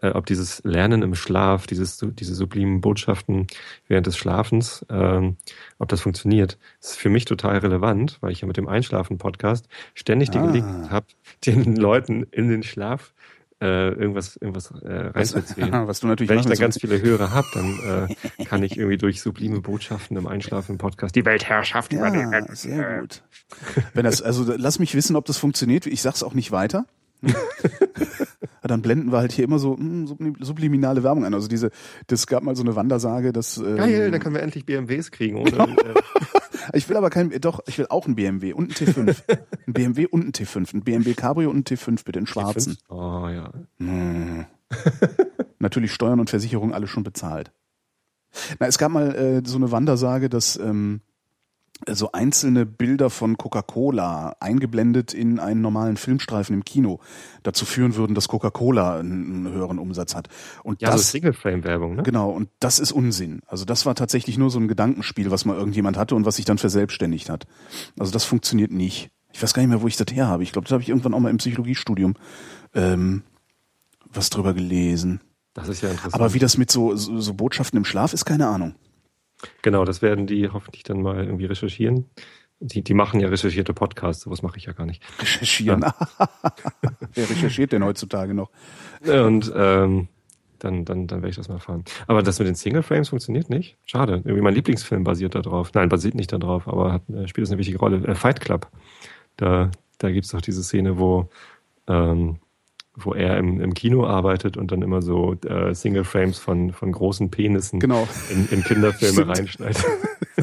äh, 0.00 0.10
ob 0.10 0.26
dieses 0.26 0.62
Lernen 0.62 1.02
im 1.02 1.16
Schlaf, 1.16 1.66
dieses, 1.66 1.98
diese 1.98 2.34
sublimen 2.36 2.80
Botschaften 2.80 3.48
während 3.88 4.06
des 4.06 4.16
Schlafens, 4.16 4.86
ähm, 4.88 5.36
ob 5.78 5.88
das 5.88 6.02
funktioniert. 6.02 6.56
Das 6.80 6.92
ist 6.92 6.98
für 6.98 7.08
mich 7.08 7.24
total 7.24 7.58
relevant, 7.58 8.18
weil 8.20 8.30
ich 8.30 8.42
ja 8.42 8.46
mit 8.46 8.56
dem 8.56 8.68
Einschlafen-Podcast 8.68 9.68
ständig 9.94 10.30
die 10.30 10.38
ah. 10.38 10.46
Gelegenheit 10.46 10.90
habe, 10.90 11.06
den 11.46 11.74
Leuten 11.74 12.22
in 12.30 12.48
den 12.48 12.62
Schlaf 12.62 13.12
äh, 13.60 13.90
irgendwas, 13.90 14.36
irgendwas 14.36 14.70
äh, 14.82 15.10
reinzuziehen. 15.14 15.70
Was 15.86 16.00
du 16.00 16.06
natürlich 16.06 16.30
Wenn 16.30 16.38
ich 16.38 16.46
da 16.46 16.54
ganz 16.54 16.78
viele 16.80 17.00
Hörer 17.00 17.32
habe, 17.32 17.46
dann 17.54 18.08
äh, 18.38 18.44
kann 18.44 18.62
ich 18.62 18.76
irgendwie 18.76 18.96
durch 18.96 19.20
sublime 19.20 19.60
Botschaften 19.60 20.16
im 20.16 20.26
Einschlafen-Podcast 20.26 21.14
die 21.14 21.24
Weltherrschaft 21.24 21.92
ja, 21.92 21.98
übernehmen. 21.98 22.46
Sehr 22.52 23.00
gut. 23.00 23.22
Wenn 23.94 24.04
das, 24.04 24.22
also 24.22 24.52
lass 24.56 24.78
mich 24.78 24.94
wissen, 24.94 25.16
ob 25.16 25.26
das 25.26 25.36
funktioniert. 25.36 25.86
Ich 25.86 26.02
sag's 26.02 26.22
auch 26.22 26.34
nicht 26.34 26.52
weiter. 26.52 26.86
dann 28.62 28.82
blenden 28.82 29.12
wir 29.12 29.18
halt 29.18 29.32
hier 29.32 29.44
immer 29.44 29.58
so 29.58 29.76
mh, 29.76 30.16
hm, 30.18 30.36
subliminale 30.40 31.02
Werbung 31.02 31.24
ein. 31.24 31.34
Also 31.34 31.48
diese, 31.48 31.70
das 32.06 32.26
gab 32.26 32.42
mal 32.42 32.56
so 32.56 32.62
eine 32.62 32.76
Wandersage, 32.76 33.32
dass 33.32 33.58
ähm, 33.58 33.76
geil, 33.76 34.10
dann 34.10 34.20
können 34.20 34.34
wir 34.34 34.42
endlich 34.42 34.64
BMWs 34.64 35.10
kriegen. 35.10 35.36
Oder? 35.36 35.68
ich 36.72 36.88
will 36.88 36.96
aber 36.96 37.10
kein, 37.10 37.30
doch, 37.40 37.60
ich 37.66 37.78
will 37.78 37.86
auch 37.88 38.06
ein 38.06 38.14
BMW 38.14 38.52
und 38.52 38.70
ein 38.70 38.74
T5, 38.74 39.16
ein 39.66 39.72
BMW 39.72 40.06
und 40.06 40.26
ein 40.26 40.32
T5, 40.32 40.74
ein 40.74 40.82
BMW 40.82 41.14
Cabrio 41.14 41.50
und 41.50 41.58
ein 41.70 41.76
T5 41.76 42.04
bitte, 42.04 42.18
in 42.18 42.26
schwarzen. 42.26 42.74
T5? 42.88 42.94
Oh 42.94 43.28
ja. 43.28 43.52
Hm. 43.78 44.46
Natürlich 45.58 45.92
Steuern 45.92 46.20
und 46.20 46.30
Versicherung 46.30 46.72
alles 46.72 46.90
schon 46.90 47.02
bezahlt. 47.02 47.52
Na, 48.58 48.66
es 48.66 48.78
gab 48.78 48.92
mal 48.92 49.14
äh, 49.14 49.42
so 49.44 49.56
eine 49.56 49.72
Wandersage, 49.72 50.28
dass 50.28 50.56
ähm, 50.56 51.00
so 51.88 52.12
einzelne 52.12 52.66
Bilder 52.66 53.10
von 53.10 53.36
Coca-Cola 53.36 54.36
eingeblendet 54.40 55.14
in 55.14 55.38
einen 55.38 55.60
normalen 55.60 55.96
Filmstreifen 55.96 56.54
im 56.54 56.64
Kino 56.64 57.00
dazu 57.42 57.64
führen 57.64 57.96
würden, 57.96 58.14
dass 58.14 58.28
Coca-Cola 58.28 58.98
einen, 58.98 59.50
höheren 59.50 59.78
Umsatz 59.78 60.14
hat. 60.14 60.28
Und 60.62 60.82
ja, 60.82 60.90
das, 60.90 61.02
so 61.02 61.12
Single-Frame-Werbung, 61.12 61.96
ne? 61.96 62.02
Genau, 62.02 62.30
und 62.30 62.48
das 62.60 62.78
ist 62.78 62.92
Unsinn. 62.92 63.40
Also 63.46 63.64
das 63.64 63.86
war 63.86 63.94
tatsächlich 63.94 64.38
nur 64.38 64.50
so 64.50 64.58
ein 64.58 64.68
Gedankenspiel, 64.68 65.30
was 65.30 65.44
mal 65.44 65.56
irgendjemand 65.56 65.96
hatte 65.96 66.14
und 66.14 66.26
was 66.26 66.36
sich 66.36 66.44
dann 66.44 66.58
verselbstständigt 66.58 67.30
hat. 67.30 67.46
Also 67.98 68.12
das 68.12 68.24
funktioniert 68.24 68.70
nicht. 68.70 69.10
Ich 69.32 69.42
weiß 69.42 69.54
gar 69.54 69.62
nicht 69.62 69.70
mehr, 69.70 69.82
wo 69.82 69.86
ich 69.86 69.96
das 69.96 70.08
her 70.12 70.28
habe. 70.28 70.42
Ich 70.42 70.52
glaube, 70.52 70.66
das 70.66 70.72
habe 70.72 70.82
ich 70.82 70.88
irgendwann 70.88 71.14
auch 71.14 71.20
mal 71.20 71.30
im 71.30 71.38
Psychologiestudium 71.38 72.14
ähm, 72.74 73.22
was 74.12 74.30
drüber 74.30 74.54
gelesen. 74.54 75.20
Das 75.54 75.68
ist 75.68 75.82
ja 75.82 75.90
interessant. 75.90 76.14
Aber 76.14 76.34
wie 76.34 76.38
das 76.38 76.56
mit 76.56 76.70
so, 76.70 76.94
so, 76.96 77.20
so 77.20 77.34
Botschaften 77.34 77.76
im 77.76 77.84
Schlaf 77.84 78.12
ist, 78.12 78.24
keine 78.24 78.48
Ahnung. 78.48 78.74
Genau, 79.62 79.84
das 79.84 80.02
werden 80.02 80.26
die 80.26 80.48
hoffentlich 80.48 80.82
dann 80.82 81.02
mal 81.02 81.24
irgendwie 81.24 81.46
recherchieren. 81.46 82.10
Die, 82.62 82.82
die 82.82 82.94
machen 82.94 83.20
ja 83.20 83.28
recherchierte 83.28 83.72
Podcasts, 83.72 84.24
sowas 84.24 84.42
mache 84.42 84.58
ich 84.58 84.66
ja 84.66 84.72
gar 84.72 84.84
nicht. 84.84 85.02
Recherchieren. 85.18 85.80
Ja. 85.80 85.94
Wer 87.14 87.30
recherchiert 87.30 87.72
denn 87.72 87.84
heutzutage 87.84 88.34
noch? 88.34 88.50
Und 89.06 89.50
ähm, 89.56 90.08
dann, 90.58 90.84
dann, 90.84 91.06
dann 91.06 91.20
werde 91.20 91.30
ich 91.30 91.36
das 91.36 91.48
mal 91.48 91.54
erfahren. 91.54 91.84
Aber 92.06 92.22
das 92.22 92.38
mit 92.38 92.48
den 92.48 92.54
Single 92.54 92.82
Frames 92.82 93.08
funktioniert 93.08 93.50
nicht. 93.50 93.78
Schade. 93.86 94.16
Irgendwie 94.24 94.42
mein 94.42 94.54
Lieblingsfilm 94.54 95.04
basiert 95.04 95.34
da 95.34 95.40
drauf. 95.40 95.72
Nein, 95.74 95.88
basiert 95.88 96.14
nicht 96.14 96.32
da 96.32 96.38
drauf, 96.38 96.68
aber 96.68 96.92
hat, 96.92 97.08
äh, 97.08 97.26
spielt 97.26 97.46
das 97.46 97.50
eine 97.50 97.58
wichtige 97.58 97.78
Rolle. 97.78 98.06
Äh, 98.06 98.14
Fight 98.14 98.40
Club. 98.40 98.68
Da, 99.36 99.70
da 99.98 100.10
gibt's 100.10 100.30
doch 100.30 100.42
diese 100.42 100.62
Szene, 100.62 100.98
wo 100.98 101.30
ähm, 101.88 102.38
wo 103.04 103.14
er 103.14 103.38
im, 103.38 103.60
im 103.60 103.74
Kino 103.74 104.06
arbeitet 104.06 104.56
und 104.56 104.72
dann 104.72 104.82
immer 104.82 105.02
so 105.02 105.34
äh, 105.46 105.74
Single 105.74 106.04
Frames 106.04 106.38
von, 106.38 106.72
von 106.72 106.92
großen 106.92 107.30
Penissen 107.30 107.80
genau. 107.80 108.06
in, 108.30 108.48
in 108.50 108.62
Kinderfilme 108.62 109.28
reinschneidet. 109.28 109.84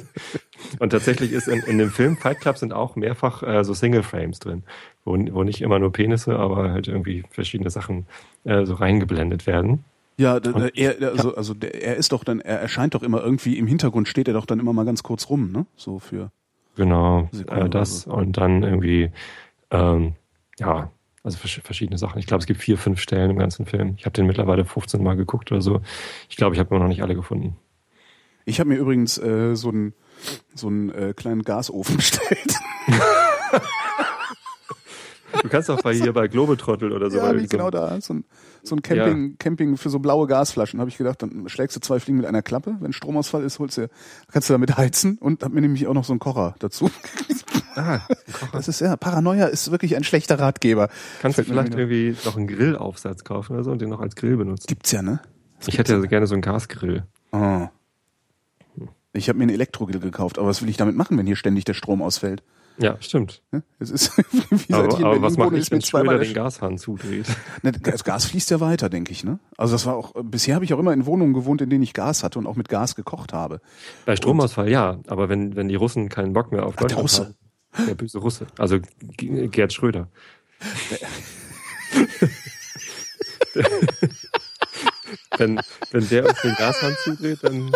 und 0.80 0.90
tatsächlich 0.90 1.32
ist 1.32 1.48
in, 1.48 1.62
in 1.62 1.78
dem 1.78 1.90
Film 1.90 2.18
Fight 2.18 2.40
Club 2.40 2.58
sind 2.58 2.74
auch 2.74 2.96
mehrfach 2.96 3.44
äh, 3.44 3.64
so 3.64 3.74
Single 3.74 4.04
Frames 4.04 4.40
drin, 4.40 4.64
wo, 5.06 5.14
wo 5.14 5.44
nicht 5.44 5.62
immer 5.62 5.80
nur 5.80 5.92
Penisse, 5.92 6.38
aber 6.38 6.72
halt 6.72 6.88
irgendwie 6.88 7.24
verschiedene 7.30 7.70
Sachen 7.70 8.06
äh, 8.44 8.66
so 8.66 8.76
reingeblendet 8.76 9.48
werden. 9.48 9.84
Ja, 10.20 10.40
er, 10.74 11.12
also, 11.12 11.36
also 11.36 11.54
er 11.62 11.96
ist 11.96 12.12
doch 12.12 12.24
dann, 12.24 12.40
er 12.40 12.60
erscheint 12.60 12.96
doch 12.96 13.04
immer 13.04 13.22
irgendwie 13.22 13.58
im 13.58 13.68
Hintergrund 13.68 14.08
steht 14.08 14.28
er 14.28 14.34
doch 14.34 14.48
dann 14.48 14.60
immer 14.60 14.74
mal 14.74 14.86
ganz 14.86 15.04
kurz 15.04 15.30
rum, 15.30 15.52
ne? 15.52 15.68
So 15.76 16.00
für. 16.00 16.32
Genau, 16.76 17.30
äh, 17.48 17.70
das 17.70 18.02
so. 18.02 18.12
und 18.12 18.38
dann 18.38 18.64
irgendwie, 18.64 19.12
ähm, 19.70 20.14
ja, 20.60 20.90
also 21.28 21.38
verschiedene 21.40 21.98
Sachen. 21.98 22.20
Ich 22.20 22.26
glaube, 22.26 22.40
es 22.40 22.48
gibt 22.48 22.62
vier, 22.62 22.78
fünf 22.78 23.02
Stellen 23.02 23.32
im 23.32 23.38
ganzen 23.38 23.66
Film. 23.66 23.96
Ich 23.98 24.06
habe 24.06 24.14
den 24.14 24.26
mittlerweile 24.26 24.64
15 24.64 25.04
Mal 25.04 25.18
geguckt 25.18 25.52
oder 25.52 25.62
so. 25.62 25.82
Ich 26.30 26.38
glaube, 26.38 26.56
ich 26.56 26.60
habe 26.60 26.70
immer 26.74 26.80
noch 26.84 26.88
nicht 26.88 27.04
alle 27.04 27.16
gefunden. 27.16 27.58
Ich 28.46 28.62
habe 28.62 28.70
mir 28.70 28.78
übrigens 28.78 29.18
äh, 29.18 29.56
so 29.56 29.70
einen 29.70 29.94
so 30.56 30.68
einen 30.68 30.90
äh, 30.90 31.14
kleinen 31.14 31.44
Gasofen 31.44 31.98
bestellt. 31.98 32.56
Du 35.42 35.50
kannst 35.50 35.70
auch 35.70 35.82
bei 35.82 35.94
hier 35.94 36.14
bei 36.14 36.28
Globetrottel 36.28 36.92
oder 36.92 37.12
so. 37.12 37.18
Ja, 37.18 37.36
wie 37.38 37.48
genau 37.48 37.70
da. 37.70 38.00
So 38.02 38.16
ein, 38.16 38.26
so 38.64 38.76
ein 38.76 38.82
Camping, 38.82 39.32
ja. 39.32 39.36
Camping 39.40 39.78
für 39.78 39.90
so 39.90 40.00
blaue 40.00 40.28
Gasflaschen. 40.28 40.80
Habe 40.80 40.90
ich 40.90 40.98
gedacht, 40.98 41.22
dann 41.22 41.48
schlägst 41.50 41.76
du 41.76 41.80
zwei 41.80 42.00
Fliegen 42.00 42.18
mit 42.18 42.26
einer 42.26 42.42
Klappe. 42.42 42.78
Wenn 42.80 42.94
Stromausfall 42.94 43.44
ist, 43.44 43.60
holst 43.60 43.78
du, 43.78 43.90
kannst 44.32 44.50
du 44.50 44.54
damit 44.54 44.78
heizen 44.78 45.18
und 45.18 45.44
hab 45.44 45.52
mir 45.52 45.62
nämlich 45.62 45.88
auch 45.88 45.94
noch 45.94 46.06
so 46.06 46.14
einen 46.14 46.20
Kocher 46.20 46.56
dazu. 46.60 46.90
Ah, 47.76 48.00
Kocher. 48.32 48.52
Das 48.54 48.68
ist 48.68 48.82
ja, 48.82 48.96
Paranoia 48.98 49.46
ist 49.46 49.70
wirklich 49.70 49.96
ein 49.96 50.04
schlechter 50.04 50.40
Ratgeber. 50.40 50.90
Kannst 51.22 51.36
Fällt 51.36 51.48
du 51.48 51.52
vielleicht 51.52 51.76
irgendwie 51.76 52.16
noch 52.26 52.36
einen 52.36 52.48
Grillaufsatz 52.48 53.24
kaufen 53.24 53.54
oder 53.54 53.64
so 53.64 53.72
und 53.72 53.82
den 53.82 53.90
noch 53.90 54.00
als 54.00 54.16
Grill 54.16 54.38
benutzen? 54.38 54.66
Gibt's 54.68 54.92
ja, 54.92 55.02
ne? 55.02 55.20
Das 55.60 55.68
ich 55.68 55.78
hätte 55.78 55.94
ja 55.94 56.00
gerne 56.02 56.26
so 56.26 56.34
einen 56.34 56.42
Gasgrill. 56.42 57.04
Oh. 57.32 57.68
Ich 59.14 59.30
habe 59.30 59.38
mir 59.38 59.44
einen 59.44 59.54
Elektrogrill 59.54 60.00
gekauft, 60.00 60.38
aber 60.38 60.48
was 60.48 60.62
will 60.62 60.70
ich 60.70 60.78
damit 60.78 60.96
machen, 60.96 61.18
wenn 61.18 61.26
hier 61.26 61.36
ständig 61.36 61.66
der 61.66 61.74
Strom 61.74 62.02
ausfällt? 62.02 62.44
Ja, 62.80 62.98
stimmt. 63.00 63.42
Es 63.80 63.90
ist 63.90 64.16
wie 64.68 64.74
aber, 64.74 64.98
aber 64.98 65.22
was 65.22 65.38
mache 65.38 65.58
ich, 65.58 65.72
wenn 65.72 65.82
Schröder 65.82 66.20
den 66.20 66.34
Gashahn 66.34 66.78
zudreht? 66.78 67.26
Ne, 67.64 67.72
das 67.72 68.04
Gas 68.04 68.26
fließt 68.26 68.52
ja 68.52 68.60
weiter, 68.60 68.88
denke 68.90 69.12
ich. 69.12 69.24
Ne? 69.24 69.40
Also 69.58 69.74
das 69.74 69.88
war 69.88 69.96
auch 69.96 70.14
bisher 70.22 70.54
habe 70.56 70.66
ich 70.66 70.74
auch 70.74 70.80
immer 70.80 70.94
in 70.94 71.06
Wohnungen 71.08 71.34
gewohnt, 71.34 71.62
in 71.62 71.70
denen 71.70 71.84
ich 71.84 71.94
Gas 71.94 72.24
hatte 72.24 72.38
und 72.38 72.46
auch 72.46 72.56
mit 72.56 72.70
Gas 72.70 72.96
gekocht 72.96 73.34
habe. 73.34 73.62
Bei 74.06 74.16
Stromausfall 74.16 74.66
und, 74.66 74.72
ja, 74.72 75.00
aber 75.08 75.28
wenn 75.30 75.56
wenn 75.56 75.70
die 75.70 75.76
Russen 75.76 76.10
keinen 76.10 76.34
Bock 76.34 76.52
mehr 76.52 76.66
auf 76.66 76.76
Deutschland 76.76 76.92
der 76.92 77.02
Russe. 77.02 77.36
haben, 77.74 77.88
der 77.88 77.96
böse 77.96 78.20
Russe, 78.20 78.46
also 78.58 78.78
Gerd 79.18 79.74
Schröder. 79.74 80.10
wenn 85.38 85.60
wenn 85.92 86.10
der 86.10 86.26
uns 86.30 86.42
den 86.42 86.54
Gashahn 86.56 86.96
zudreht, 87.04 87.40
dann 87.42 87.72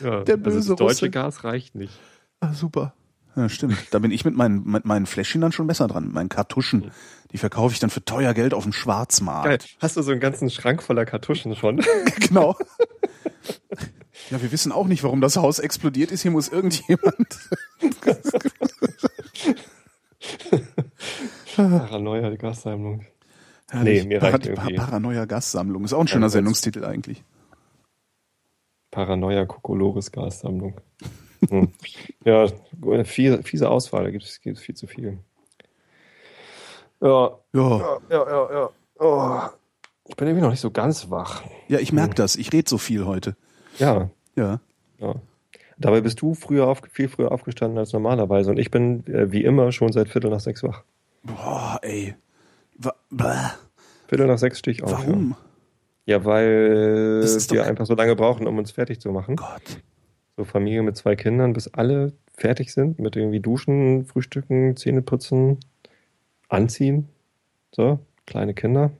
ja, 0.00 0.24
der 0.24 0.36
böse 0.36 0.56
also 0.56 0.72
das 0.74 0.78
deutsche 0.78 1.06
Russe. 1.06 1.10
Gas 1.10 1.44
reicht 1.44 1.74
nicht. 1.76 1.92
Ah, 2.40 2.52
super. 2.52 2.94
Ja, 3.34 3.48
stimmt. 3.48 3.78
Da 3.90 3.98
bin 3.98 4.10
ich 4.10 4.24
mit 4.24 4.36
meinen, 4.36 4.64
mit 4.64 4.84
meinen 4.84 5.06
Fläschchen 5.06 5.40
dann 5.40 5.52
schon 5.52 5.66
besser 5.66 5.88
dran. 5.88 6.04
Mit 6.04 6.12
meinen 6.12 6.28
Kartuschen. 6.28 6.90
Die 7.32 7.38
verkaufe 7.38 7.72
ich 7.72 7.80
dann 7.80 7.88
für 7.88 8.04
teuer 8.04 8.34
Geld 8.34 8.52
auf 8.52 8.64
dem 8.64 8.74
Schwarzmarkt. 8.74 9.46
Geil. 9.46 9.58
Hast 9.80 9.96
du 9.96 10.02
so 10.02 10.10
einen 10.10 10.20
ganzen 10.20 10.50
Schrank 10.50 10.82
voller 10.82 11.06
Kartuschen 11.06 11.56
schon? 11.56 11.82
genau. 12.20 12.56
Ja, 14.30 14.42
wir 14.42 14.52
wissen 14.52 14.70
auch 14.70 14.86
nicht, 14.86 15.02
warum 15.02 15.22
das 15.22 15.36
Haus 15.36 15.58
explodiert 15.58 16.12
ist. 16.12 16.22
Hier 16.22 16.30
muss 16.30 16.48
irgendjemand. 16.48 17.38
Paranoia 21.56 22.34
Gassammlung. 22.36 23.06
Nee, 23.72 24.04
mir 24.04 24.22
reicht 24.22 24.46
irgendwie. 24.46 24.74
Paranoia 24.74 25.24
Gassammlung. 25.24 25.84
Ist 25.84 25.94
auch 25.94 26.00
ein 26.00 26.08
schöner 26.08 26.28
Sendungstitel 26.28 26.84
eigentlich. 26.84 27.24
Paranoia 28.90 29.46
Kokolores 29.46 30.12
Gassammlung. 30.12 30.80
Hm. 31.48 31.72
Ja, 32.24 32.46
fiese, 33.04 33.42
fiese 33.42 33.68
Auswahl, 33.68 34.04
da 34.04 34.10
gibt 34.10 34.24
es, 34.24 34.38
viel 34.38 34.74
zu 34.74 34.86
viel. 34.86 35.18
Ja. 37.00 37.30
Ja. 37.52 37.98
Ja, 38.10 38.30
ja, 38.30 38.52
ja. 38.52 38.70
Oh. 38.98 39.40
Ich 40.08 40.16
bin 40.16 40.28
irgendwie 40.28 40.42
noch 40.42 40.50
nicht 40.50 40.60
so 40.60 40.70
ganz 40.70 41.10
wach. 41.10 41.42
Ja, 41.68 41.78
ich 41.78 41.92
merke 41.92 42.10
hm. 42.10 42.16
das. 42.16 42.36
Ich 42.36 42.52
rede 42.52 42.68
so 42.68 42.78
viel 42.78 43.06
heute. 43.06 43.36
Ja. 43.78 44.10
Ja. 44.36 44.60
ja. 44.98 45.14
Dabei 45.78 46.00
bist 46.00 46.20
du 46.22 46.34
früher 46.34 46.68
auf, 46.68 46.82
viel 46.90 47.08
früher 47.08 47.32
aufgestanden 47.32 47.78
als 47.78 47.92
normalerweise 47.92 48.50
und 48.50 48.58
ich 48.58 48.70
bin 48.70 49.04
äh, 49.06 49.32
wie 49.32 49.42
immer 49.42 49.72
schon 49.72 49.92
seit 49.92 50.08
Viertel 50.08 50.30
nach 50.30 50.40
sechs 50.40 50.62
wach. 50.62 50.84
Boah, 51.24 51.78
ey. 51.82 52.14
Bäh. 53.10 53.24
Viertel 54.06 54.26
nach 54.26 54.38
sechs 54.38 54.60
stehe 54.60 54.74
ich 54.74 54.82
auf. 54.82 54.92
Warum? 54.92 55.34
Ja, 56.06 56.18
ja 56.18 56.24
weil 56.24 57.22
wir 57.22 57.66
einfach 57.66 57.86
so 57.86 57.94
lange 57.94 58.14
brauchen, 58.14 58.46
um 58.46 58.58
uns 58.58 58.70
fertig 58.70 59.00
zu 59.00 59.10
machen. 59.10 59.36
Gott. 59.36 59.80
So 60.36 60.44
Familie 60.44 60.82
mit 60.82 60.96
zwei 60.96 61.14
Kindern, 61.16 61.52
bis 61.52 61.68
alle 61.68 62.12
fertig 62.36 62.72
sind 62.72 62.98
mit 62.98 63.16
irgendwie 63.16 63.40
Duschen, 63.40 64.06
Frühstücken, 64.06 64.76
Zähneputzen, 64.76 65.58
Anziehen. 66.48 67.08
So, 67.72 67.98
kleine 68.26 68.54
Kinder. 68.54 68.90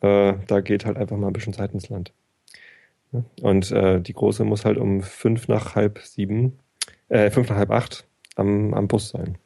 Äh, 0.00 0.34
da 0.46 0.60
geht 0.60 0.84
halt 0.84 0.96
einfach 0.96 1.16
mal 1.16 1.28
ein 1.28 1.32
bisschen 1.32 1.52
Zeit 1.52 1.72
ins 1.72 1.88
Land. 1.88 2.12
Und 3.40 3.70
äh, 3.72 4.00
die 4.00 4.12
Große 4.12 4.44
muss 4.44 4.64
halt 4.64 4.78
um 4.78 5.02
fünf 5.02 5.48
nach 5.48 5.74
halb 5.74 5.98
sieben, 6.00 6.58
äh, 7.08 7.30
fünf 7.30 7.48
nach 7.48 7.56
halb 7.56 7.70
acht 7.70 8.06
am, 8.36 8.74
am 8.74 8.86
Bus 8.86 9.10
sein. 9.10 9.38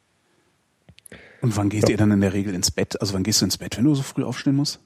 Und 1.41 1.55
wann 1.57 1.69
geht 1.69 1.83
Ja. 1.83 1.89
ihr 1.89 1.97
dann 1.97 2.11
in 2.11 2.21
der 2.21 2.33
Regel 2.33 2.53
ins 2.53 2.71
Bett? 2.71 2.99
Also 3.01 3.13
wann 3.13 3.23
gehst 3.23 3.41
du 3.41 3.45
ins 3.45 3.57
Bett, 3.57 3.77
wenn 3.77 3.85
du 3.85 3.95
so 3.95 4.03
früh 4.03 4.23
aufstehen 4.23 4.55
musst? 4.55 4.79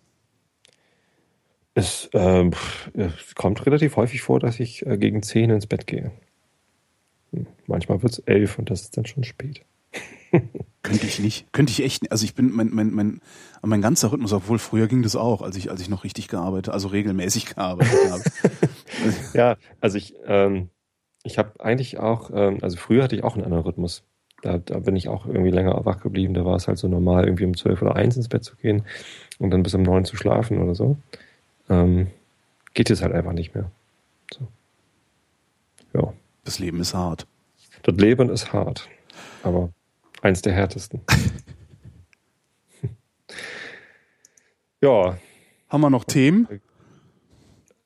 Es, 1.77 2.09
pff, 2.11 2.91
es 2.95 3.35
kommt 3.35 3.63
relativ 3.67 3.97
häufig 3.97 4.21
vor, 4.21 4.39
dass 4.39 4.59
ich 4.59 4.83
äh, 4.87 4.97
gegen 4.97 5.21
zehn 5.21 5.51
ins 5.51 5.67
Bett 5.67 5.85
gehe. 5.85 6.11
Hm, 7.31 7.45
Manchmal 7.67 8.01
wird's 8.01 8.17
elf 8.25 8.57
und 8.57 8.71
das 8.71 8.81
ist 8.81 8.97
dann 8.97 9.05
schon 9.05 9.23
spät. 9.23 9.61
Könnte 10.81 11.05
ich 11.05 11.19
nicht. 11.19 11.51
Könnte 11.53 11.71
ich 11.71 11.83
echt 11.83 12.01
nicht. 12.01 12.11
Also 12.11 12.25
ich 12.25 12.33
bin, 12.33 12.51
mein, 12.51 12.69
mein, 12.73 12.91
mein, 12.91 13.21
mein 13.61 13.81
ganzer 13.81 14.11
Rhythmus, 14.11 14.33
obwohl 14.33 14.57
früher 14.57 14.87
ging 14.87 15.03
das 15.03 15.15
auch, 15.15 15.43
als 15.43 15.55
ich, 15.55 15.69
als 15.69 15.79
ich 15.79 15.87
noch 15.89 16.03
richtig 16.03 16.29
gearbeitet, 16.29 16.73
also 16.73 16.87
regelmäßig 16.87 17.55
gearbeitet 17.55 18.11
habe. 18.11 18.23
Ja, 19.33 19.57
also 19.79 19.97
ich, 19.99 20.15
ähm, 20.25 20.69
ich 21.21 21.37
habe 21.37 21.63
eigentlich 21.63 21.99
auch, 21.99 22.31
ähm, 22.33 22.57
also 22.61 22.77
früher 22.77 23.03
hatte 23.03 23.15
ich 23.15 23.23
auch 23.23 23.35
einen 23.35 23.43
anderen 23.43 23.63
Rhythmus. 23.63 24.03
Da, 24.41 24.57
da 24.57 24.79
bin 24.79 24.95
ich 24.95 25.09
auch 25.09 25.27
irgendwie 25.27 25.51
länger 25.51 25.85
wach 25.85 26.01
geblieben. 26.01 26.33
Da 26.33 26.43
war 26.45 26.55
es 26.55 26.67
halt 26.67 26.79
so 26.79 26.87
normal, 26.87 27.25
irgendwie 27.25 27.45
um 27.45 27.55
zwölf 27.55 27.81
oder 27.83 27.95
eins 27.95 28.17
ins 28.17 28.29
Bett 28.29 28.43
zu 28.43 28.55
gehen 28.55 28.83
und 29.37 29.51
dann 29.51 29.61
bis 29.61 29.75
um 29.75 29.83
neun 29.83 30.05
zu 30.05 30.15
schlafen 30.15 30.57
oder 30.59 30.73
so. 30.73 30.97
Ähm, 31.69 32.07
geht 32.73 32.89
jetzt 32.89 33.01
halt 33.01 33.13
einfach 33.13 33.33
nicht 33.33 33.53
mehr. 33.55 33.71
So. 34.33 34.47
Ja, 35.93 36.13
Das 36.43 36.59
Leben 36.59 36.79
ist 36.79 36.93
hart. 36.93 37.27
das 37.83 37.95
Leben 37.95 38.29
ist 38.29 38.53
hart, 38.53 38.87
aber 39.43 39.71
eins 40.21 40.41
der 40.41 40.53
härtesten. 40.53 41.01
ja, 44.81 45.17
Haben 45.69 45.81
wir 45.81 45.89
noch 45.89 46.03
Themen? 46.05 46.47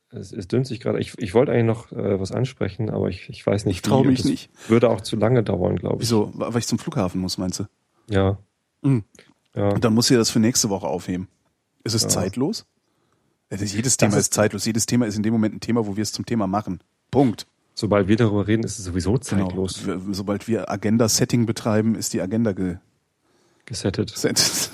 Es, 0.09 0.33
es 0.33 0.47
dünnt 0.47 0.67
sich 0.67 0.81
gerade. 0.81 0.99
Ich, 0.99 1.17
ich 1.19 1.33
wollte 1.33 1.53
eigentlich 1.53 1.65
noch 1.65 1.91
äh, 1.93 2.19
was 2.19 2.31
ansprechen, 2.33 2.89
aber 2.89 3.07
ich, 3.07 3.29
ich 3.29 3.45
weiß 3.47 3.65
nicht. 3.65 3.77
Ich 3.77 3.81
trau 3.81 3.99
wie. 4.03 4.07
Und 4.07 4.13
mich 4.13 4.25
nicht. 4.25 4.49
Würde 4.69 4.89
auch 4.89 4.99
zu 5.01 5.15
lange 5.15 5.41
dauern, 5.41 5.77
glaube 5.77 5.95
ich. 5.97 6.01
Wieso? 6.01 6.31
Weil 6.35 6.57
ich 6.57 6.67
zum 6.67 6.79
Flughafen 6.79 7.21
muss, 7.21 7.37
meinst 7.37 7.59
du? 7.61 7.63
Ja. 8.09 8.37
Mhm. 8.81 9.05
ja. 9.55 9.69
Und 9.69 9.85
dann 9.85 9.93
muss 9.93 10.11
ihr 10.11 10.17
das 10.17 10.29
für 10.29 10.39
nächste 10.39 10.69
Woche 10.69 10.87
aufheben. 10.87 11.29
Ist 11.85 11.93
es 11.93 12.03
Ja. 12.03 12.09
zeitlos? 12.09 12.65
Das- 13.59 13.73
Jedes 13.73 13.97
Thema 13.97 14.13
ist, 14.17 14.23
ist- 14.23 14.33
zeitlos. 14.33 14.65
Jedes 14.65 14.85
Thema 14.85 15.05
ist 15.05 15.15
in 15.17 15.23
dem 15.23 15.33
Moment 15.33 15.55
ein 15.55 15.59
Thema, 15.59 15.85
wo 15.85 15.95
wir 15.95 16.01
es 16.03 16.11
zum 16.11 16.25
Thema 16.25 16.47
machen. 16.47 16.79
Punkt. 17.11 17.45
Sobald 17.75 18.07
wir 18.07 18.15
darüber 18.15 18.47
reden, 18.47 18.63
ist 18.63 18.79
es 18.79 18.85
sowieso 18.85 19.11
Genau. 19.13 19.21
zeitlos 19.47 19.85
Wir- 19.85 19.99
Sobald 20.11 20.47
wir 20.47 20.69
Agenda-Setting 20.71 21.45
betreiben, 21.45 21.95
ist 21.95 22.13
die 22.13 22.21
Agenda 22.21 22.53
gesettet. 23.65 24.13
gesetzt. 24.13 24.71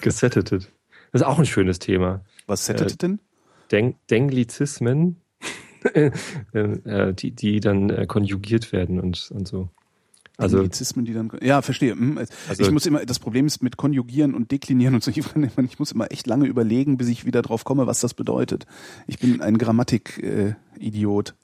Gesettet. 0.00 0.70
Das 1.10 1.22
ist 1.22 1.26
auch 1.26 1.38
ein 1.38 1.46
schönes 1.46 1.78
Thema. 1.78 2.20
Was 2.46 2.66
settet 2.66 2.92
Äh, 2.92 2.96
denn? 2.98 3.18
Den 3.72 3.94
Denglizismen, 4.10 5.16
äh, 5.94 6.10
äh, 6.52 7.14
die, 7.14 7.30
die 7.30 7.60
dann 7.60 7.88
äh, 7.88 8.04
konjugiert 8.06 8.72
werden 8.72 9.00
und, 9.00 9.30
und 9.30 9.48
so. 9.48 9.70
Also, 10.40 10.58
Anglizismen, 10.58 11.04
die 11.04 11.12
dann. 11.14 11.30
Ja, 11.42 11.62
verstehe. 11.62 11.92
Hm. 11.92 12.16
Also- 12.48 12.62
ich 12.62 12.70
muss 12.70 12.86
immer, 12.86 13.04
das 13.04 13.18
Problem 13.18 13.46
ist 13.46 13.62
mit 13.62 13.76
Konjugieren 13.76 14.34
und 14.34 14.50
Deklinieren 14.52 14.94
und 14.94 15.02
so. 15.02 15.10
Ich, 15.68 15.78
muss 15.80 15.92
immer 15.92 16.10
echt 16.12 16.26
lange 16.26 16.46
überlegen, 16.46 16.96
bis 16.96 17.08
ich 17.08 17.24
wieder 17.26 17.42
drauf 17.42 17.64
komme, 17.64 17.86
was 17.88 18.00
das 18.00 18.14
bedeutet. 18.14 18.64
Ich 19.08 19.18
bin 19.18 19.40
ein 19.42 19.58
Grammatik-Idiot. 19.58 21.34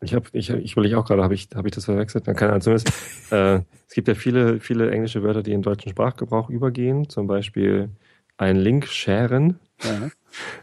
ich 0.00 0.14
habe, 0.14 0.26
ich, 0.32 0.50
ich 0.50 0.76
will 0.76 0.84
ich 0.86 0.94
auch 0.96 1.04
gerade, 1.06 1.22
habe 1.22 1.34
ich, 1.34 1.48
habe 1.54 1.68
ich 1.68 1.74
das 1.74 1.84
verwechselt? 1.84 2.24
Na, 2.26 2.34
Keine 2.34 2.52
Ahnung, 2.52 2.62
zumindest. 2.62 2.92
äh, 3.30 3.60
es 3.86 3.94
gibt 3.94 4.08
ja 4.08 4.14
viele, 4.14 4.60
viele 4.60 4.90
englische 4.90 5.22
Wörter, 5.22 5.42
die 5.42 5.52
in 5.52 5.62
deutschen 5.62 5.90
Sprachgebrauch 5.90 6.50
übergehen. 6.50 7.08
Zum 7.08 7.26
Beispiel 7.26 7.90
ein 8.36 8.56
Link 8.56 8.86
sharen. 8.88 9.58
ja. 9.82 10.08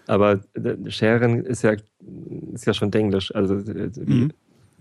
Aber 0.07 0.41
äh, 0.53 0.91
sharen 0.91 1.43
ist 1.43 1.63
ja, 1.63 1.75
ist 2.53 2.65
ja 2.65 2.73
schon 2.73 2.91
Denglisch. 2.91 3.33
Also, 3.33 3.55
äh, 3.55 3.89
wie, 3.95 4.13
Mhm. 4.25 4.31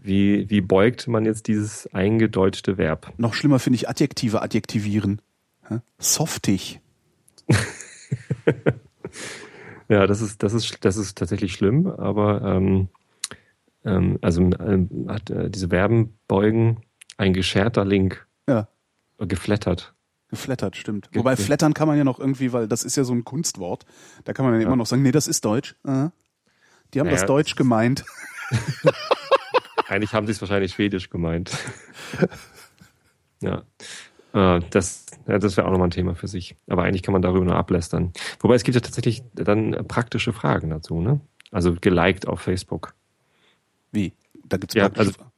Wie, 0.05 0.49
wie 0.51 0.61
beugt 0.61 1.09
man 1.09 1.25
jetzt 1.25 1.49
dieses 1.49 1.93
eingedeutschte 1.95 2.79
Verb? 2.79 3.13
Noch 3.17 3.35
schlimmer 3.35 3.59
finde 3.59 3.77
ich 3.77 3.89
Adjektive 3.89 4.43
adjektivieren. 4.43 5.21
Softig. 5.99 6.81
Ja, 9.89 10.07
das 10.07 10.23
ist, 10.23 10.43
das 10.43 10.55
ist, 10.55 10.79
das 10.85 10.97
ist 10.97 11.19
tatsächlich 11.19 11.53
schlimm, 11.53 11.87
aber 11.87 12.41
ähm, 12.43 12.89
ähm, 13.85 14.19
also 14.23 14.41
ähm, 14.41 15.07
hat 15.09 15.29
äh, 15.29 15.51
diese 15.51 15.69
Verben 15.69 16.17
beugen 16.27 16.79
ein 17.19 17.35
gescherter 17.35 17.85
Link, 17.85 18.27
Ja. 18.49 18.67
geflattert. 19.19 19.93
Geflattert, 20.31 20.77
stimmt. 20.77 21.13
Ge- 21.13 21.21
Wobei 21.21 21.37
flattern 21.37 21.75
kann 21.75 21.87
man 21.87 21.99
ja 21.99 22.05
noch 22.05 22.19
irgendwie, 22.19 22.55
weil 22.55 22.67
das 22.67 22.83
ist 22.83 22.97
ja 22.97 23.05
so 23.05 23.13
ein 23.13 23.25
Kunstwort. 23.25 23.85
Da 24.25 24.33
kann 24.33 24.47
man 24.47 24.53
dann 24.55 24.63
Ja. 24.63 24.69
immer 24.69 24.77
noch 24.77 24.87
sagen, 24.87 25.03
nee, 25.03 25.13
das 25.13 25.29
ist 25.29 25.45
Deutsch. 25.45 25.77
Äh. 25.87 26.09
Die 26.95 27.01
haben 27.01 27.07
Naja, 27.07 27.11
das 27.11 27.27
Deutsch 27.27 27.55
gemeint. 27.55 28.05
Eigentlich 29.89 30.13
haben 30.15 30.27
sie 30.27 30.33
es 30.33 30.41
wahrscheinlich 30.41 30.73
schwedisch 30.73 31.11
gemeint. 31.11 31.51
ja. 33.41 33.63
Äh, 34.33 34.61
Das, 34.71 35.07
ja, 35.27 35.39
das 35.39 35.57
wäre 35.57 35.67
auch 35.67 35.71
nochmal 35.73 35.89
ein 35.89 35.93
Thema 35.93 36.15
für 36.15 36.29
sich. 36.29 36.57
Aber 36.69 36.83
eigentlich 36.85 37.03
kann 37.03 37.13
man 37.13 37.23
darüber 37.23 37.45
nur 37.45 37.57
ablästern. 37.57 38.13
Wobei 38.41 38.55
es 38.55 38.65
gibt 38.65 38.75
ja 38.75 38.81
tatsächlich 38.81 39.23
dann 39.35 39.73
praktische 39.89 40.33
Fragen 40.33 40.71
dazu, 40.71 41.01
ne? 41.01 41.21
Also 41.51 41.75
geliked 41.81 42.27
auf 42.27 42.41
Facebook. 42.41 42.95
Wie? 43.93 44.13
Da 44.45 44.57
gibt's 44.57 44.75
Ja, 44.75 44.87
praktische- 44.87 44.99
also- 45.21 45.31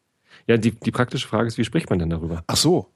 Ja, 0.46 0.56
die, 0.56 0.70
die 0.72 0.90
praktische 0.92 1.26
Frage 1.28 1.48
ist, 1.48 1.58
wie 1.58 1.64
spricht 1.64 1.90
man 1.90 1.98
denn 1.98 2.10
darüber? 2.10 2.42
Ach 2.46 2.56
so. 2.56 2.90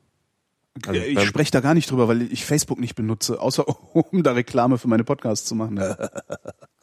Also 0.86 1.00
ich 1.00 1.20
spreche 1.24 1.50
da 1.50 1.60
gar 1.60 1.74
nicht 1.74 1.90
drüber, 1.90 2.06
weil 2.06 2.22
ich 2.22 2.44
Facebook 2.44 2.78
nicht 2.78 2.94
benutze, 2.94 3.40
außer 3.40 3.64
um 4.12 4.22
da 4.22 4.32
Reklame 4.32 4.78
für 4.78 4.88
meine 4.88 5.04
Podcasts 5.04 5.46
zu 5.46 5.54
machen. 5.56 5.78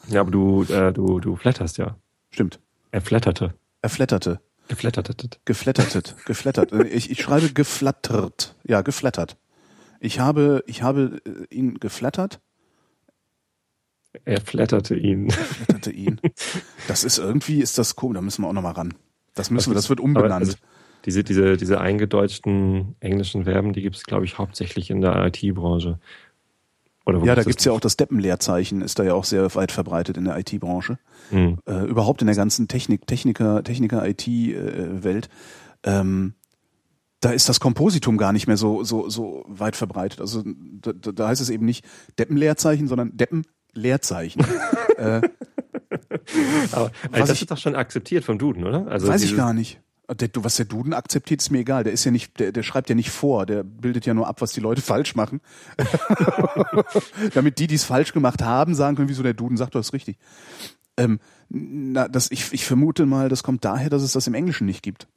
Ja, 0.09 0.21
aber 0.21 0.29
du, 0.31 0.63
äh, 0.63 0.91
du, 0.93 1.19
du 1.19 1.35
flatterst 1.37 1.77
ja. 1.77 1.95
Stimmt. 2.29 2.59
Er 2.91 3.01
flatterte. 3.01 3.55
Er 3.81 3.89
flatterte. 3.89 4.41
Geflattertet. 4.67 5.39
Geflattertet. 5.45 6.15
Geflattert. 6.25 6.71
Äh, 6.71 6.83
Ich, 6.87 7.09
ich 7.11 7.21
schreibe 7.21 7.49
geflattert. 7.49 8.55
Ja, 8.63 8.81
geflattert. 8.81 9.37
Ich 9.99 10.19
habe, 10.19 10.63
ich 10.67 10.81
habe 10.83 11.21
äh, 11.25 11.53
ihn 11.55 11.79
geflattert, 11.79 12.39
Er 14.25 14.41
flatterte 14.41 14.95
ihn. 14.95 15.29
flatterte 15.31 15.91
ihn. 15.91 16.19
Das 16.87 17.03
ist 17.03 17.17
irgendwie, 17.17 17.61
ist 17.61 17.77
das 17.77 17.95
komisch, 17.95 18.15
da 18.15 18.21
müssen 18.21 18.41
wir 18.43 18.49
auch 18.49 18.53
nochmal 18.53 18.73
ran. 18.73 18.93
Das 19.35 19.49
müssen 19.51 19.71
wir, 19.71 19.75
Das 19.75 19.89
wird 19.89 19.99
umbenannt. 19.99 20.33
also 20.45 20.53
diese, 21.05 21.23
diese, 21.23 21.57
diese 21.57 21.79
eingedeutschten 21.79 22.95
englischen 22.99 23.45
Verben, 23.45 23.73
die 23.73 23.81
gibt 23.81 23.95
es, 23.95 24.03
glaube 24.03 24.25
ich, 24.25 24.37
hauptsächlich 24.37 24.89
in 24.89 25.01
der 25.01 25.15
IT-Branche. 25.27 25.99
Ja, 27.07 27.19
da 27.19 27.35
das 27.35 27.45
gibt's 27.45 27.63
ja 27.65 27.71
auch 27.71 27.79
das 27.79 27.95
Deppenleerzeichen, 27.97 28.81
ist 28.81 28.99
da 28.99 29.03
ja 29.03 29.13
auch 29.13 29.23
sehr 29.23 29.53
weit 29.55 29.71
verbreitet 29.71 30.17
in 30.17 30.25
der 30.25 30.37
IT-Branche. 30.37 30.97
Hm. 31.29 31.57
Äh, 31.65 31.85
überhaupt 31.85 32.21
in 32.21 32.27
der 32.27 32.35
ganzen 32.35 32.67
Technik, 32.67 33.07
Techniker, 33.07 33.63
Techniker-IT-Welt. 33.63 35.29
ähm, 35.83 36.33
da 37.19 37.31
ist 37.31 37.49
das 37.49 37.59
Kompositum 37.59 38.17
gar 38.17 38.31
nicht 38.31 38.45
mehr 38.45 38.57
so, 38.57 38.83
so, 38.83 39.09
so 39.09 39.43
weit 39.47 39.75
verbreitet. 39.75 40.21
Also 40.21 40.43
da, 40.45 40.91
da 40.93 41.27
heißt 41.29 41.41
es 41.41 41.49
eben 41.49 41.65
nicht 41.65 41.83
Deppenleerzeichen, 42.19 42.87
sondern 42.87 43.17
Deppenleerzeichen. 43.17 44.45
äh, 44.97 45.21
Aber 46.71 46.91
Was 46.91 46.91
also 47.11 47.19
das 47.19 47.31
ich- 47.31 47.41
ist 47.41 47.51
doch 47.51 47.57
schon 47.57 47.75
akzeptiert 47.75 48.23
vom 48.23 48.37
Duden, 48.37 48.63
oder? 48.65 48.87
Also 48.87 49.07
weiß 49.07 49.23
ich 49.23 49.35
gar 49.35 49.53
nicht. 49.53 49.81
Der, 50.09 50.29
was 50.35 50.55
der 50.55 50.65
Duden 50.65 50.93
akzeptiert, 50.93 51.41
ist 51.41 51.49
mir 51.49 51.59
egal. 51.59 51.83
Der 51.83 51.91
ist 51.91 52.05
ja 52.05 52.11
nicht, 52.11 52.39
der, 52.39 52.53
der 52.53 52.63
schreibt 52.63 52.87
ja 52.87 52.95
nicht 52.95 53.09
vor, 53.09 53.45
der 53.45 53.63
bildet 53.63 54.05
ja 54.05 54.13
nur 54.13 54.27
ab, 54.27 54.39
was 54.41 54.53
die 54.53 54.61
Leute 54.61 54.81
falsch 54.81 55.15
machen. 55.15 55.41
Damit 57.33 57.59
die, 57.59 57.67
die 57.67 57.75
es 57.75 57.83
falsch 57.83 58.13
gemacht 58.13 58.41
haben, 58.41 58.75
sagen 58.75 58.95
können, 58.95 59.09
wieso 59.09 59.23
der 59.23 59.33
Duden 59.33 59.57
sagt, 59.57 59.75
du 59.75 59.79
hast 59.79 59.93
richtig. 59.93 60.17
Ähm, 60.97 61.19
na, 61.49 62.07
das, 62.07 62.31
ich, 62.31 62.53
ich 62.53 62.65
vermute 62.65 63.05
mal, 63.05 63.29
das 63.29 63.43
kommt 63.43 63.65
daher, 63.65 63.89
dass 63.89 64.01
es 64.01 64.13
das 64.13 64.27
im 64.27 64.33
Englischen 64.33 64.65
nicht 64.65 64.81
gibt. 64.81 65.07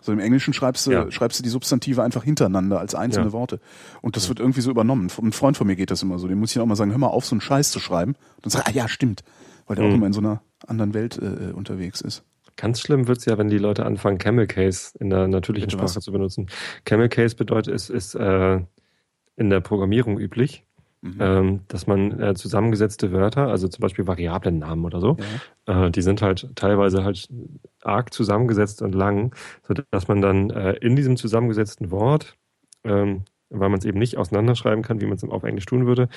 So 0.00 0.12
im 0.12 0.20
Englischen 0.20 0.52
schreibst 0.54 0.86
du, 0.86 0.92
Ja. 0.92 1.10
schreibst 1.10 1.38
du 1.38 1.42
die 1.42 1.48
Substantive 1.48 2.02
einfach 2.02 2.22
hintereinander 2.22 2.78
als 2.78 2.94
einzelne 2.94 3.26
Ja. 3.26 3.32
Worte. 3.32 3.60
Und 4.02 4.14
das 4.16 4.28
wird 4.28 4.38
irgendwie 4.38 4.60
so 4.60 4.70
übernommen. 4.70 5.10
Ein 5.20 5.32
Freund 5.32 5.56
von 5.56 5.66
mir 5.66 5.74
geht 5.74 5.90
das 5.90 6.02
immer 6.02 6.18
so. 6.18 6.28
Dem 6.28 6.38
muss 6.38 6.52
ich 6.52 6.60
auch 6.60 6.66
mal 6.66 6.76
sagen, 6.76 6.92
hör 6.92 6.98
mal 6.98 7.08
auf, 7.08 7.26
so 7.26 7.34
einen 7.34 7.40
Scheiß 7.40 7.70
zu 7.70 7.80
schreiben. 7.80 8.12
Und 8.36 8.44
dann 8.44 8.50
sagt 8.50 8.68
er, 8.68 8.70
ah 8.72 8.74
ja, 8.76 8.88
stimmt. 8.88 9.24
Weil 9.66 9.76
der 9.76 9.84
auch 9.84 9.88
Mhm. 9.88 9.94
immer 9.96 10.06
in 10.06 10.12
so 10.12 10.20
einer 10.20 10.42
anderen 10.66 10.94
Welt 10.94 11.18
äh, 11.18 11.52
unterwegs 11.52 12.00
ist. 12.00 12.22
Ganz 12.56 12.80
schlimm 12.80 13.06
wird's 13.08 13.24
ja, 13.26 13.36
wenn 13.38 13.48
die 13.48 13.58
Leute 13.58 13.84
anfangen, 13.86 14.18
Camel 14.18 14.46
Case 14.46 14.96
in 14.98 15.10
der 15.10 15.28
natürlichen 15.28 15.68
Bitte 15.68 15.82
was? 15.82 15.92
Sprache 15.92 16.00
zu 16.04 16.12
benutzen. 16.12 16.48
Camel 16.84 17.08
Case 17.08 17.36
bedeutet, 17.36 17.74
ist, 17.74 17.90
ist 17.90 18.14
äh, 18.14 18.60
in 19.36 19.50
der 19.50 19.60
Programmierung 19.60 20.18
üblich, 20.18 20.64
Mhm. 21.02 21.16
ähm, 21.20 21.60
dass 21.68 21.86
man 21.86 22.18
äh, 22.20 22.34
zusammengesetzte 22.34 23.12
Wörter, 23.12 23.48
also 23.48 23.68
zum 23.68 23.82
Beispiel 23.82 24.06
Variablennamen 24.06 24.84
oder 24.86 24.98
so, 25.00 25.18
äh, 25.66 25.90
die 25.90 26.00
sind 26.00 26.22
halt 26.22 26.48
teilweise 26.56 27.04
halt 27.04 27.28
arg 27.82 28.12
zusammengesetzt 28.14 28.80
und 28.80 28.94
lang, 28.94 29.34
so 29.62 29.74
dass 29.90 30.08
man 30.08 30.22
dann 30.22 30.48
äh, 30.50 30.72
in 30.72 30.96
diesem 30.96 31.16
zusammengesetzten 31.18 31.90
Wort 31.90 32.36
ähm, 32.84 33.24
weil 33.50 33.68
man 33.68 33.78
es 33.78 33.84
eben 33.84 33.98
nicht 33.98 34.16
auseinanderschreiben 34.16 34.82
kann, 34.82 35.00
wie 35.00 35.06
man 35.06 35.16
es 35.16 35.24
auf 35.24 35.44
Englisch 35.44 35.66
tun 35.66 35.86
würde, 35.86 36.08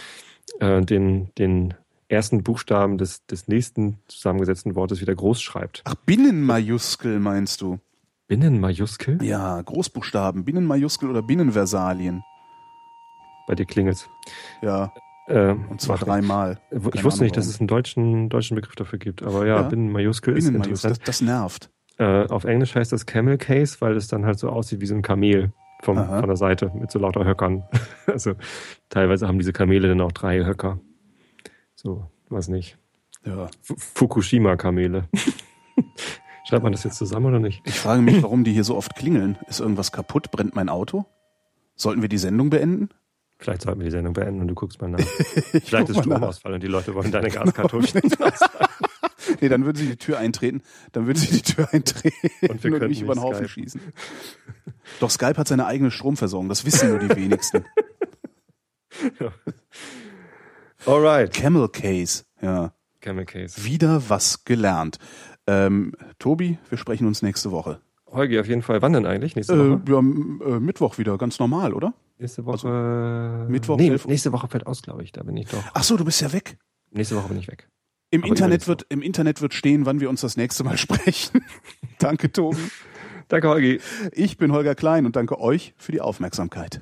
äh, 0.60 0.82
den, 0.82 1.30
den 1.38 1.74
ersten 2.10 2.44
Buchstaben 2.44 2.98
des, 2.98 3.26
des 3.28 3.48
nächsten 3.48 4.00
zusammengesetzten 4.08 4.76
Wortes 4.76 5.00
wieder 5.00 5.16
groß 5.16 5.42
schreibt. 5.42 5.82
Ach, 5.86 5.96
Binnenmajuskel 6.06 7.20
meinst 7.20 7.62
du? 7.62 7.80
Binnenmajuskel? 8.28 9.24
Ja, 9.24 9.62
Großbuchstaben, 9.62 10.44
Binnenmajuskel 10.46 11.10
oder 11.10 11.22
Binnenversalien. 11.22 12.24
Bei 13.48 13.56
dir 13.56 13.66
klingelt's. 13.66 14.08
Ja, 14.62 14.94
Äh, 15.28 15.52
und 15.70 15.80
zwar 15.80 16.00
dreimal. 16.00 16.60
Ich 16.72 17.04
wusste 17.04 17.24
nicht, 17.24 17.34
Ahnung, 17.34 17.36
dass 17.36 17.48
es 17.48 17.60
einen 17.60 17.68
deutschen, 17.68 18.30
deutschen 18.30 18.56
Begriff 18.56 18.76
dafür 18.76 18.98
gibt, 18.98 19.22
aber 19.22 19.46
ja, 19.46 19.58
Ja. 19.58 19.62
Binnenmajuskel 19.64 20.36
ist 20.36 20.46
Binnenmajuskel, 20.46 20.90
interessant. 20.92 21.08
das, 21.08 21.20
das 21.20 21.22
nervt. 21.22 21.70
Äh, 22.00 22.28
auf 22.28 22.46
Englisch 22.46 22.74
heißt 22.74 22.92
das 22.92 23.06
Camel 23.06 23.38
Case, 23.38 23.78
weil 23.80 23.96
es 23.96 24.08
dann 24.08 24.26
halt 24.26 24.40
so 24.40 24.50
aussieht 24.50 24.82
wie 24.82 24.88
so 24.88 24.96
ein 24.96 25.04
Kamel 25.04 25.52
vom, 25.84 26.00
Aha. 26.00 26.20
von 26.20 26.28
der 26.30 26.36
Seite 26.38 26.72
mit 26.74 26.90
so 26.90 26.98
lauter 26.98 27.26
Höckern. 27.26 27.64
also 28.08 28.34
teilweise 28.90 29.28
haben 29.28 29.38
diese 29.38 29.54
Kamele 29.54 29.88
dann 29.90 30.02
auch 30.02 30.12
drei 30.12 30.44
Höcker. 30.46 30.80
So, 31.82 32.12
weiß 32.28 32.50
nicht. 32.50 32.78
Ja. 33.26 33.50
Fukushima-Kamele. 33.94 35.08
Schreibt 36.46 36.64
man 36.64 36.74
das 36.74 36.84
jetzt 36.84 36.98
zusammen 36.98 37.28
oder 37.28 37.40
nicht? 37.40 37.62
Ich 37.64 37.80
frage 37.80 38.02
mich, 38.02 38.22
warum 38.22 38.44
die 38.44 38.52
hier 38.52 38.66
so 38.66 38.76
oft 38.76 38.96
klingeln. 38.96 39.38
Ist 39.48 39.62
irgendwas 39.62 39.94
kaputt? 39.94 40.30
Brennt 40.30 40.56
mein 40.56 40.68
Auto? 40.68 41.06
Sollten 41.76 42.02
wir 42.02 42.10
die 42.10 42.18
Sendung 42.18 42.50
beenden? 42.50 42.90
Vielleicht 43.38 43.62
sollten 43.62 43.80
wir 43.80 43.86
die 43.86 43.92
Sendung 43.92 44.12
beenden 44.12 44.42
und 44.42 44.50
du 44.50 44.56
guckst 44.56 44.82
mal 44.82 44.90
nach. 44.90 45.00
Ich 45.54 45.64
Vielleicht 45.64 45.88
ist. 45.88 46.00
Stromausfall 46.00 46.54
und 46.56 46.64
die 46.64 46.68
Leute 46.68 46.94
wollen 46.96 47.12
deine 47.12 47.30
Gaskartuschen. 47.30 48.02
Nee, 49.42 49.48
dann 49.48 49.64
würden 49.64 49.78
sie 49.78 49.88
die 49.88 49.98
Tür 49.98 50.18
eintreten. 50.18 50.64
Dann 50.92 51.06
würden 51.06 51.18
sie 51.20 51.28
die 51.28 51.42
Tür 51.44 51.70
eintreten 51.72 52.16
Und 52.50 52.64
wir 52.64 52.74
und 52.74 52.88
mich 52.88 53.02
über 53.02 53.14
den 53.14 53.20
nicht 53.20 53.24
Haufen 53.24 53.46
skypen. 53.48 53.48
schießen. 53.48 53.82
Doch 55.00 55.12
Skype 55.12 55.38
hat 55.38 55.48
seine 55.48 55.66
eigene 55.68 55.92
Stromversorgung. 55.92 56.50
Das 56.50 56.66
wissen 56.66 56.90
nur 56.90 57.00
die 57.00 57.16
wenigsten. 57.16 57.64
Alright. 60.86 61.34
Camel 61.34 61.68
Case. 61.70 62.24
Ja. 62.42 62.74
Camel 63.02 63.26
Case. 63.26 63.64
Wieder 63.66 64.10
was 64.10 64.44
gelernt. 64.46 64.98
Ähm, 65.48 65.94
Tobi, 66.20 66.58
wir 66.70 66.78
sprechen 66.78 67.08
uns 67.08 67.22
nächste 67.22 67.52
Woche. 67.52 67.82
Holgi, 68.08 68.40
auf 68.40 68.48
jeden 68.48 68.62
Fall. 68.62 68.82
Wann 68.82 68.94
denn 68.94 69.06
eigentlich? 69.06 69.36
Nächste 69.36 69.54
Äh, 69.54 69.58
Woche? 69.72 69.82
ja, 69.88 70.56
äh, 70.56 70.60
Mittwoch 70.60 70.98
wieder, 70.98 71.18
ganz 71.18 71.40
normal, 71.40 71.74
oder? 71.74 71.94
nächste 72.18 72.46
Woche. 72.46 73.46
Mittwoch, 73.50 73.78
Nee, 73.78 73.90
11 73.90 74.04
Uhr. 74.06 74.12
nächste 74.12 74.32
Woche 74.34 74.48
fällt 74.50 74.68
aus, 74.68 74.82
glaube 74.82 75.04
ich. 75.04 75.12
Da 75.14 75.24
bin 75.24 75.38
ich 75.38 75.48
doch. 75.48 75.64
Ach 75.74 75.84
so, 75.84 75.96
du 75.96 76.04
bist 76.04 76.20
ja 76.22 76.34
weg. 76.34 76.58
Nächste 76.92 77.16
Woche 77.16 77.30
bin 77.30 77.38
ich 77.40 77.48
weg. 77.48 77.70
Im 78.12 78.22
Aber 78.24 78.30
Internet, 78.30 78.68
wird, 78.68 78.86
Im 78.90 79.02
Internet 79.02 79.42
wird 79.42 79.54
stehen, 79.54 79.86
wann 79.86 80.00
wir 80.02 80.10
uns 80.10 80.22
das 80.22 80.36
nächste 80.36 80.64
Mal 80.66 80.78
sprechen. 80.78 81.44
danke, 82.00 82.32
Tobi. 82.32 82.58
Danke, 83.30 83.48
Holgi. 83.48 83.80
Ich 84.14 84.38
bin 84.38 84.52
Holger 84.52 84.74
Klein 84.74 85.06
und 85.06 85.16
danke 85.16 85.40
euch 85.40 85.76
für 85.78 85.92
die 85.92 86.02
Aufmerksamkeit. 86.02 86.82